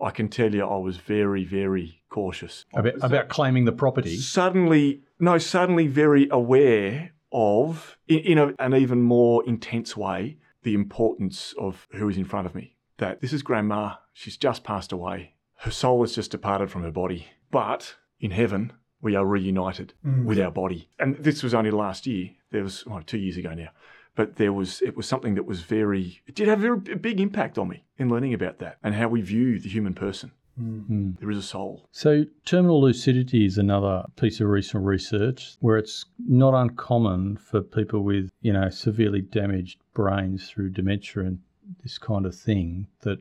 I 0.00 0.10
can 0.10 0.28
tell 0.28 0.54
you, 0.54 0.64
I 0.64 0.76
was 0.76 0.96
very, 0.96 1.44
very 1.44 2.02
cautious 2.14 2.64
About, 2.74 2.94
about 3.02 3.28
claiming 3.28 3.64
the 3.64 3.72
property. 3.72 4.16
suddenly 4.16 5.02
no 5.18 5.36
suddenly 5.36 5.88
very 5.88 6.28
aware 6.30 7.12
of 7.32 7.98
in, 8.06 8.20
in 8.20 8.38
a, 8.38 8.54
an 8.60 8.72
even 8.72 9.02
more 9.02 9.44
intense 9.48 9.96
way 9.96 10.38
the 10.62 10.74
importance 10.74 11.52
of 11.58 11.88
who 11.92 12.08
is 12.08 12.16
in 12.16 12.24
front 12.24 12.46
of 12.46 12.54
me 12.54 12.76
that 12.98 13.20
this 13.20 13.32
is 13.32 13.42
grandma 13.42 13.94
she's 14.12 14.36
just 14.36 14.62
passed 14.62 14.92
away 14.92 15.34
her 15.56 15.72
soul 15.72 16.02
has 16.02 16.14
just 16.14 16.30
departed 16.30 16.70
from 16.70 16.84
her 16.84 16.92
body 16.92 17.26
but 17.50 17.96
in 18.20 18.30
heaven 18.30 18.72
we 19.02 19.16
are 19.16 19.26
reunited 19.26 19.92
mm. 20.06 20.24
with 20.24 20.38
our 20.38 20.52
body 20.52 20.88
and 21.00 21.16
this 21.16 21.42
was 21.42 21.52
only 21.52 21.72
last 21.72 22.06
year 22.06 22.30
there 22.52 22.62
was 22.62 22.86
well, 22.86 23.02
two 23.04 23.18
years 23.18 23.36
ago 23.36 23.52
now 23.54 23.70
but 24.14 24.36
there 24.36 24.52
was 24.52 24.80
it 24.82 24.96
was 24.96 25.06
something 25.06 25.34
that 25.34 25.46
was 25.46 25.62
very 25.62 26.22
it 26.26 26.34
did 26.34 26.48
have 26.48 26.58
a 26.58 26.62
very 26.62 26.78
big 26.96 27.20
impact 27.20 27.58
on 27.58 27.68
me 27.68 27.84
in 27.98 28.08
learning 28.08 28.34
about 28.34 28.58
that 28.58 28.78
and 28.82 28.94
how 28.94 29.08
we 29.08 29.20
view 29.20 29.58
the 29.58 29.68
human 29.68 29.94
person. 29.94 30.32
Hmm. 30.56 31.12
There 31.18 31.30
is 31.30 31.38
a 31.38 31.42
soul. 31.42 31.88
So, 31.90 32.26
terminal 32.44 32.80
lucidity 32.80 33.44
is 33.44 33.58
another 33.58 34.04
piece 34.16 34.40
of 34.40 34.46
recent 34.46 34.84
research 34.84 35.56
where 35.58 35.76
it's 35.76 36.04
not 36.28 36.54
uncommon 36.54 37.38
for 37.38 37.60
people 37.60 38.02
with, 38.02 38.30
you 38.40 38.52
know, 38.52 38.70
severely 38.70 39.20
damaged 39.20 39.80
brains 39.94 40.48
through 40.48 40.70
dementia 40.70 41.24
and 41.24 41.40
this 41.82 41.98
kind 41.98 42.24
of 42.24 42.36
thing 42.36 42.86
that 43.00 43.18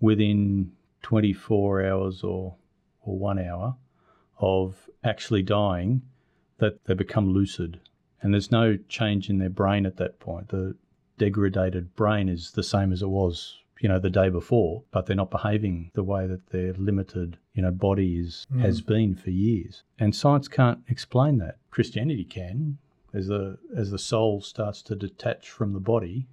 within 0.00 0.72
24 1.02 1.84
hours 1.84 2.24
or, 2.24 2.56
or 3.02 3.18
one 3.18 3.38
hour 3.38 3.76
of 4.38 4.88
actually 5.04 5.42
dying, 5.42 6.00
that 6.58 6.84
they 6.84 6.94
become 6.94 7.28
lucid. 7.28 7.80
And 8.22 8.32
there's 8.32 8.50
no 8.50 8.78
change 8.88 9.28
in 9.28 9.38
their 9.38 9.50
brain 9.50 9.84
at 9.84 9.96
that 9.96 10.20
point. 10.20 10.48
The 10.48 10.76
degraded 11.18 11.94
brain 11.94 12.28
is 12.28 12.52
the 12.52 12.62
same 12.62 12.92
as 12.92 13.02
it 13.02 13.08
was, 13.08 13.58
you 13.80 13.88
know, 13.88 13.98
the 13.98 14.10
day 14.10 14.28
before, 14.28 14.84
but 14.92 15.06
they're 15.06 15.16
not 15.16 15.30
behaving 15.30 15.90
the 15.94 16.04
way 16.04 16.26
that 16.26 16.50
their 16.50 16.72
limited, 16.74 17.36
you 17.54 17.62
know, 17.62 17.70
body 17.70 18.18
is, 18.18 18.46
hmm. 18.50 18.60
has 18.60 18.80
been 18.80 19.14
for 19.14 19.30
years. 19.30 19.82
And 19.98 20.14
science 20.14 20.48
can't 20.48 20.80
explain 20.88 21.38
that. 21.38 21.58
Christianity 21.70 22.24
can. 22.24 22.78
As 23.14 23.26
the 23.26 23.58
as 23.76 23.90
the 23.90 23.98
soul 23.98 24.40
starts 24.40 24.80
to 24.84 24.96
detach 24.96 25.50
from 25.50 25.74
the 25.74 25.80
body 25.80 26.28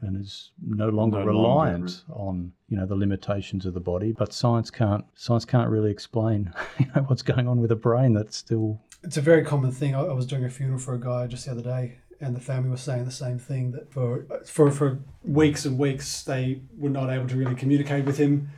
and 0.00 0.16
is 0.16 0.52
no 0.64 0.88
longer 0.88 1.18
No 1.18 1.26
reliant 1.26 2.04
on 2.10 2.52
you 2.68 2.76
know 2.76 2.86
the 2.86 2.94
limitations 2.94 3.66
of 3.66 3.74
the 3.74 3.80
body, 3.80 4.12
but 4.12 4.32
science 4.32 4.70
can't 4.70 5.04
science 5.14 5.44
can't 5.44 5.68
really 5.68 5.90
explain 5.90 6.52
you 6.78 6.86
know 6.94 7.02
what's 7.02 7.22
going 7.22 7.48
on 7.48 7.60
with 7.60 7.72
a 7.72 7.76
brain 7.76 8.12
that's 8.12 8.36
still 8.36 8.80
It's 9.02 9.16
a 9.16 9.22
very 9.22 9.44
common 9.44 9.72
thing. 9.72 9.94
I, 9.94 10.00
I 10.00 10.12
was 10.12 10.26
doing 10.26 10.44
a 10.44 10.50
funeral 10.50 10.78
for 10.78 10.94
a 10.94 11.00
guy 11.00 11.26
just 11.26 11.46
the 11.46 11.52
other 11.52 11.62
day, 11.62 11.98
and 12.20 12.34
the 12.34 12.40
family 12.40 12.70
were 12.70 12.76
saying 12.76 13.04
the 13.04 13.10
same 13.10 13.38
thing 13.38 13.72
that 13.72 13.92
for 13.92 14.26
for 14.44 14.70
for 14.70 14.98
weeks 15.24 15.64
and 15.64 15.78
weeks 15.78 16.22
they 16.22 16.62
were 16.76 16.90
not 16.90 17.10
able 17.10 17.28
to 17.28 17.36
really 17.36 17.54
communicate 17.54 18.04
with 18.04 18.18
him, 18.18 18.50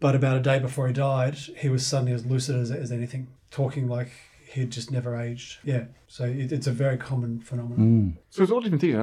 but 0.00 0.14
about 0.14 0.36
a 0.36 0.40
day 0.40 0.58
before 0.58 0.86
he 0.86 0.92
died, 0.92 1.36
he 1.36 1.68
was 1.68 1.86
suddenly 1.86 2.12
as 2.12 2.26
lucid 2.26 2.56
as, 2.56 2.70
as 2.70 2.90
anything, 2.90 3.28
talking 3.50 3.86
like 3.88 4.10
he'd 4.52 4.70
just 4.70 4.90
never 4.90 5.16
aged. 5.16 5.58
Yeah, 5.64 5.84
so 6.06 6.24
it, 6.24 6.52
it's 6.52 6.66
a 6.66 6.72
very 6.72 6.96
common 6.96 7.40
phenomenon. 7.40 8.18
So 8.30 8.38
there's 8.40 8.50
all 8.50 8.60
different 8.60 8.80
things. 8.80 8.94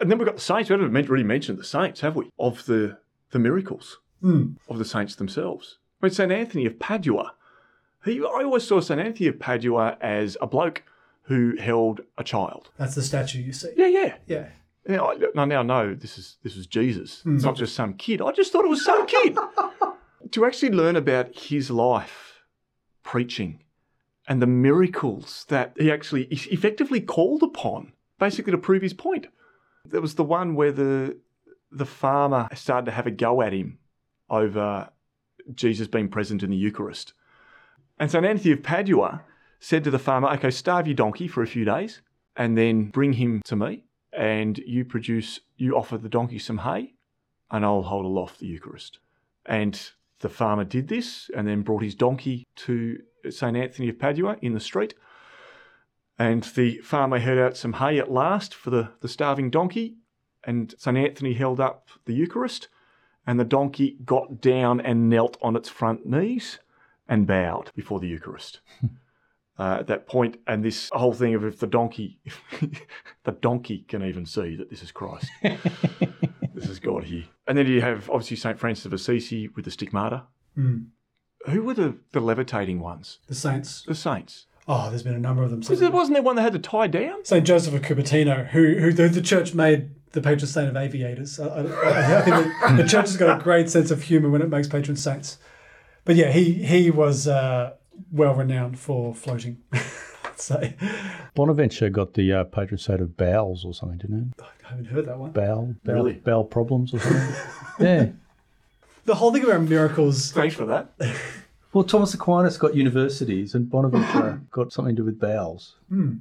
And 0.00 0.10
then 0.10 0.18
we've 0.18 0.26
got 0.26 0.36
the 0.36 0.40
saints. 0.40 0.70
We 0.70 0.74
haven't 0.78 1.08
really 1.08 1.24
mentioned 1.24 1.58
the 1.58 1.64
saints, 1.64 2.00
have 2.00 2.16
we? 2.16 2.30
Of 2.38 2.64
the, 2.66 2.98
the 3.30 3.38
miracles 3.38 3.98
Mm. 4.22 4.56
of 4.70 4.78
the 4.78 4.84
saints 4.86 5.16
themselves. 5.16 5.78
I 6.00 6.06
mean, 6.06 6.12
St. 6.14 6.32
Anthony 6.32 6.64
of 6.64 6.78
Padua, 6.78 7.34
he, 8.06 8.20
I 8.20 8.42
always 8.44 8.66
saw 8.66 8.80
St. 8.80 8.98
Anthony 8.98 9.26
of 9.28 9.38
Padua 9.38 9.98
as 10.00 10.36
a 10.40 10.46
bloke 10.46 10.82
who 11.22 11.56
held 11.58 12.00
a 12.16 12.24
child. 12.24 12.70
That's 12.78 12.94
the 12.94 13.02
statue 13.02 13.40
you 13.40 13.52
see. 13.52 13.70
Yeah, 13.76 13.86
yeah. 13.88 14.14
Yeah. 14.26 14.46
Yeah, 14.88 15.02
I, 15.02 15.16
I 15.36 15.44
now 15.46 15.62
know 15.62 15.94
this 15.94 16.16
is 16.18 16.36
this 16.42 16.56
was 16.56 16.66
Jesus. 16.66 17.22
It's 17.26 17.44
not 17.44 17.56
just 17.56 17.74
some 17.74 17.94
kid. 17.94 18.20
I 18.22 18.32
just 18.32 18.52
thought 18.52 18.64
it 18.64 18.68
was 18.68 18.84
some 18.84 19.06
kid. 19.06 19.36
to 20.30 20.44
actually 20.46 20.70
learn 20.72 20.96
about 20.96 21.34
his 21.38 21.70
life, 21.70 22.40
preaching, 23.02 23.60
and 24.26 24.40
the 24.40 24.46
miracles 24.46 25.44
that 25.48 25.74
he 25.78 25.90
actually 25.90 26.24
effectively 26.24 27.00
called 27.00 27.42
upon, 27.42 27.92
basically 28.18 28.52
to 28.52 28.58
prove 28.58 28.82
his 28.82 28.94
point. 28.94 29.26
There 29.84 30.00
was 30.00 30.14
the 30.14 30.24
one 30.24 30.54
where 30.54 30.72
the 30.72 31.18
the 31.70 31.86
farmer 31.86 32.48
started 32.54 32.86
to 32.86 32.92
have 32.92 33.06
a 33.06 33.10
go 33.10 33.42
at 33.42 33.52
him 33.52 33.78
over 34.30 34.90
Jesus 35.52 35.88
being 35.88 36.08
present 36.08 36.42
in 36.42 36.50
the 36.50 36.56
Eucharist. 36.56 37.12
And 37.98 38.10
St. 38.10 38.24
Anthony 38.24 38.52
of 38.52 38.62
Padua 38.62 39.22
said 39.60 39.84
to 39.84 39.90
the 39.90 39.98
farmer, 39.98 40.28
Okay, 40.28 40.50
starve 40.50 40.86
your 40.86 40.94
donkey 40.94 41.28
for 41.28 41.42
a 41.42 41.46
few 41.48 41.64
days 41.64 42.00
and 42.36 42.56
then 42.56 42.86
bring 42.86 43.14
him 43.14 43.42
to 43.44 43.56
me, 43.56 43.84
and 44.12 44.58
you 44.58 44.84
produce, 44.84 45.40
you 45.56 45.76
offer 45.76 45.98
the 45.98 46.08
donkey 46.08 46.38
some 46.38 46.58
hay, 46.58 46.94
and 47.50 47.64
I'll 47.64 47.82
hold 47.82 48.04
aloft 48.04 48.40
the 48.40 48.46
Eucharist. 48.46 48.98
And 49.46 49.80
the 50.20 50.28
farmer 50.28 50.64
did 50.64 50.88
this 50.88 51.30
and 51.36 51.46
then 51.46 51.62
brought 51.62 51.82
his 51.82 51.94
donkey 51.94 52.46
to 52.56 52.98
St. 53.28 53.56
Anthony 53.56 53.88
of 53.88 53.98
Padua 53.98 54.36
in 54.42 54.54
the 54.54 54.60
street. 54.60 54.94
And 56.18 56.44
the 56.54 56.78
farmer 56.78 57.18
held 57.18 57.38
out 57.38 57.56
some 57.56 57.74
hay 57.74 57.98
at 57.98 58.10
last 58.10 58.54
for 58.54 58.70
the, 58.70 58.90
the 59.00 59.08
starving 59.08 59.50
donkey, 59.50 59.96
and 60.44 60.74
St. 60.78 60.96
Anthony 60.96 61.34
held 61.34 61.58
up 61.58 61.88
the 62.04 62.14
Eucharist, 62.14 62.68
and 63.26 63.40
the 63.40 63.44
donkey 63.44 63.96
got 64.04 64.40
down 64.40 64.80
and 64.80 65.08
knelt 65.08 65.36
on 65.42 65.56
its 65.56 65.68
front 65.68 66.06
knees 66.06 66.60
and 67.08 67.26
bowed 67.26 67.72
before 67.74 67.98
the 67.98 68.06
Eucharist. 68.06 68.60
uh, 69.58 69.78
at 69.80 69.86
that 69.86 70.06
point, 70.06 70.38
and 70.46 70.64
this 70.64 70.90
whole 70.92 71.12
thing 71.12 71.34
of 71.34 71.44
if 71.44 71.58
the 71.58 71.66
donkey, 71.66 72.18
the 73.24 73.32
donkey 73.32 73.84
can 73.88 74.04
even 74.04 74.26
see 74.26 74.56
that 74.56 74.70
this 74.70 74.82
is 74.82 74.92
Christ, 74.92 75.30
this 76.54 76.68
is 76.68 76.78
God 76.78 77.04
here. 77.04 77.24
And 77.46 77.58
then 77.58 77.66
you 77.66 77.80
have 77.80 78.08
obviously 78.08 78.36
Saint 78.36 78.58
Francis 78.58 78.86
of 78.86 78.92
Assisi 78.92 79.48
with 79.48 79.64
the 79.64 79.70
stigmata. 79.70 80.24
Mm. 80.56 80.86
Who 81.50 81.62
were 81.62 81.74
the, 81.74 81.96
the 82.12 82.20
levitating 82.20 82.80
ones? 82.80 83.18
The 83.26 83.34
saints. 83.34 83.82
The 83.82 83.94
saints. 83.94 84.46
Oh, 84.66 84.88
there's 84.88 85.02
been 85.02 85.14
a 85.14 85.18
number 85.18 85.42
of 85.42 85.50
them. 85.50 85.60
There, 85.60 85.90
wasn't 85.90 86.14
there 86.14 86.22
one 86.22 86.36
that 86.36 86.42
had 86.42 86.54
to 86.54 86.58
tie 86.58 86.86
down? 86.86 87.24
Saint 87.24 87.46
Joseph 87.46 87.74
of 87.74 87.82
Cupertino, 87.82 88.48
who 88.48 88.76
who 88.76 88.92
the, 88.94 89.08
the 89.08 89.20
church 89.20 89.52
made 89.52 89.90
the 90.12 90.22
patron 90.22 90.46
saint 90.46 90.68
of 90.68 90.76
aviators. 90.76 91.38
I, 91.38 91.46
I, 91.46 92.18
I 92.18 92.22
think 92.22 92.36
the, 92.36 92.82
the 92.82 92.88
church 92.88 93.06
has 93.06 93.16
got 93.18 93.38
a 93.38 93.42
great 93.42 93.68
sense 93.68 93.90
of 93.90 94.02
humour 94.02 94.30
when 94.30 94.40
it 94.40 94.48
makes 94.48 94.66
patron 94.66 94.96
saints. 94.96 95.36
But 96.06 96.16
yeah, 96.16 96.32
he 96.32 96.64
he 96.64 96.90
was 96.90 97.28
uh, 97.28 97.74
well 98.10 98.34
renowned 98.34 98.78
for 98.78 99.14
floating. 99.14 99.58
I'd 100.38 100.40
say 100.40 100.74
Bonaventure 101.34 101.88
got 101.90 102.14
the 102.14 102.32
uh, 102.32 102.44
patron 102.44 102.78
saint 102.78 103.00
of 103.00 103.16
bowels 103.16 103.64
or 103.64 103.72
something, 103.72 103.98
didn't 103.98 104.34
it? 104.38 104.44
I 104.64 104.68
haven't 104.70 104.86
heard 104.86 105.06
that 105.06 105.18
one. 105.18 105.30
Bowel, 105.32 105.76
bowel, 105.84 105.94
Really? 105.94 106.14
bowel 106.14 106.44
problems 106.44 106.92
or 106.92 106.98
something. 107.00 107.34
yeah. 107.86 108.06
The 109.04 109.14
whole 109.14 109.32
thing 109.32 109.44
about 109.44 109.62
miracles. 109.62 110.32
Thanks 110.32 110.54
for 110.54 110.66
that. 110.66 110.92
Well, 111.72 111.82
Thomas 111.82 112.14
Aquinas 112.14 112.56
got 112.56 112.76
universities, 112.76 113.56
and 113.56 113.68
Bonaventure 113.68 114.40
got 114.52 114.72
something 114.72 114.94
to 114.94 115.02
do 115.02 115.06
with 115.06 115.18
bowels. 115.18 115.74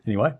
Anyway, 0.03 0.33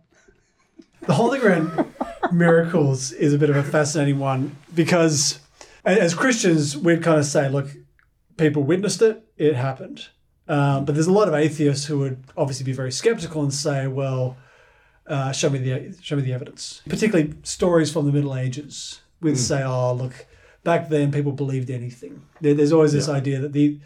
The 1.01 1.13
whole 1.13 1.29
thing 1.29 1.43
around 1.43 1.85
miracles 2.31 3.11
is 3.11 3.31
a 3.31 3.37
bit 3.37 3.51
of 3.51 3.55
a 3.55 3.61
fascinating 3.61 4.17
one 4.17 4.55
because 4.73 5.37
as 5.85 6.15
Christians, 6.15 6.75
we'd 6.75 7.03
kind 7.03 7.19
of 7.19 7.25
say, 7.27 7.47
look, 7.47 7.67
people 8.37 8.63
witnessed 8.63 9.03
it, 9.03 9.23
it 9.37 9.53
happened. 9.55 10.07
Um, 10.47 10.85
but 10.85 10.93
there's 10.95 11.07
a 11.07 11.13
lot 11.13 11.27
of 11.27 11.33
atheists 11.33 11.85
who 11.85 11.99
would 11.99 12.23
obviously 12.35 12.65
be 12.65 12.73
very 12.73 12.91
skeptical 12.91 13.41
and 13.41 13.53
say, 13.53 13.87
well, 13.87 14.37
uh, 15.07 15.31
show 15.31 15.49
me 15.49 15.59
the 15.59 15.97
show 16.01 16.15
me 16.15 16.21
the 16.21 16.33
evidence. 16.33 16.81
Particularly 16.87 17.33
stories 17.43 17.91
from 17.91 18.05
the 18.05 18.11
Middle 18.11 18.35
Ages 18.35 19.01
would 19.21 19.37
say, 19.37 19.63
oh, 19.63 19.93
look, 19.93 20.25
back 20.63 20.89
then 20.89 21.11
people 21.11 21.31
believed 21.31 21.69
anything. 21.69 22.21
There, 22.41 22.53
there's 22.53 22.71
always 22.71 22.93
this 22.93 23.09
idea 23.09 23.39
that 23.39 23.53
the 23.53 23.79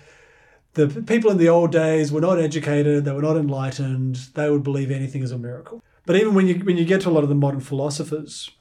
the 0.74 0.88
people 1.04 1.32
in 1.32 1.38
the 1.38 1.50
old 1.50 1.72
days 1.72 2.12
were 2.12 2.22
not 2.22 2.40
educated, 2.40 3.06
they 3.06 3.12
were 3.12 3.22
not 3.22 3.36
enlightened, 3.36 4.16
they 4.36 4.50
would 4.50 4.64
believe 4.64 4.92
anything 4.92 5.24
as 5.24 5.32
a 5.32 5.38
miracle. 5.38 5.84
But 6.06 6.16
even 6.16 6.36
when 6.36 6.48
you 6.48 6.56
when 6.60 6.78
you 6.78 6.86
get 6.86 7.02
to 7.02 7.10
a 7.10 7.12
lot 7.12 7.24
of 7.24 7.30
the 7.30 7.36
modern 7.36 7.62
philosophers, 7.62 8.52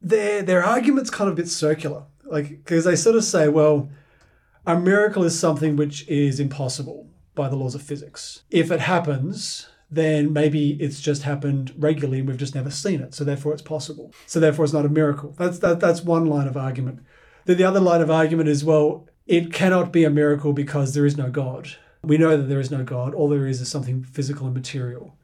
their 0.00 0.42
their 0.42 0.64
argument's 0.64 1.10
kind 1.10 1.28
of 1.28 1.34
a 1.34 1.36
bit 1.36 1.48
circular. 1.48 2.04
Like 2.24 2.48
because 2.48 2.84
they 2.84 2.96
sort 2.96 3.16
of 3.16 3.24
say, 3.24 3.48
well, 3.48 3.88
a 4.66 4.78
miracle 4.78 5.22
is 5.22 5.38
something 5.38 5.76
which 5.76 6.06
is 6.08 6.40
impossible 6.40 7.08
by 7.34 7.48
the 7.48 7.56
laws 7.56 7.74
of 7.74 7.82
physics. 7.82 8.42
If 8.50 8.70
it 8.70 8.80
happens, 8.80 9.68
then 9.90 10.32
maybe 10.32 10.72
it's 10.82 11.00
just 11.00 11.22
happened 11.22 11.72
regularly 11.78 12.18
and 12.18 12.28
we've 12.28 12.36
just 12.36 12.54
never 12.54 12.70
seen 12.70 13.00
it. 13.00 13.14
So 13.14 13.24
therefore 13.24 13.52
it's 13.52 13.62
possible. 13.62 14.12
So 14.26 14.40
therefore 14.40 14.64
it's 14.64 14.74
not 14.74 14.86
a 14.86 14.90
miracle. 14.90 15.34
That's 15.38 15.60
that, 15.60 15.78
that's 15.78 16.02
one 16.02 16.26
line 16.26 16.48
of 16.48 16.56
argument. 16.56 17.00
Then 17.44 17.56
the 17.56 17.64
other 17.64 17.80
line 17.80 18.00
of 18.00 18.10
argument 18.10 18.48
is, 18.48 18.64
well, 18.64 19.08
it 19.26 19.52
cannot 19.52 19.92
be 19.92 20.04
a 20.04 20.10
miracle 20.10 20.52
because 20.52 20.94
there 20.94 21.06
is 21.06 21.16
no 21.16 21.30
God. 21.30 21.76
We 22.02 22.18
know 22.18 22.36
that 22.36 22.44
there 22.44 22.60
is 22.60 22.70
no 22.70 22.82
God. 22.82 23.14
All 23.14 23.28
there 23.28 23.46
is 23.46 23.60
is 23.60 23.68
something 23.68 24.02
physical 24.02 24.46
and 24.46 24.54
material. 24.54 25.16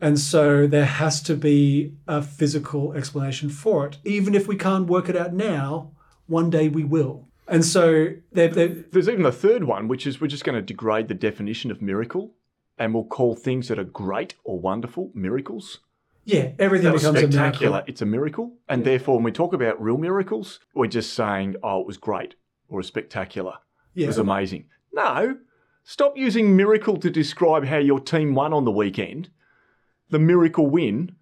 And 0.00 0.18
so 0.18 0.66
there 0.66 0.84
has 0.84 1.22
to 1.22 1.36
be 1.36 1.94
a 2.08 2.22
physical 2.22 2.92
explanation 2.94 3.48
for 3.48 3.86
it. 3.86 3.98
Even 4.04 4.34
if 4.34 4.48
we 4.48 4.56
can't 4.56 4.88
work 4.88 5.08
it 5.08 5.16
out 5.16 5.32
now, 5.32 5.92
one 6.26 6.50
day 6.50 6.68
we 6.68 6.82
will. 6.82 7.28
And 7.52 7.64
so 7.64 8.08
they're, 8.32 8.48
they're, 8.48 8.68
There's 8.68 9.08
even 9.08 9.26
a 9.26 9.32
third 9.32 9.64
one, 9.64 9.86
which 9.86 10.06
is 10.06 10.20
we're 10.20 10.26
just 10.26 10.44
going 10.44 10.56
to 10.56 10.62
degrade 10.62 11.08
the 11.08 11.14
definition 11.14 11.70
of 11.70 11.80
miracle 11.82 12.34
and 12.78 12.94
we'll 12.94 13.04
call 13.04 13.34
things 13.36 13.68
that 13.68 13.78
are 13.78 13.84
great 13.84 14.34
or 14.42 14.58
wonderful 14.58 15.10
miracles. 15.14 15.80
yeah, 16.24 16.52
everything 16.58 16.92
becomes 16.92 17.18
a 17.18 17.22
spectacular. 17.28 17.72
miracle. 17.72 17.90
It's 17.90 18.02
a 18.02 18.06
miracle. 18.06 18.52
And 18.68 18.84
therefore, 18.84 19.16
when 19.16 19.24
we 19.24 19.32
talk 19.32 19.52
about 19.52 19.80
real 19.82 19.98
miracles, 19.98 20.60
we're 20.74 20.86
just 20.86 21.12
saying, 21.12 21.56
oh, 21.62 21.80
it 21.82 21.86
was 21.86 21.98
great 21.98 22.34
or 22.68 22.80
it 22.80 22.84
spectacular. 22.86 23.54
It 23.94 24.00
Yeah. 24.02 24.06
was 24.06 24.18
amazing. 24.18 24.64
No, 24.92 25.36
stop 25.84 26.16
using 26.16 26.56
miracle 26.56 26.96
to 26.96 27.10
describe 27.10 27.66
how 27.66 27.78
your 27.78 28.00
team 28.00 28.34
won 28.34 28.52
on 28.54 28.64
the 28.64 28.70
weekend. 28.72 29.28
The 30.10 30.18
miracle 30.18 30.66
win. 30.68 31.16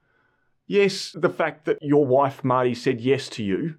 Yes, 0.69 1.11
the 1.13 1.29
fact 1.31 1.65
that 1.65 1.79
your 1.83 2.07
wife, 2.07 2.45
Marty, 2.45 2.75
said 2.75 3.01
yes 3.01 3.29
to 3.31 3.43
you. 3.43 3.75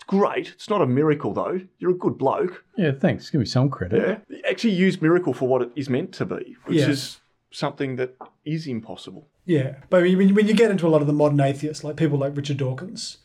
It's 0.00 0.06
great. 0.06 0.48
It's 0.48 0.70
not 0.70 0.80
a 0.80 0.86
miracle, 0.86 1.34
though. 1.34 1.60
You're 1.78 1.90
a 1.90 1.94
good 1.98 2.16
bloke. 2.16 2.64
yeah, 2.76 2.92
thanks. 2.92 3.28
Give 3.28 3.38
me 3.38 3.44
some 3.46 3.68
credit. 3.68 4.22
Yeah. 4.28 4.40
Actually, 4.48 4.72
use 4.72 5.00
miracle 5.02 5.34
for 5.34 5.46
what 5.46 5.60
it 5.62 5.70
is 5.76 5.90
meant 5.90 6.12
to 6.14 6.24
be, 6.24 6.56
which 6.64 6.78
Yeah. 6.78 6.88
is 6.88 7.20
something 7.52 7.96
that 7.96 8.16
is 8.44 8.66
impossible. 8.66 9.28
Yeah, 9.44 9.76
but 9.90 10.02
when 10.02 10.28
you, 10.28 10.34
when 10.34 10.48
you 10.48 10.54
get 10.54 10.70
into 10.70 10.86
a 10.86 10.90
lot 10.90 11.00
of 11.00 11.06
the 11.06 11.12
modern 11.12 11.40
atheists, 11.40 11.84
like 11.84 11.96
people 11.96 12.18
like 12.18 12.36
Richard 12.36 12.56
Dawkins, 12.56 13.18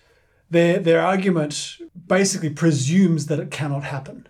their 0.49 0.79
their 0.79 1.01
argument 1.01 1.77
basically 2.07 2.49
presumes 2.49 3.27
that 3.27 3.39
it 3.39 3.51
cannot 3.51 3.83
happen, 3.83 4.27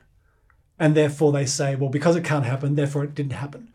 and 0.77 0.93
therefore 0.95 1.31
they 1.31 1.45
say, 1.45 1.75
well, 1.75 1.89
because 1.89 2.15
it 2.15 2.23
can't 2.23 2.45
happen, 2.45 2.75
therefore 2.75 3.03
it 3.03 3.15
didn't 3.15 3.33
happen. 3.33 3.73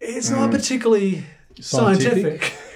It's 0.00 0.28
not 0.30 0.50
mm. 0.50 0.52
particularly 0.52 1.24
Scientific. 1.60 2.42
scientific. 2.42 2.52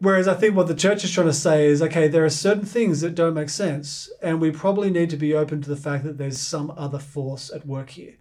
Whereas 0.00 0.26
I 0.26 0.34
think 0.34 0.56
what 0.56 0.68
the 0.68 0.74
church 0.74 1.04
is 1.04 1.12
trying 1.12 1.28
to 1.28 1.32
say 1.32 1.66
is, 1.66 1.82
okay, 1.82 2.08
there 2.08 2.24
are 2.24 2.30
certain 2.30 2.64
things 2.64 3.00
that 3.00 3.14
don't 3.14 3.34
make 3.34 3.50
sense, 3.50 4.10
and 4.22 4.40
we 4.40 4.50
probably 4.50 4.90
need 4.90 5.10
to 5.10 5.16
be 5.16 5.34
open 5.34 5.62
to 5.62 5.68
the 5.68 5.76
fact 5.76 6.04
that 6.04 6.18
there's 6.18 6.40
some 6.40 6.72
other 6.76 6.98
force 6.98 7.50
at 7.52 7.66
work 7.66 7.90
here. 7.90 8.14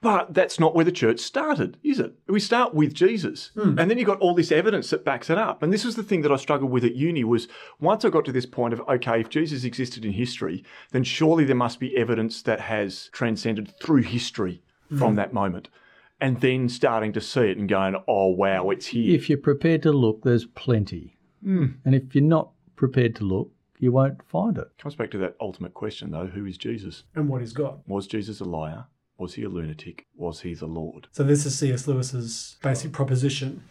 But 0.00 0.32
that's 0.32 0.60
not 0.60 0.74
where 0.74 0.84
the 0.84 0.92
church 0.92 1.20
started, 1.20 1.76
is 1.82 1.98
it? 1.98 2.14
We 2.26 2.40
start 2.40 2.74
with 2.74 2.94
Jesus. 2.94 3.50
Hmm. 3.54 3.78
And 3.78 3.90
then 3.90 3.98
you've 3.98 4.06
got 4.06 4.20
all 4.20 4.34
this 4.34 4.52
evidence 4.52 4.90
that 4.90 5.04
backs 5.04 5.28
it 5.28 5.38
up. 5.38 5.62
And 5.62 5.72
this 5.72 5.84
was 5.84 5.96
the 5.96 6.02
thing 6.02 6.22
that 6.22 6.32
I 6.32 6.36
struggled 6.36 6.70
with 6.70 6.84
at 6.84 6.94
uni 6.94 7.24
was 7.24 7.48
once 7.80 8.04
I 8.04 8.10
got 8.10 8.24
to 8.26 8.32
this 8.32 8.46
point 8.46 8.72
of, 8.72 8.80
okay, 8.88 9.20
if 9.20 9.28
Jesus 9.28 9.64
existed 9.64 10.04
in 10.04 10.12
history, 10.12 10.64
then 10.92 11.04
surely 11.04 11.44
there 11.44 11.56
must 11.56 11.80
be 11.80 11.96
evidence 11.96 12.42
that 12.42 12.60
has 12.60 13.10
transcended 13.12 13.74
through 13.82 14.02
history 14.02 14.62
from 14.88 15.10
hmm. 15.10 15.16
that 15.16 15.32
moment. 15.32 15.68
And 16.20 16.40
then 16.40 16.68
starting 16.68 17.12
to 17.12 17.20
see 17.20 17.42
it 17.42 17.58
and 17.58 17.68
going, 17.68 17.96
oh, 18.08 18.28
wow, 18.28 18.70
it's 18.70 18.86
here. 18.86 19.14
If 19.14 19.28
you're 19.28 19.38
prepared 19.38 19.82
to 19.82 19.92
look, 19.92 20.22
there's 20.22 20.46
plenty. 20.46 21.16
Hmm. 21.42 21.66
And 21.84 21.94
if 21.94 22.14
you're 22.14 22.24
not 22.24 22.50
prepared 22.74 23.14
to 23.16 23.24
look, 23.24 23.52
you 23.78 23.92
won't 23.92 24.22
find 24.28 24.58
it. 24.58 24.66
Comes 24.78 24.96
back 24.96 25.10
to 25.12 25.18
that 25.18 25.36
ultimate 25.40 25.74
question, 25.74 26.10
though 26.10 26.26
who 26.26 26.44
is 26.46 26.58
Jesus? 26.58 27.04
And 27.14 27.28
what 27.28 27.40
he's 27.40 27.52
got. 27.52 27.86
Was 27.88 28.06
Jesus 28.06 28.40
a 28.40 28.44
liar? 28.44 28.86
Was 29.18 29.34
he 29.34 29.44
a 29.44 29.48
lunatic? 29.48 30.06
Was 30.16 30.40
he 30.40 30.54
the 30.54 30.66
Lord? 30.66 31.08
So 31.12 31.24
this 31.24 31.46
is 31.46 31.58
C.S. 31.58 31.86
Lewis's 31.86 32.56
basic 32.62 32.92
proposition. 32.92 33.64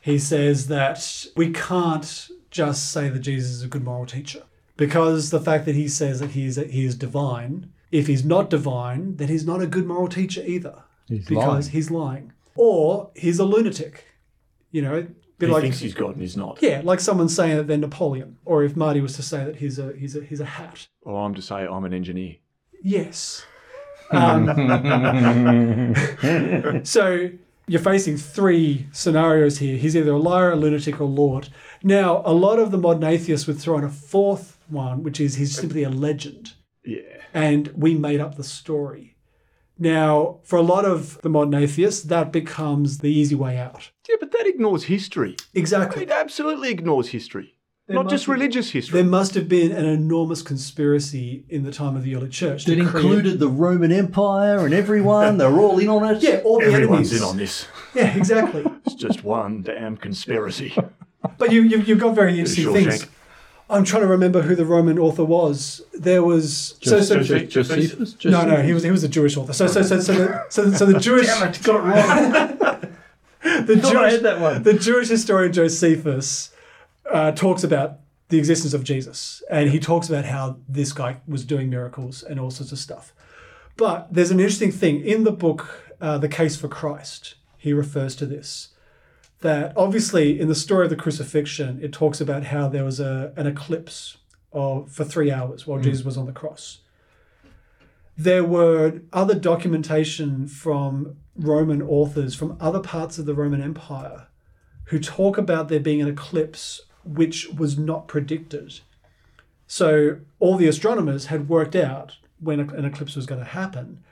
He 0.00 0.18
says 0.18 0.68
that 0.68 1.26
we 1.36 1.50
can't 1.52 2.28
just 2.50 2.92
say 2.92 3.08
that 3.08 3.18
Jesus 3.20 3.50
is 3.50 3.62
a 3.62 3.68
good 3.68 3.84
moral 3.84 4.06
teacher 4.06 4.44
because 4.76 5.30
the 5.30 5.40
fact 5.40 5.64
that 5.64 5.74
he 5.74 5.88
says 5.88 6.20
that 6.20 6.30
he 6.30 6.46
is 6.46 6.56
he 6.56 6.84
is 6.84 6.94
divine. 6.94 7.72
If 7.90 8.06
he's 8.06 8.24
not 8.24 8.50
divine, 8.50 9.16
then 9.16 9.28
he's 9.28 9.46
not 9.46 9.62
a 9.62 9.66
good 9.66 9.86
moral 9.86 10.08
teacher 10.08 10.42
either 10.46 10.84
He's 11.08 11.26
because 11.26 11.66
lying. 11.66 11.72
he's 11.72 11.90
lying, 11.90 12.32
or 12.56 13.10
he's 13.14 13.38
a 13.38 13.44
lunatic. 13.44 14.04
You 14.72 14.82
know, 14.82 14.96
a 14.96 15.06
he 15.44 15.46
like 15.46 15.62
thinks 15.62 15.78
he's 15.78 15.94
God 15.94 16.12
and 16.12 16.20
he's 16.22 16.36
not. 16.36 16.58
yeah, 16.62 16.80
like 16.84 17.00
someone 17.00 17.28
saying 17.28 17.56
that 17.56 17.66
they're 17.66 17.76
Napoleon, 17.78 18.38
or 18.44 18.64
if 18.64 18.76
Marty 18.76 19.00
was 19.00 19.14
to 19.16 19.22
say 19.22 19.44
that 19.44 19.56
he's 19.56 19.78
a 19.78 19.92
he's 19.96 20.16
a 20.16 20.22
he's 20.22 20.40
a 20.40 20.44
hat. 20.44 20.86
Or 21.02 21.24
I'm 21.24 21.34
to 21.34 21.42
say 21.42 21.66
I'm 21.66 21.84
an 21.84 21.94
engineer. 21.94 22.36
Yes. 22.82 23.44
Um, 24.12 24.46
so 26.84 27.30
you're 27.66 27.80
facing 27.80 28.16
three 28.16 28.86
scenarios 28.92 29.58
here. 29.58 29.76
He's 29.76 29.96
either 29.96 30.12
a 30.12 30.18
liar, 30.18 30.52
a 30.52 30.56
lunatic, 30.56 31.00
or 31.00 31.04
a 31.04 31.06
lord. 31.06 31.48
Now, 31.82 32.22
a 32.24 32.32
lot 32.32 32.58
of 32.58 32.70
the 32.70 32.78
modern 32.78 33.04
atheists 33.04 33.46
would 33.46 33.58
throw 33.58 33.78
in 33.78 33.84
a 33.84 33.88
fourth 33.90 34.58
one, 34.68 35.02
which 35.02 35.20
is 35.20 35.36
he's 35.36 35.56
simply 35.56 35.82
a 35.82 35.90
legend, 35.90 36.52
Yeah. 36.84 37.00
and 37.34 37.68
we 37.76 37.94
made 37.94 38.20
up 38.20 38.36
the 38.36 38.44
story. 38.44 39.15
Now, 39.78 40.38
for 40.44 40.56
a 40.56 40.62
lot 40.62 40.84
of 40.84 41.20
the 41.22 41.28
modern 41.28 41.54
atheists, 41.54 42.02
that 42.04 42.32
becomes 42.32 42.98
the 42.98 43.08
easy 43.12 43.34
way 43.34 43.58
out. 43.58 43.90
Yeah, 44.08 44.16
but 44.20 44.32
that 44.32 44.46
ignores 44.46 44.84
history. 44.84 45.36
Exactly. 45.54 46.02
It 46.04 46.10
absolutely 46.10 46.70
ignores 46.70 47.08
history. 47.08 47.52
Not 47.88 48.08
just 48.08 48.26
be- 48.26 48.32
religious 48.32 48.70
history. 48.70 48.94
There 49.00 49.08
must 49.08 49.34
have 49.34 49.48
been 49.48 49.70
an 49.70 49.84
enormous 49.84 50.42
conspiracy 50.42 51.44
in 51.48 51.62
the 51.62 51.70
time 51.70 51.94
of 51.94 52.02
the 52.02 52.16
early 52.16 52.28
church. 52.30 52.64
to 52.64 52.74
That 52.74 52.84
create- 52.86 53.04
included 53.04 53.38
the 53.38 53.48
Roman 53.48 53.92
Empire 53.92 54.64
and 54.64 54.74
everyone. 54.74 55.36
They're 55.38 55.56
all 55.56 55.78
in 55.78 55.88
on 55.88 56.16
it. 56.16 56.22
yeah, 56.22 56.40
all 56.44 56.58
the 56.58 56.66
Everyone's 56.66 57.12
enemies. 57.12 57.22
in 57.22 57.22
on 57.22 57.36
this. 57.36 57.66
Yeah, 57.94 58.16
exactly. 58.16 58.64
It's 58.84 58.94
just 58.96 59.22
one 59.24 59.62
damn 59.62 59.96
conspiracy. 59.96 60.74
But 61.38 61.50
you, 61.50 61.62
you, 61.62 61.78
you've 61.80 61.98
got 61.98 62.14
very 62.14 62.38
interesting 62.38 62.66
Shawshank. 62.66 62.88
things. 63.00 63.06
I'm 63.68 63.84
trying 63.84 64.02
to 64.02 64.08
remember 64.08 64.42
who 64.42 64.54
the 64.54 64.64
Roman 64.64 64.98
author 64.98 65.24
was. 65.24 65.82
There 65.92 66.22
was 66.22 66.76
so 66.82 67.00
so. 67.00 67.16
Joseph- 67.22 67.48
Josephus? 67.50 68.24
No, 68.24 68.44
no, 68.44 68.62
he 68.62 68.72
was 68.72 68.82
he 68.84 68.90
was 68.90 69.02
a 69.02 69.08
Jewish 69.08 69.36
author. 69.36 69.52
So 69.52 69.66
so 69.66 69.82
so 69.82 70.00
so 70.00 70.12
the, 70.14 70.44
so, 70.50 70.70
so 70.70 70.86
the 70.86 71.00
Jewish 71.00 71.26
got 71.26 71.56
it 71.56 71.66
wrong. 71.68 72.80
the 73.66 73.82
I 73.84 73.90
Jewish 73.90 74.12
had 74.12 74.22
that 74.22 74.40
one. 74.40 74.62
the 74.62 74.74
Jewish 74.74 75.08
historian 75.08 75.52
Josephus 75.52 76.50
uh, 77.10 77.32
talks 77.32 77.64
about 77.64 77.98
the 78.28 78.38
existence 78.38 78.74
of 78.74 78.84
Jesus, 78.84 79.42
and 79.50 79.70
he 79.70 79.78
talks 79.80 80.08
about 80.08 80.24
how 80.24 80.58
this 80.68 80.92
guy 80.92 81.18
was 81.26 81.44
doing 81.44 81.70
miracles 81.70 82.22
and 82.22 82.38
all 82.40 82.50
sorts 82.50 82.72
of 82.72 82.78
stuff. 82.78 83.12
But 83.76 84.12
there's 84.12 84.30
an 84.30 84.40
interesting 84.40 84.72
thing 84.72 85.00
in 85.04 85.24
the 85.24 85.32
book, 85.32 85.92
uh, 86.00 86.18
The 86.18 86.28
Case 86.28 86.56
for 86.56 86.68
Christ. 86.68 87.34
He 87.58 87.72
refers 87.72 88.16
to 88.16 88.26
this. 88.26 88.68
That 89.40 89.72
obviously, 89.76 90.40
in 90.40 90.48
the 90.48 90.54
story 90.54 90.84
of 90.84 90.90
the 90.90 90.96
crucifixion, 90.96 91.78
it 91.82 91.92
talks 91.92 92.20
about 92.20 92.44
how 92.44 92.68
there 92.68 92.84
was 92.84 93.00
a, 93.00 93.32
an 93.36 93.46
eclipse 93.46 94.16
of, 94.52 94.90
for 94.90 95.04
three 95.04 95.30
hours 95.30 95.66
while 95.66 95.78
mm. 95.78 95.82
Jesus 95.82 96.04
was 96.04 96.16
on 96.16 96.26
the 96.26 96.32
cross. 96.32 96.80
There 98.16 98.44
were 98.44 99.02
other 99.12 99.34
documentation 99.34 100.46
from 100.46 101.16
Roman 101.36 101.82
authors 101.82 102.34
from 102.34 102.56
other 102.60 102.80
parts 102.80 103.18
of 103.18 103.26
the 103.26 103.34
Roman 103.34 103.62
Empire 103.62 104.28
who 104.86 104.98
talk 104.98 105.36
about 105.36 105.68
there 105.68 105.80
being 105.80 106.00
an 106.00 106.08
eclipse 106.08 106.82
which 107.04 107.48
was 107.50 107.78
not 107.78 108.08
predicted. 108.08 108.80
So 109.66 110.18
all 110.38 110.56
the 110.56 110.68
astronomers 110.68 111.26
had 111.26 111.48
worked 111.48 111.76
out 111.76 112.16
when 112.40 112.60
an 112.60 112.84
eclipse 112.84 113.16
was 113.16 113.26
going 113.26 113.40
to 113.40 113.46
happen, 113.46 114.02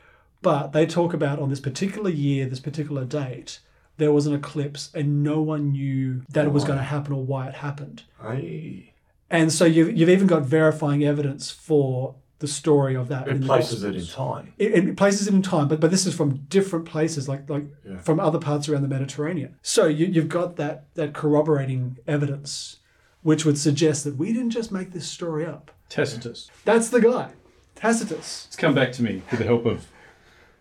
but 0.42 0.72
they 0.72 0.86
talk 0.86 1.14
about 1.14 1.38
on 1.38 1.48
this 1.48 1.60
particular 1.60 2.10
year, 2.10 2.46
this 2.46 2.60
particular 2.60 3.04
date, 3.04 3.60
there 3.96 4.12
was 4.12 4.26
an 4.26 4.34
eclipse 4.34 4.90
and 4.94 5.22
no 5.22 5.40
one 5.40 5.72
knew 5.72 6.22
that 6.30 6.44
it 6.46 6.52
was 6.52 6.64
going 6.64 6.78
to 6.78 6.84
happen 6.84 7.12
or 7.12 7.24
why 7.24 7.48
it 7.48 7.54
happened. 7.54 8.02
Hey. 8.20 8.92
And 9.30 9.52
so 9.52 9.64
you've, 9.64 9.96
you've 9.96 10.08
even 10.08 10.26
got 10.26 10.42
verifying 10.42 11.04
evidence 11.04 11.50
for 11.50 12.14
the 12.40 12.48
story 12.48 12.94
of 12.94 13.08
that. 13.08 13.26
It 13.28 13.32
in 13.36 13.40
the 13.40 13.46
places 13.46 13.82
it 13.84 13.94
in 13.96 14.06
time. 14.06 14.52
it, 14.58 14.72
it 14.74 14.96
places 14.96 15.28
it 15.28 15.34
in 15.34 15.40
time, 15.42 15.68
but 15.68 15.80
but 15.80 15.90
this 15.90 16.04
is 16.04 16.14
from 16.14 16.38
different 16.48 16.84
places, 16.84 17.28
like 17.28 17.48
like 17.48 17.64
Yeah. 17.88 17.98
from 17.98 18.20
other 18.20 18.38
parts 18.38 18.68
around 18.68 18.82
the 18.82 18.88
Mediterranean. 18.88 19.56
So 19.62 19.86
you, 19.86 20.06
you've 20.06 20.28
got 20.28 20.56
that 20.56 20.84
that 20.94 21.14
corroborating 21.14 21.96
evidence, 22.06 22.78
which 23.22 23.44
would 23.46 23.56
suggest 23.56 24.04
that 24.04 24.16
we 24.16 24.32
didn't 24.32 24.50
just 24.50 24.70
make 24.72 24.90
this 24.92 25.06
story 25.08 25.46
up. 25.46 25.70
Tacitus. 25.88 26.50
That's 26.64 26.88
the 26.90 27.00
guy, 27.00 27.30
Tacitus. 27.76 28.44
It's 28.48 28.56
come 28.56 28.74
back 28.74 28.92
to 28.92 29.02
me 29.02 29.22
with 29.30 29.38
the 29.40 29.46
help 29.46 29.64
of 29.64 29.86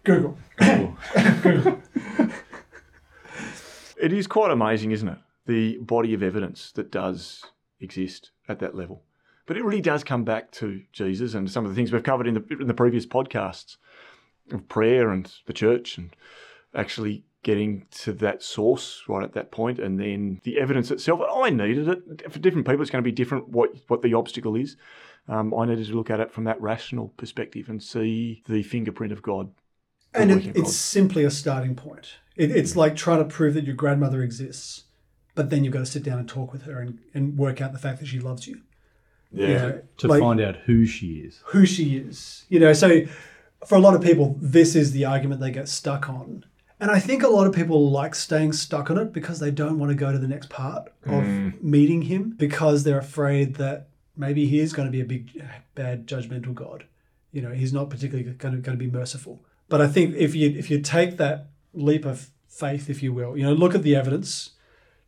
Google. 0.04 0.38
Google. 0.58 0.96
It 4.04 4.12
is 4.12 4.28
quite 4.28 4.52
amazing, 4.52 4.92
isn't 4.92 5.08
it? 5.08 5.18
The 5.46 5.78
body 5.78 6.14
of 6.14 6.22
evidence 6.22 6.74
that 6.74 6.92
does 6.92 7.46
exist 7.80 8.32
at 8.50 8.60
that 8.60 8.76
level. 8.76 9.04
But 9.46 9.56
it 9.56 9.64
really 9.64 9.80
does 9.80 10.04
come 10.04 10.26
back 10.26 10.52
to 10.54 10.82
Jesus 10.92 11.34
and 11.34 11.50
some 11.50 11.64
of 11.64 11.72
the 11.72 11.76
things 11.76 11.94
we've 11.94 12.04
covered 12.04 12.28
in 12.28 12.34
the, 12.34 12.46
in 12.60 12.68
the 12.68 12.74
previous 12.74 13.06
podcasts 13.06 13.78
of 14.52 14.68
prayer 14.68 15.10
and 15.12 15.32
the 15.46 15.54
church 15.54 15.98
and 15.98 16.14
actually 16.76 17.24
getting 17.44 17.86
to 17.92 18.12
that 18.12 18.44
source 18.44 19.04
right 19.08 19.24
at 19.24 19.32
that 19.36 19.52
point 19.52 19.80
and 19.80 19.98
then 19.98 20.42
the 20.44 20.60
evidence 20.60 20.92
itself. 20.92 21.22
I 21.34 21.50
needed 21.50 21.88
it. 21.88 22.30
For 22.30 22.40
different 22.40 22.68
people, 22.68 22.82
it's 22.82 22.92
going 22.92 23.02
to 23.06 23.10
be 23.10 23.14
different 23.14 23.48
what, 23.48 23.70
what 23.88 24.02
the 24.02 24.16
obstacle 24.16 24.58
is. 24.58 24.76
Um, 25.30 25.54
I 25.54 25.66
needed 25.66 25.88
to 25.88 25.96
look 25.96 26.10
at 26.10 26.20
it 26.20 26.30
from 26.30 26.44
that 26.44 26.62
rational 26.62 27.14
perspective 27.16 27.70
and 27.70 27.82
see 27.82 28.44
the 28.50 28.64
fingerprint 28.64 29.14
of 29.14 29.22
God. 29.22 29.50
The 30.14 30.20
And 30.20 30.32
it, 30.32 30.48
of 30.48 30.58
it's 30.58 30.76
simply 30.76 31.24
a 31.24 31.32
starting 31.32 31.76
point. 31.76 32.16
It, 32.36 32.52
it's 32.52 32.76
like 32.76 32.96
trying 32.96 33.20
to 33.20 33.26
prove 33.26 33.54
that 33.56 33.66
your 33.66 33.76
grandmother 33.76 34.24
exists, 34.24 34.84
but 35.36 35.50
then 35.50 35.64
you've 35.64 35.74
got 35.74 35.80
to 35.80 35.86
sit 35.86 36.04
down 36.04 36.20
and 36.20 36.28
talk 36.28 36.52
with 36.52 36.64
her 36.64 36.80
and, 36.80 37.00
and 37.14 37.38
work 37.38 37.62
out 37.62 37.74
the 37.74 37.80
fact 37.80 38.00
that 38.00 38.08
she 38.08 38.20
loves 38.20 38.48
you. 38.48 38.62
God. 39.36 39.42
You 39.42 39.48
know, 39.48 39.82
to 39.98 40.08
like- 40.08 40.22
find 40.22 40.42
out 40.42 40.56
who 40.66 40.86
she 40.86 41.16
is. 41.16 41.42
who 41.48 41.66
she 41.66 41.98
is. 41.98 42.46
You 42.50 42.60
know, 42.60 42.74
so 42.74 43.02
for 43.66 43.76
a 43.76 43.80
lot 43.80 43.96
of 43.96 44.02
people, 44.02 44.38
this 44.40 44.76
is 44.76 44.92
the 44.92 45.06
argument 45.06 45.42
they 45.42 45.52
get 45.52 45.70
stuck 45.70 46.10
on. 46.10 46.46
And 46.80 46.92
I 46.92 47.00
think 47.00 47.24
a 47.24 47.30
lot 47.30 47.48
of 47.48 47.54
people 47.54 47.90
like 47.92 48.14
staying 48.14 48.54
stuck 48.54 48.92
on 48.92 48.98
it 48.98 49.14
because 49.14 49.40
they 49.40 49.52
don't 49.52 49.80
want 49.80 49.92
to 49.92 49.96
go 49.96 50.12
to 50.12 50.18
the 50.18 50.28
next 50.28 50.50
part 50.50 50.92
of 51.06 51.24
meeting 51.64 52.04
him 52.04 52.32
because 52.32 52.84
they're 52.84 53.00
afraid 53.00 53.56
that 53.56 53.88
maybe 54.18 54.48
he 54.48 54.60
is 54.60 54.74
going 54.74 54.88
to 54.88 54.92
be 54.92 55.00
a 55.00 55.06
big, 55.06 55.42
bad, 55.76 56.06
judgmental 56.08 56.54
God. 56.54 56.86
You 57.32 57.42
know, 57.42 57.52
he's 57.52 57.72
not 57.72 57.90
particularly 57.90 58.30
going 58.34 58.56
to, 58.56 58.62
going 58.62 58.78
to 58.78 58.86
be 58.86 58.92
merciful. 58.92 59.46
But 59.70 59.82
I 59.82 59.88
think 59.88 60.16
if 60.16 60.36
you 60.36 60.50
if 60.50 60.70
you 60.70 60.80
take 60.82 61.18
that 61.18 61.48
leap 61.74 62.06
of 62.06 62.30
faith, 62.48 62.90
if 62.90 63.02
you 63.02 63.12
will, 63.14 63.38
you 63.38 63.44
know, 63.44 63.54
look 63.54 63.76
at 63.76 63.84
the 63.84 63.96
evidence 63.96 64.52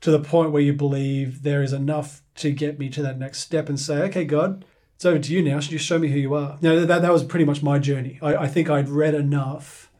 to 0.01 0.11
the 0.11 0.19
point 0.19 0.51
where 0.51 0.61
you 0.61 0.73
believe 0.73 1.43
there 1.43 1.63
is 1.63 1.73
enough 1.73 2.21
to 2.35 2.51
get 2.51 2.79
me 2.79 2.89
to 2.89 3.01
that 3.01 3.17
next 3.17 3.39
step 3.39 3.69
and 3.69 3.79
say, 3.79 4.01
okay, 4.03 4.25
God, 4.25 4.65
it's 4.95 5.05
over 5.05 5.19
to 5.19 5.33
you 5.33 5.41
now. 5.41 5.59
Should 5.59 5.71
you 5.71 5.77
show 5.77 5.99
me 5.99 6.09
who 6.09 6.19
you 6.19 6.33
are? 6.33 6.57
Know, 6.61 6.85
that, 6.85 7.01
that 7.01 7.11
was 7.13 7.23
pretty 7.23 7.45
much 7.45 7.63
my 7.63 7.79
journey. 7.79 8.19
I, 8.21 8.35
I 8.35 8.47
think 8.47 8.69
I'd 8.69 8.89
read 8.89 9.13
enough 9.13 9.91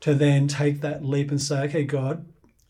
to 0.00 0.14
then 0.14 0.48
take 0.48 0.80
that 0.80 1.04
leap 1.04 1.30
and 1.30 1.40
say, 1.40 1.62
okay, 1.62 1.84
God, 1.84 2.26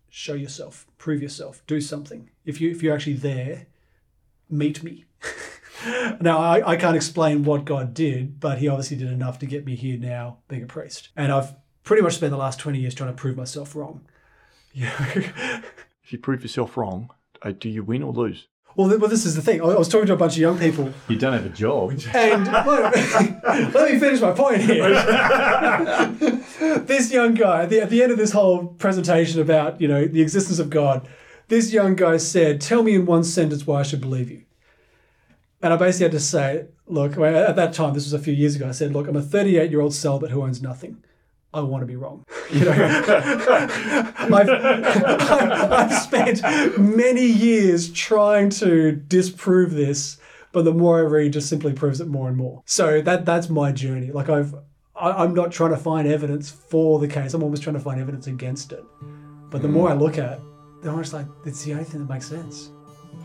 show 0.09 0.34
yourself, 0.34 0.86
prove 0.99 1.22
yourself, 1.22 1.62
do 1.66 1.80
something. 1.80 2.30
If 2.45 2.61
you 2.61 2.70
if 2.70 2.82
you're 2.82 2.95
actually 2.95 3.14
there, 3.14 3.66
meet 4.51 4.82
me. 4.82 5.07
Now 6.20 6.39
I, 6.39 6.72
I 6.72 6.76
can't 6.76 6.97
explain 6.97 7.45
what 7.45 7.64
God 7.64 7.95
did, 7.95 8.39
but 8.41 8.59
he 8.59 8.68
obviously 8.68 8.97
did 8.97 9.11
enough 9.11 9.39
to 9.41 9.47
get 9.47 9.64
me 9.64 9.74
here 9.74 9.99
now 9.99 10.39
being 10.49 10.62
a 10.62 10.66
priest. 10.66 11.09
And 11.16 11.33
I've 11.33 11.55
pretty 11.85 12.03
much 12.03 12.14
spent 12.14 12.30
the 12.30 12.37
last 12.37 12.59
20 12.61 12.78
years 12.78 12.95
trying 12.95 13.11
to 13.11 13.16
prove 13.16 13.37
myself 13.37 13.74
wrong. 13.74 14.03
Yeah. 14.72 14.93
If 16.05 16.12
you 16.12 16.18
prove 16.18 16.43
yourself 16.43 16.76
wrong, 16.76 17.11
uh, 17.43 17.53
do 17.53 17.68
you 17.68 17.85
win 17.85 18.03
or 18.03 18.12
lose? 18.12 18.49
well, 18.74 18.89
th- 18.89 19.01
well, 19.01 19.09
this 19.09 19.24
is 19.24 19.37
the 19.37 19.41
thing. 19.43 19.61
I 19.62 19.66
I 19.66 19.78
was 19.78 19.89
talking 19.89 20.07
to 20.09 20.14
a 20.14 20.16
bunch 20.16 20.33
of 20.35 20.39
young 20.39 20.59
people 20.59 20.93
You 21.09 21.16
don't 21.16 21.33
have 21.33 21.47
a 21.47 21.49
job. 21.51 21.93
And 22.14 22.47
let 23.72 23.93
me 23.93 23.99
finish 23.99 24.20
my 24.20 24.33
point 24.33 24.62
here. 24.62 24.89
this 26.80 27.12
young 27.12 27.35
guy, 27.35 27.62
at 27.62 27.70
the, 27.70 27.80
at 27.80 27.91
the 27.91 28.03
end 28.03 28.12
of 28.12 28.18
this 28.18 28.33
whole 28.33 28.66
presentation 28.66 29.41
about 29.41 29.80
you 29.80 29.89
know 29.89 30.07
the 30.07 30.20
existence 30.22 30.59
of 30.59 30.70
God, 30.70 31.07
this 31.49 31.72
young 31.72 31.95
guy 31.97 32.16
said, 32.16 32.61
"Tell 32.61 32.83
me 32.83 32.95
in 32.95 33.07
one 33.07 33.24
sentence 33.24 33.66
why 33.66 33.80
I 33.80 33.83
should 33.85 34.01
believe 34.01 34.30
you." 34.30 34.43
And 35.63 35.73
I 35.73 35.77
basically 35.77 36.05
had 36.05 36.13
to 36.13 36.21
say, 36.21 36.67
"Look, 36.87 37.17
at 37.17 37.57
that 37.57 37.73
time, 37.73 37.95
this 37.95 38.05
was 38.05 38.13
a 38.13 38.19
few 38.19 38.35
years 38.35 38.57
ago. 38.57 38.69
I 38.69 38.73
said, 38.73 38.93
look, 38.93 39.07
I'm 39.09 39.17
a 39.17 39.23
38 39.23 39.71
year 39.71 39.81
old 39.81 39.95
celibate 39.95 40.31
who 40.31 40.43
owns 40.43 40.61
nothing. 40.61 41.03
I 41.55 41.61
want 41.61 41.83
to 41.83 41.87
be 41.87 41.97
wrong. 41.97 42.25
You 42.53 42.67
know, 42.67 42.73
I've, 44.19 44.49
I've, 44.51 45.73
I've 45.73 45.93
spent 46.03 46.43
many 46.79 47.25
years 47.25 47.91
trying 47.91 48.51
to 48.51 48.93
disprove 48.93 49.71
this, 49.71 50.19
but 50.53 50.67
the 50.67 50.75
more 50.75 50.99
I 50.99 51.03
read, 51.03 51.33
just 51.33 51.49
simply 51.49 51.73
proves 51.73 52.03
it 52.03 52.09
more 52.09 52.29
and 52.29 52.37
more. 52.37 52.63
So 52.67 53.01
that 53.01 53.25
that's 53.25 53.49
my 53.49 53.73
journey. 53.73 54.13
Like 54.13 54.29
I've, 54.29 54.55
I, 54.95 55.13
I'm 55.13 55.33
not 55.33 55.51
trying 55.51 55.71
to 55.71 55.79
find 55.79 56.07
evidence 56.07 56.51
for 56.51 56.99
the 56.99 57.09
case. 57.09 57.33
I'm 57.33 57.43
almost 57.43 57.63
trying 57.63 57.77
to 57.77 57.81
find 57.81 57.99
evidence 57.99 58.27
against 58.27 58.73
it. 58.73 58.85
But 59.49 59.63
the 59.63 59.69
hmm. 59.69 59.75
more 59.75 59.89
I 59.89 59.95
look 59.95 60.19
at, 60.19 60.33
it, 60.33 60.41
the 60.83 60.93
more 60.93 61.01
it's 61.01 61.15
like 61.15 61.27
it's 61.47 61.65
the 61.65 61.73
only 61.73 61.85
thing 61.85 62.01
that 62.01 62.13
makes 62.13 62.27
sense. 62.27 62.71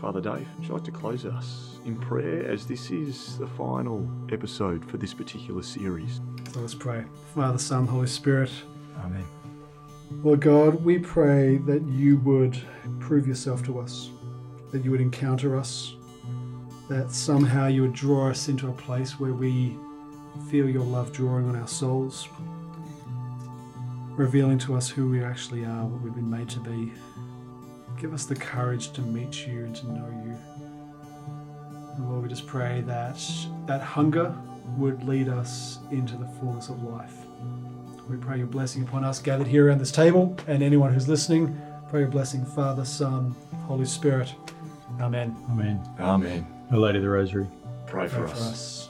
Father 0.00 0.20
Dave, 0.20 0.46
would 0.56 0.68
you 0.68 0.74
like 0.74 0.84
to 0.84 0.92
close 0.92 1.26
us 1.26 1.80
in 1.84 1.96
prayer 1.96 2.48
as 2.48 2.66
this 2.66 2.90
is 2.92 3.36
the 3.38 3.46
final 3.48 4.08
episode 4.30 4.84
for 4.88 4.96
this 4.96 5.12
particular 5.12 5.60
series? 5.60 6.20
So 6.52 6.60
let's 6.60 6.74
pray. 6.74 7.04
Father, 7.34 7.58
Son, 7.58 7.84
Holy 7.84 8.06
Spirit. 8.06 8.50
Amen. 9.00 9.24
Lord 10.22 10.40
God, 10.40 10.84
we 10.84 11.00
pray 11.00 11.56
that 11.58 11.82
you 11.82 12.18
would 12.18 12.56
prove 13.00 13.26
yourself 13.26 13.64
to 13.64 13.80
us, 13.80 14.10
that 14.70 14.84
you 14.84 14.92
would 14.92 15.00
encounter 15.00 15.58
us, 15.58 15.96
that 16.88 17.10
somehow 17.10 17.66
you 17.66 17.82
would 17.82 17.92
draw 17.92 18.30
us 18.30 18.48
into 18.48 18.68
a 18.68 18.72
place 18.72 19.18
where 19.18 19.34
we 19.34 19.76
feel 20.48 20.68
your 20.68 20.84
love 20.84 21.12
drawing 21.12 21.48
on 21.48 21.56
our 21.56 21.66
souls, 21.66 22.28
revealing 24.16 24.58
to 24.58 24.76
us 24.76 24.88
who 24.88 25.08
we 25.10 25.22
actually 25.24 25.64
are, 25.64 25.84
what 25.84 26.00
we've 26.02 26.14
been 26.14 26.30
made 26.30 26.48
to 26.50 26.60
be. 26.60 26.92
Give 28.00 28.14
us 28.14 28.24
the 28.26 28.36
courage 28.36 28.92
to 28.92 29.00
meet 29.00 29.46
you 29.46 29.64
and 29.64 29.74
to 29.76 29.86
know 29.90 30.06
you. 30.24 30.36
And 31.96 32.08
Lord, 32.08 32.22
we 32.22 32.28
just 32.28 32.46
pray 32.46 32.82
that 32.82 33.20
that 33.66 33.80
hunger 33.80 34.34
would 34.76 35.02
lead 35.02 35.28
us 35.28 35.78
into 35.90 36.16
the 36.16 36.26
fullness 36.38 36.68
of 36.68 36.82
life. 36.84 37.14
We 38.08 38.16
pray 38.16 38.38
your 38.38 38.46
blessing 38.46 38.84
upon 38.84 39.04
us 39.04 39.20
gathered 39.20 39.48
here 39.48 39.66
around 39.66 39.78
this 39.78 39.90
table 39.90 40.36
and 40.46 40.62
anyone 40.62 40.94
who's 40.94 41.08
listening. 41.08 41.60
Pray 41.90 42.00
your 42.00 42.08
blessing, 42.08 42.44
Father, 42.44 42.84
Son, 42.84 43.34
Holy 43.66 43.84
Spirit. 43.84 44.32
Amen. 45.00 45.36
Amen. 45.50 45.80
Amen. 45.98 46.46
Our 46.70 46.78
Lady 46.78 46.98
of 46.98 47.04
the 47.04 47.10
Rosary. 47.10 47.46
Pray 47.86 48.06
for 48.08 48.22
Pray 48.22 48.30
us. 48.30 48.32
for 48.32 48.44
us. 48.44 48.87